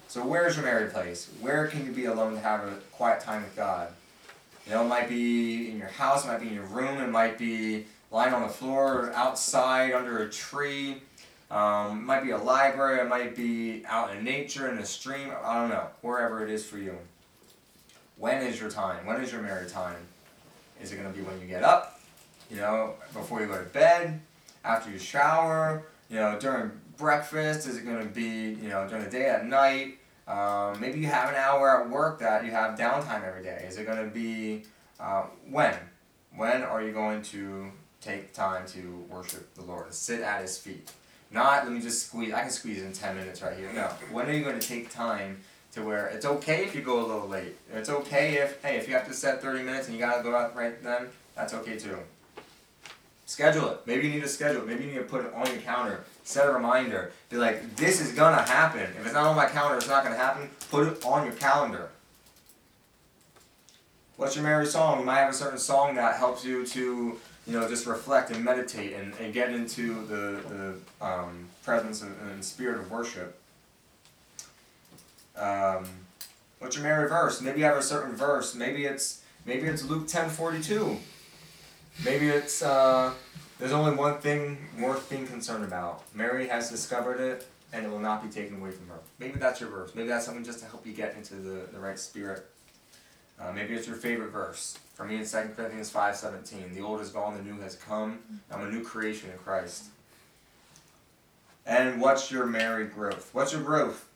So 0.09 0.27
where's 0.27 0.57
your 0.57 0.65
Mary 0.65 0.91
place? 0.91 1.31
Where 1.41 1.69
can 1.69 1.87
you 1.87 1.93
be 1.93 2.07
alone 2.07 2.35
to 2.35 2.41
have 2.41 2.65
a 2.65 2.75
quiet 2.93 3.21
time 3.21 3.43
with 3.43 3.55
God? 3.55 3.89
You 4.67 4.73
know, 4.73 4.85
it 4.85 4.89
might 4.89 5.09
be 5.09 5.71
in 5.71 5.79
your 5.79 5.89
house, 5.89 6.25
it 6.25 6.29
might 6.29 6.41
be 6.41 6.49
in 6.49 6.55
your 6.55 6.65
room, 6.65 7.01
it 7.01 7.09
might 7.09 7.39
be 7.39 7.87
lying 8.11 8.35
on 8.35 8.43
the 8.43 8.49
floor 8.49 9.05
or 9.05 9.13
outside 9.13 9.93
under 9.93 10.19
a 10.19 10.31
tree. 10.31 11.03
Um, 11.51 12.01
it 12.01 12.03
might 12.03 12.23
be 12.23 12.31
a 12.31 12.39
library, 12.39 13.01
it 13.01 13.09
might 13.09 13.37
be 13.37 13.85
out 13.87 14.15
in 14.15 14.23
nature, 14.23 14.71
in 14.71 14.79
a 14.79 14.87
stream, 14.87 15.33
I 15.45 15.55
don't 15.55 15.71
know, 15.71 15.87
wherever 16.03 16.45
it 16.45 16.51
is 16.51 16.65
for 16.65 16.79
you. 16.79 16.97
When 18.17 18.43
is 18.43 18.61
your 18.61 18.71
time? 18.71 19.07
When 19.07 19.21
is 19.21 19.33
your 19.33 19.43
Mary 19.43 19.69
time? 19.69 19.97
Is 20.83 20.93
it 20.93 20.97
going 20.97 21.13
to 21.13 21.17
be 21.17 21.25
when 21.25 21.41
you 21.41 21.47
get 21.47 21.63
up? 21.63 22.01
You 22.51 22.57
know, 22.57 22.95
before 23.13 23.41
you 23.41 23.47
go 23.47 23.59
to 23.59 23.69
bed? 23.69 24.21
After 24.65 24.91
you 24.91 24.99
shower? 24.99 25.85
You 26.09 26.17
know, 26.17 26.39
during 26.39 26.73
breakfast? 26.97 27.67
Is 27.67 27.77
it 27.77 27.85
going 27.85 28.01
to 28.01 28.13
be, 28.13 28.59
you 28.63 28.69
know, 28.69 28.87
during 28.89 29.05
the 29.05 29.11
day 29.11 29.29
at 29.29 29.47
night? 29.47 29.99
Um, 30.27 30.81
maybe 30.81 31.01
you 31.01 31.07
have 31.07 31.29
an 31.29 31.35
hour 31.35 31.83
at 31.83 31.91
work 31.91 32.21
that 32.21 32.45
you 32.45 32.51
have 32.51 32.79
downtime 32.79 33.25
every 33.25 33.43
day. 33.43 33.65
Is 33.67 33.79
it 33.79 33.87
going 33.87 34.05
to 34.05 34.11
be 34.11 34.65
uh, 34.99 35.25
when? 35.49 35.75
When 36.37 36.63
are 36.63 36.83
you 36.83 36.93
going 36.93 37.23
to 37.23 37.71
take 38.01 38.33
time 38.33 38.67
to 38.69 39.05
worship 39.11 39.53
the 39.55 39.63
Lord, 39.63 39.93
sit 39.93 40.21
at 40.21 40.41
His 40.41 40.57
feet? 40.57 40.93
Not 41.33 41.65
let 41.65 41.73
me 41.73 41.81
just 41.81 42.07
squeeze. 42.07 42.33
I 42.33 42.43
can 42.43 42.51
squeeze 42.51 42.83
in 42.83 42.93
ten 42.93 43.17
minutes 43.17 43.43
right 43.43 43.57
here. 43.57 43.71
No. 43.75 43.89
When 44.13 44.29
are 44.29 44.33
you 44.33 44.43
going 44.45 44.59
to 44.59 44.67
take 44.67 44.91
time 44.91 45.41
to 45.73 45.83
where 45.83 46.07
it's 46.09 46.27
okay 46.27 46.65
if 46.65 46.75
you 46.75 46.83
go 46.83 47.05
a 47.05 47.07
little 47.07 47.29
late? 47.29 47.57
It's 47.73 47.89
okay 47.89 48.37
if 48.39 48.63
hey 48.63 48.77
if 48.77 48.89
you 48.89 48.95
have 48.95 49.07
to 49.09 49.15
set 49.15 49.41
thirty 49.41 49.63
minutes 49.63 49.87
and 49.87 49.97
you 49.97 50.05
gotta 50.05 50.23
go 50.23 50.35
out 50.35 50.57
right 50.57 50.83
then. 50.83 51.09
That's 51.35 51.55
okay 51.55 51.79
too. 51.79 51.99
Schedule 53.27 53.71
it. 53.71 53.81
Maybe 53.87 54.09
you 54.09 54.15
need 54.15 54.23
to 54.23 54.29
schedule 54.29 54.63
it. 54.63 54.67
Maybe 54.67 54.85
you 54.85 54.91
need 54.91 54.99
to 54.99 55.05
put 55.05 55.25
it 55.25 55.33
on 55.35 55.47
your 55.47 55.61
calendar. 55.63 56.05
Set 56.25 56.49
a 56.49 56.53
reminder. 56.53 57.13
Be 57.29 57.37
like, 57.37 57.77
this 57.77 58.01
is 58.01 58.13
gonna 58.13 58.43
happen. 58.43 58.81
If 58.81 59.05
it's 59.05 59.15
not 59.15 59.27
on 59.27 59.37
my 59.37 59.47
calendar, 59.47 59.79
it's 59.79 59.89
not 59.89 60.03
gonna 60.03 60.17
happen. 60.17 60.51
Put 60.71 60.89
it 60.89 61.05
on 61.05 61.27
your 61.27 61.35
calendar. 61.35 61.91
What's 64.17 64.35
your 64.35 64.45
Mary 64.45 64.67
song? 64.67 64.99
You 64.99 65.07
might 65.07 65.19
have 65.19 65.31
a 65.31 65.35
certain 65.35 65.59
song 65.59 65.95
that 65.95 66.17
helps 66.17 66.45
you 66.45 66.67
to 66.67 67.19
you 67.47 67.59
know, 67.59 67.69
just 67.69 67.87
reflect 67.87 68.31
and 68.31 68.45
meditate 68.45 68.95
and, 68.95 69.13
and 69.21 69.33
get 69.33 69.51
into 69.51 70.07
the, 70.07 70.41
the 71.01 71.05
um, 71.05 71.49
presence 71.65 72.03
and, 72.03 72.15
and 72.31 72.45
spirit 72.45 72.79
of 72.79 72.91
worship. 72.91 73.40
Um, 75.41 75.87
what's 76.59 76.77
your 76.77 76.85
Mary 76.85 77.09
verse? 77.09 77.41
Maybe 77.41 77.61
you 77.61 77.65
have 77.65 77.77
a 77.77 77.83
certain 77.83 78.15
verse. 78.15 78.55
Maybe 78.55 78.85
it's 78.85 79.23
maybe 79.47 79.67
it's 79.67 79.85
Luke 79.85 80.07
ten 80.07 80.29
forty 80.29 80.63
two. 80.63 80.99
Maybe 82.05 82.29
it's 82.29 82.63
uh, 82.63 83.13
there's 83.59 83.73
only 83.73 83.97
one 83.97 84.19
thing 84.19 84.59
worth 84.79 85.09
being 85.09 85.27
concerned 85.27 85.65
about. 85.65 86.03
Mary 86.15 86.47
has 86.49 86.71
discovered 86.71 87.21
it, 87.21 87.49
and 87.73 87.85
it 87.85 87.91
will 87.91 87.99
not 87.99 88.23
be 88.23 88.29
taken 88.29 88.61
away 88.61 88.71
from 88.71 88.89
her. 88.89 89.01
Maybe 89.19 89.39
that's 89.39 89.61
your 89.61 89.71
verse. 89.71 89.95
Maybe 89.95 90.09
that's 90.09 90.25
something 90.25 90.45
just 90.45 90.61
to 90.61 90.67
help 90.67 90.87
you 90.87 90.93
get 90.93 91.17
into 91.17 91.35
the, 91.37 91.67
the 91.73 91.81
right 91.81 91.99
spirit. 91.99 92.47
Uh, 93.41 93.53
maybe 93.53 93.75
it's 93.75 93.87
your 93.87 93.97
favorite 93.97 94.31
verse. 94.31 94.79
For 94.95 95.07
me, 95.07 95.17
it's 95.17 95.33
2 95.33 95.39
Corinthians 95.57 95.91
5.17. 95.91 96.75
The 96.75 96.83
old 96.83 97.01
is 97.01 97.09
gone, 97.09 97.35
the 97.35 97.43
new 97.43 97.59
has 97.61 97.75
come. 97.75 98.19
I'm 98.51 98.67
a 98.67 98.71
new 98.71 98.85
creation 98.85 99.31
in 99.31 99.39
Christ. 99.39 99.85
And 101.65 102.01
what's 102.01 102.31
your 102.31 102.45
Mary 102.45 102.85
growth? 102.85 103.31
What's 103.33 103.53
your 103.53 103.63
growth? 103.63 104.10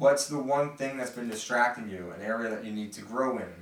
What's 0.00 0.28
the 0.28 0.38
one 0.38 0.78
thing 0.78 0.96
that's 0.96 1.10
been 1.10 1.28
distracting 1.28 1.90
you? 1.90 2.10
An 2.16 2.22
area 2.24 2.48
that 2.48 2.64
you 2.64 2.72
need 2.72 2.90
to 2.94 3.02
grow 3.02 3.36
in? 3.36 3.52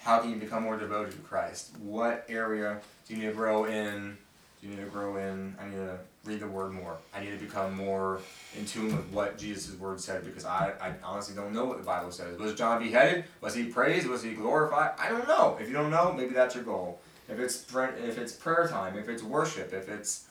How 0.00 0.18
can 0.18 0.28
you 0.28 0.36
become 0.36 0.64
more 0.64 0.76
devoted 0.76 1.12
to 1.12 1.18
Christ? 1.20 1.70
What 1.78 2.26
area 2.28 2.82
do 3.08 3.14
you 3.14 3.20
need 3.20 3.28
to 3.28 3.32
grow 3.32 3.64
in? 3.64 4.18
Do 4.60 4.68
you 4.68 4.74
need 4.74 4.84
to 4.84 4.90
grow 4.90 5.16
in? 5.16 5.56
I 5.58 5.64
need 5.64 5.76
to 5.76 5.98
read 6.26 6.40
the 6.40 6.46
word 6.46 6.72
more. 6.72 6.98
I 7.14 7.20
need 7.20 7.30
to 7.30 7.42
become 7.42 7.74
more 7.74 8.20
in 8.54 8.66
tune 8.66 8.94
with 8.94 9.06
what 9.12 9.38
Jesus' 9.38 9.74
word 9.78 9.98
said 9.98 10.26
because 10.26 10.44
I, 10.44 10.74
I 10.78 10.92
honestly 11.02 11.34
don't 11.34 11.54
know 11.54 11.64
what 11.64 11.78
the 11.78 11.84
Bible 11.84 12.12
says. 12.12 12.38
Was 12.38 12.54
John 12.54 12.82
beheaded? 12.82 13.24
Was 13.40 13.54
he 13.54 13.64
praised? 13.64 14.06
Was 14.08 14.22
he 14.22 14.34
glorified? 14.34 14.90
I 14.98 15.08
don't 15.08 15.26
know. 15.26 15.56
If 15.58 15.68
you 15.68 15.72
don't 15.72 15.90
know, 15.90 16.12
maybe 16.12 16.34
that's 16.34 16.54
your 16.54 16.64
goal. 16.64 17.00
If 17.30 17.38
it's 17.38 17.64
if 17.74 18.18
it's 18.18 18.32
prayer 18.34 18.68
time, 18.68 18.98
if 18.98 19.08
it's 19.08 19.22
worship, 19.22 19.72
if 19.72 19.88
it's 19.88 20.26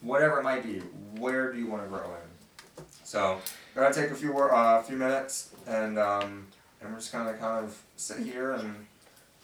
whatever 0.00 0.40
it 0.40 0.42
might 0.42 0.62
be, 0.62 0.78
where 1.20 1.52
do 1.52 1.58
you 1.58 1.66
want 1.66 1.82
to 1.82 1.88
grow 1.90 2.06
in? 2.06 2.25
So 3.06 3.38
we're 3.72 3.82
gonna 3.82 3.94
take 3.94 4.10
a 4.10 4.16
few 4.16 4.36
uh, 4.36 4.82
few 4.82 4.96
minutes 4.96 5.50
and 5.64 5.96
um, 5.96 6.48
and 6.80 6.90
we're 6.90 6.98
just 6.98 7.12
gonna 7.12 7.34
kind 7.34 7.64
of 7.64 7.80
sit 7.94 8.18
here 8.18 8.54
and 8.54 8.74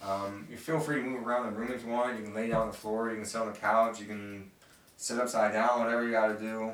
um, 0.03 0.49
you 0.51 0.57
feel 0.57 0.81
free 0.81 0.97
to 0.97 1.03
move 1.03 1.25
around 1.25 1.47
the 1.47 1.57
room 1.57 1.71
if 1.71 1.85
you 1.85 1.93
want. 1.93 2.19
You 2.19 2.25
can 2.25 2.35
lay 2.35 2.49
down 2.49 2.63
on 2.63 2.67
the 2.67 2.77
floor. 2.77 3.11
You 3.11 3.15
can 3.15 3.25
sit 3.25 3.41
on 3.41 3.53
the 3.53 3.57
couch. 3.57 4.01
You 4.01 4.07
can 4.07 4.51
sit 4.97 5.17
upside 5.17 5.53
down. 5.53 5.79
Whatever 5.79 6.05
you 6.05 6.11
got 6.11 6.37
to 6.37 6.39
do. 6.41 6.73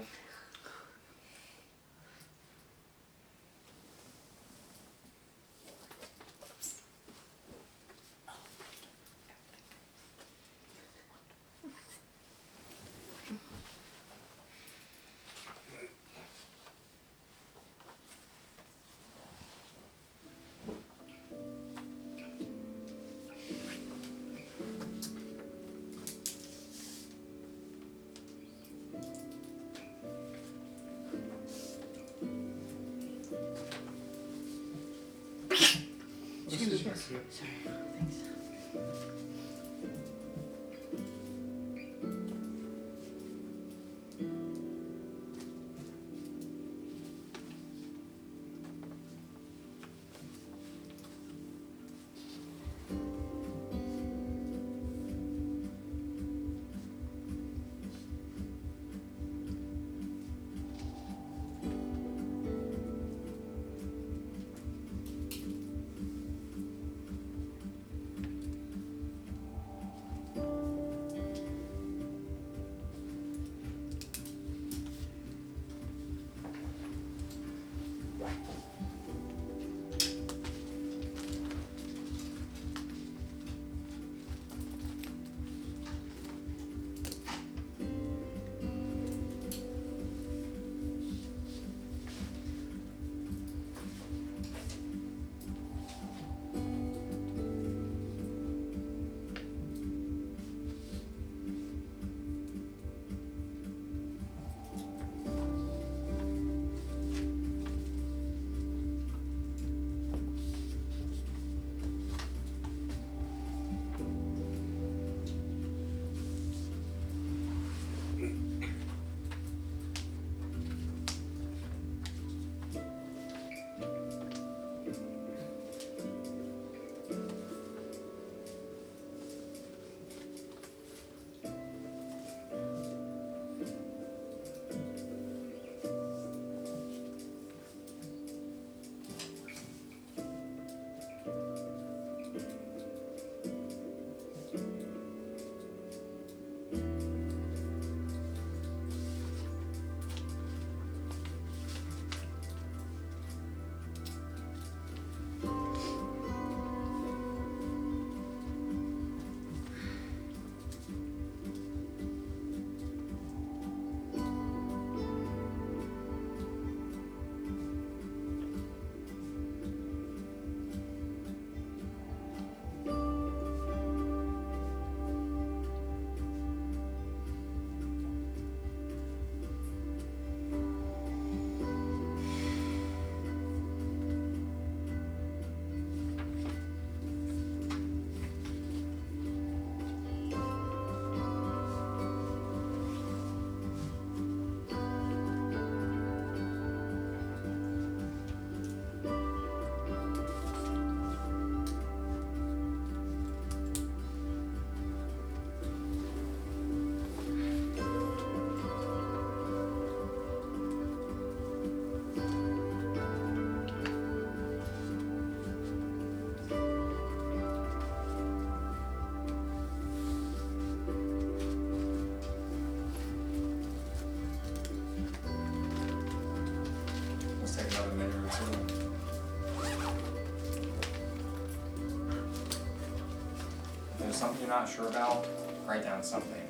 Something 234.18 234.40
you're 234.40 234.50
not 234.50 234.68
sure 234.68 234.88
about, 234.88 235.26
write 235.64 235.84
down 235.84 236.02
something. 236.02 236.42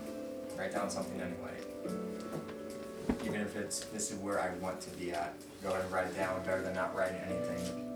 Write 0.56 0.72
down 0.72 0.88
something 0.88 1.20
anyway. 1.20 1.52
Even 3.24 3.42
if 3.42 3.56
it's 3.56 3.80
this 3.86 4.10
is 4.10 4.18
where 4.18 4.40
I 4.40 4.54
want 4.54 4.80
to 4.80 4.90
be 4.90 5.12
at, 5.12 5.34
go 5.62 5.68
ahead 5.68 5.82
and 5.82 5.92
write 5.92 6.06
it 6.06 6.16
down. 6.16 6.42
Better 6.44 6.62
than 6.62 6.74
not 6.74 6.96
writing 6.96 7.18
anything. 7.18 7.87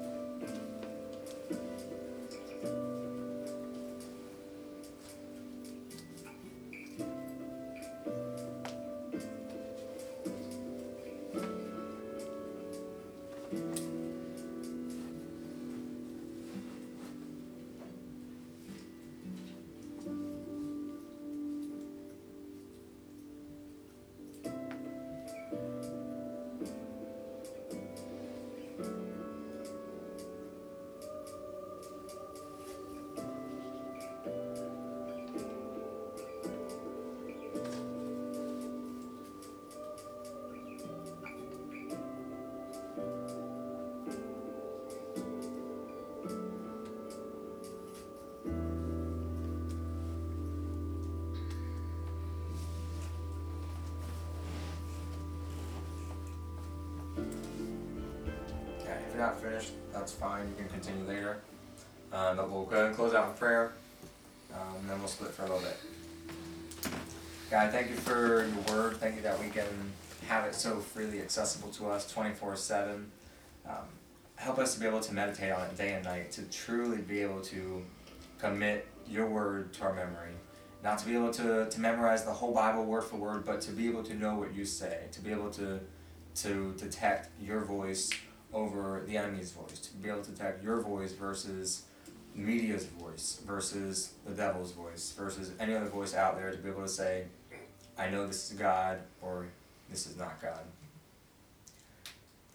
Not 59.22 59.40
finished, 59.40 59.70
that's 59.92 60.12
fine. 60.12 60.48
You 60.48 60.54
can 60.56 60.68
continue 60.68 61.08
later. 61.08 61.38
Um, 62.12 62.36
but 62.36 62.50
we'll 62.50 62.64
go 62.64 62.76
ahead 62.76 62.86
and 62.86 62.96
close 62.96 63.14
out 63.14 63.28
in 63.28 63.34
prayer, 63.34 63.72
um, 64.52 64.76
and 64.80 64.90
then 64.90 64.98
we'll 64.98 65.08
split 65.08 65.30
for 65.30 65.44
a 65.44 65.46
little 65.46 65.60
bit. 65.60 65.76
God, 67.50 67.70
thank 67.70 67.88
you 67.88 67.96
for 67.96 68.44
your 68.44 68.76
word. 68.76 68.96
Thank 68.96 69.16
you 69.16 69.22
that 69.22 69.38
we 69.40 69.48
can 69.48 69.64
have 70.28 70.44
it 70.44 70.54
so 70.54 70.78
freely 70.78 71.20
accessible 71.20 71.70
to 71.70 71.88
us 71.88 72.10
24 72.10 72.56
7. 72.56 73.10
Um, 73.66 73.74
help 74.36 74.58
us 74.58 74.74
to 74.74 74.80
be 74.80 74.86
able 74.86 75.00
to 75.00 75.14
meditate 75.14 75.52
on 75.52 75.62
it 75.62 75.76
day 75.76 75.94
and 75.94 76.04
night, 76.04 76.32
to 76.32 76.42
truly 76.50 76.98
be 76.98 77.20
able 77.20 77.40
to 77.42 77.82
commit 78.38 78.88
your 79.08 79.26
word 79.26 79.72
to 79.74 79.84
our 79.84 79.94
memory. 79.94 80.32
Not 80.82 80.98
to 80.98 81.06
be 81.06 81.14
able 81.14 81.32
to, 81.34 81.70
to 81.70 81.80
memorize 81.80 82.24
the 82.24 82.32
whole 82.32 82.52
Bible 82.52 82.84
word 82.84 83.04
for 83.04 83.16
word, 83.16 83.44
but 83.46 83.60
to 83.62 83.70
be 83.70 83.88
able 83.88 84.02
to 84.02 84.14
know 84.14 84.34
what 84.34 84.52
you 84.52 84.64
say, 84.64 85.04
to 85.12 85.20
be 85.20 85.30
able 85.30 85.50
to, 85.50 85.78
to 86.36 86.74
detect 86.76 87.30
your 87.40 87.60
voice 87.60 88.10
over 88.52 89.02
the 89.06 89.16
enemy's 89.16 89.52
voice, 89.52 89.78
to 89.78 89.94
be 89.96 90.08
able 90.08 90.22
to 90.22 90.30
detect 90.30 90.62
your 90.62 90.80
voice 90.80 91.12
versus 91.12 91.82
media's 92.34 92.86
voice, 92.86 93.40
versus 93.46 94.12
the 94.26 94.32
devil's 94.32 94.72
voice, 94.72 95.14
versus 95.16 95.52
any 95.60 95.74
other 95.74 95.86
voice 95.86 96.14
out 96.14 96.36
there, 96.36 96.50
to 96.50 96.58
be 96.58 96.68
able 96.68 96.82
to 96.82 96.88
say, 96.88 97.24
I 97.98 98.08
know 98.08 98.26
this 98.26 98.50
is 98.50 98.58
God, 98.58 98.98
or 99.20 99.46
this 99.90 100.06
is 100.06 100.16
not 100.16 100.40
God. 100.40 100.60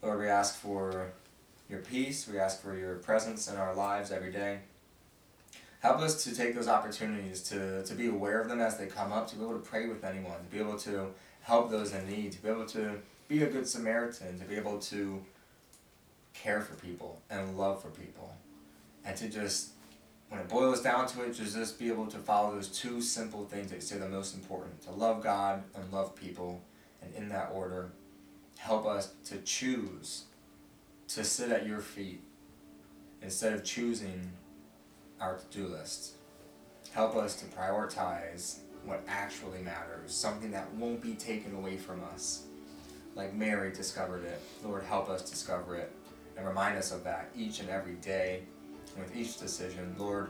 Lord, 0.02 0.20
we 0.20 0.28
ask 0.28 0.56
for 0.56 1.12
your 1.70 1.80
peace, 1.80 2.28
we 2.28 2.40
ask 2.40 2.62
for 2.62 2.76
your 2.76 2.96
presence 2.96 3.52
in 3.52 3.58
our 3.58 3.74
lives 3.74 4.12
every 4.12 4.32
day. 4.32 4.60
Help 5.80 6.00
us 6.00 6.24
to 6.24 6.36
take 6.36 6.56
those 6.56 6.68
opportunities 6.68 7.42
to, 7.44 7.84
to 7.84 7.94
be 7.94 8.08
aware 8.08 8.42
of 8.42 8.50
them 8.50 8.60
as 8.60 8.78
they 8.78 8.88
come 8.88 9.12
up, 9.12 9.28
to 9.28 9.36
be 9.36 9.44
able 9.44 9.54
to 9.54 9.60
pray 9.60 9.88
with 9.88 10.04
anyone, 10.04 10.38
to 10.38 10.52
be 10.52 10.60
able 10.60 10.78
to 10.78 11.08
help 11.42 11.70
those 11.70 11.94
in 11.94 12.08
need, 12.10 12.32
to 12.32 12.42
be 12.42 12.50
able 12.50 12.66
to 12.66 12.98
be 13.28 13.44
a 13.44 13.48
good 13.48 13.68
Samaritan, 13.68 14.40
to 14.40 14.46
be 14.46 14.56
able 14.56 14.80
to 14.80 15.22
care 16.44 16.62
for 16.62 16.76
people 16.76 17.22
and 17.30 17.58
love 17.58 17.82
for 17.82 17.90
people. 17.90 18.36
And 19.06 19.16
to 19.18 19.30
just, 19.30 19.72
when 20.30 20.40
it 20.40 20.48
boils 20.48 20.82
down 20.82 21.08
to 21.08 21.24
it, 21.24 21.34
to 21.36 21.44
just 21.44 21.80
be 21.80 21.90
able 21.90 22.08
to 22.08 22.18
follow 22.18 22.56
those 22.56 22.68
two 22.68 23.02
simple 23.02 23.46
things 23.46 23.72
that 23.72 23.84
say 23.84 23.98
the 23.98 24.10
most 24.10 24.36
important 24.36 24.82
to 24.84 24.92
love 24.92 25.24
God 25.24 25.64
and 25.76 25.92
love 25.92 26.16
people. 26.16 26.62
And 27.02 27.14
in 27.16 27.30
that 27.30 27.52
order, 27.54 27.92
help 28.58 28.86
us 28.86 29.14
to 29.26 29.38
choose 29.40 30.26
to 31.10 31.24
sit 31.24 31.52
at 31.52 31.66
your 31.66 31.80
feet 31.80 32.22
instead 33.22 33.54
of 33.54 33.64
choosing 33.64 34.32
our 35.22 35.38
to 35.38 35.58
do 35.58 35.68
list. 35.68 36.14
Help 36.92 37.16
us 37.16 37.36
to 37.42 37.46
prioritize 37.46 38.60
what 38.84 39.04
actually 39.08 39.62
matters, 39.62 40.14
something 40.14 40.52
that 40.52 40.74
won't 40.76 41.02
be 41.02 41.14
taken 41.14 41.56
away 41.56 41.78
from 41.78 42.02
us. 42.14 42.44
Like 43.16 43.34
Mary 43.34 43.72
discovered 43.72 44.24
it. 44.24 44.42
Lord, 44.64 44.84
help 44.84 45.10
us 45.10 45.30
discover 45.30 45.76
it 45.76 45.92
and 46.38 46.48
remind 46.48 46.78
us 46.78 46.92
of 46.92 47.04
that 47.04 47.30
each 47.36 47.60
and 47.60 47.70
every 47.70 47.96
day 47.96 48.44
with 48.98 49.16
each 49.16 49.40
decision. 49.40 49.96
Lord, 49.98 50.30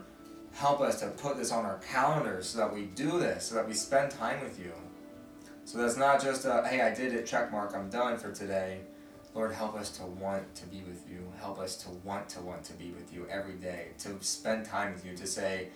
help 0.52 0.80
us 0.80 1.00
to 1.00 1.08
put 1.08 1.36
this 1.36 1.52
on 1.52 1.64
our 1.64 1.78
calendars 1.78 2.48
so 2.48 2.58
that 2.58 2.74
we 2.74 2.86
do 2.86 3.18
this, 3.18 3.44
so 3.44 3.54
that 3.54 3.68
we 3.68 3.74
spend 3.74 4.10
time 4.10 4.42
with 4.42 4.58
you. 4.58 4.72
So 5.64 5.78
that's 5.78 5.96
not 5.96 6.22
just 6.22 6.46
a, 6.46 6.66
hey, 6.66 6.80
I 6.80 6.94
did 6.94 7.12
it, 7.12 7.26
check 7.26 7.52
mark, 7.52 7.74
I'm 7.74 7.90
done 7.90 8.16
for 8.16 8.32
today. 8.32 8.80
Lord, 9.34 9.52
help 9.52 9.76
us 9.76 9.90
to 9.98 10.04
want 10.04 10.54
to 10.56 10.66
be 10.66 10.82
with 10.88 11.04
you. 11.08 11.20
Help 11.38 11.58
us 11.58 11.76
to 11.84 11.90
want 12.04 12.28
to 12.30 12.40
want 12.40 12.64
to 12.64 12.72
be 12.72 12.90
with 12.90 13.12
you 13.12 13.26
every 13.30 13.54
day, 13.54 13.88
to 13.98 14.16
spend 14.20 14.64
time 14.64 14.94
with 14.94 15.04
you, 15.04 15.14
to 15.16 15.26
say, 15.26 15.68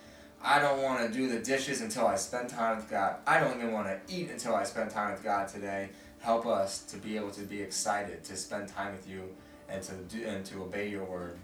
I 0.43 0.59
don't 0.59 0.83
want 0.83 1.01
to 1.07 1.13
do 1.17 1.29
the 1.29 1.39
dishes 1.39 1.83
until 1.83 2.07
I 2.07 2.17
spend 2.17 2.49
time 2.49 2.77
with 2.77 2.91
God. 2.91 3.17
I 3.27 3.39
don't 3.39 3.59
even 3.59 3.73
want 3.73 3.87
to 3.87 4.01
eat 4.13 4.31
until 4.31 4.55
I 4.55 4.65
spend 4.65 4.91
time 4.91 5.13
with 5.13 5.23
God 5.23 5.47
today. 5.47 5.91
Help 6.19 6.47
us 6.47 6.81
to 6.85 6.97
be 6.97 7.17
able 7.17 7.31
to 7.33 7.43
be 7.43 7.61
excited 7.61 8.25
to 8.25 8.37
spend 8.37 8.69
time 8.69 8.93
with 8.93 9.09
you 9.09 9.29
and 9.73 9.83
to 9.83 9.95
do 10.17 10.27
and 10.27 10.45
to 10.47 10.63
obey 10.63 10.89
your 10.89 11.05
word. 11.05 11.39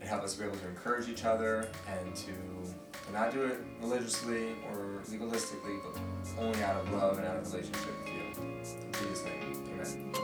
And 0.00 0.08
help 0.08 0.22
us 0.22 0.34
be 0.34 0.44
able 0.44 0.56
to 0.56 0.68
encourage 0.68 1.08
each 1.08 1.24
other 1.24 1.68
and 1.88 2.14
to, 2.16 2.26
to 2.26 3.12
not 3.12 3.32
do 3.32 3.44
it 3.44 3.60
religiously 3.80 4.48
or 4.68 5.02
legalistically, 5.10 5.78
but 5.84 6.42
only 6.42 6.62
out 6.62 6.76
of 6.76 6.92
love 6.92 7.18
and 7.18 7.26
out 7.26 7.36
of 7.36 7.52
relationship 7.52 7.90
with 7.98 8.08
you. 8.08 8.42
In 8.42 8.92
Jesus' 8.92 9.24
name, 9.24 9.64
amen. 9.72 10.14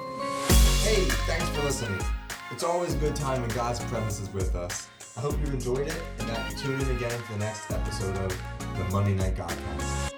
Hey, 0.82 1.04
thanks 1.26 1.48
for 1.50 1.62
listening. 1.62 2.00
It's 2.50 2.64
always 2.64 2.94
a 2.94 2.98
good 2.98 3.14
time 3.14 3.42
when 3.42 3.50
God's 3.50 3.80
presence 3.80 4.20
is 4.20 4.32
with 4.32 4.54
us. 4.54 4.88
I 5.16 5.20
hope 5.20 5.34
you 5.44 5.52
enjoyed 5.52 5.86
it 5.86 6.02
and 6.18 6.28
that 6.28 6.50
you 6.50 6.58
tune 6.58 6.80
in 6.80 6.96
again 6.96 7.10
for 7.10 7.32
the 7.34 7.38
next 7.40 7.70
episode 7.70 8.16
of 8.18 8.38
the 8.78 8.84
Monday 8.92 9.14
Night 9.14 9.34
Godcast. 9.34 10.15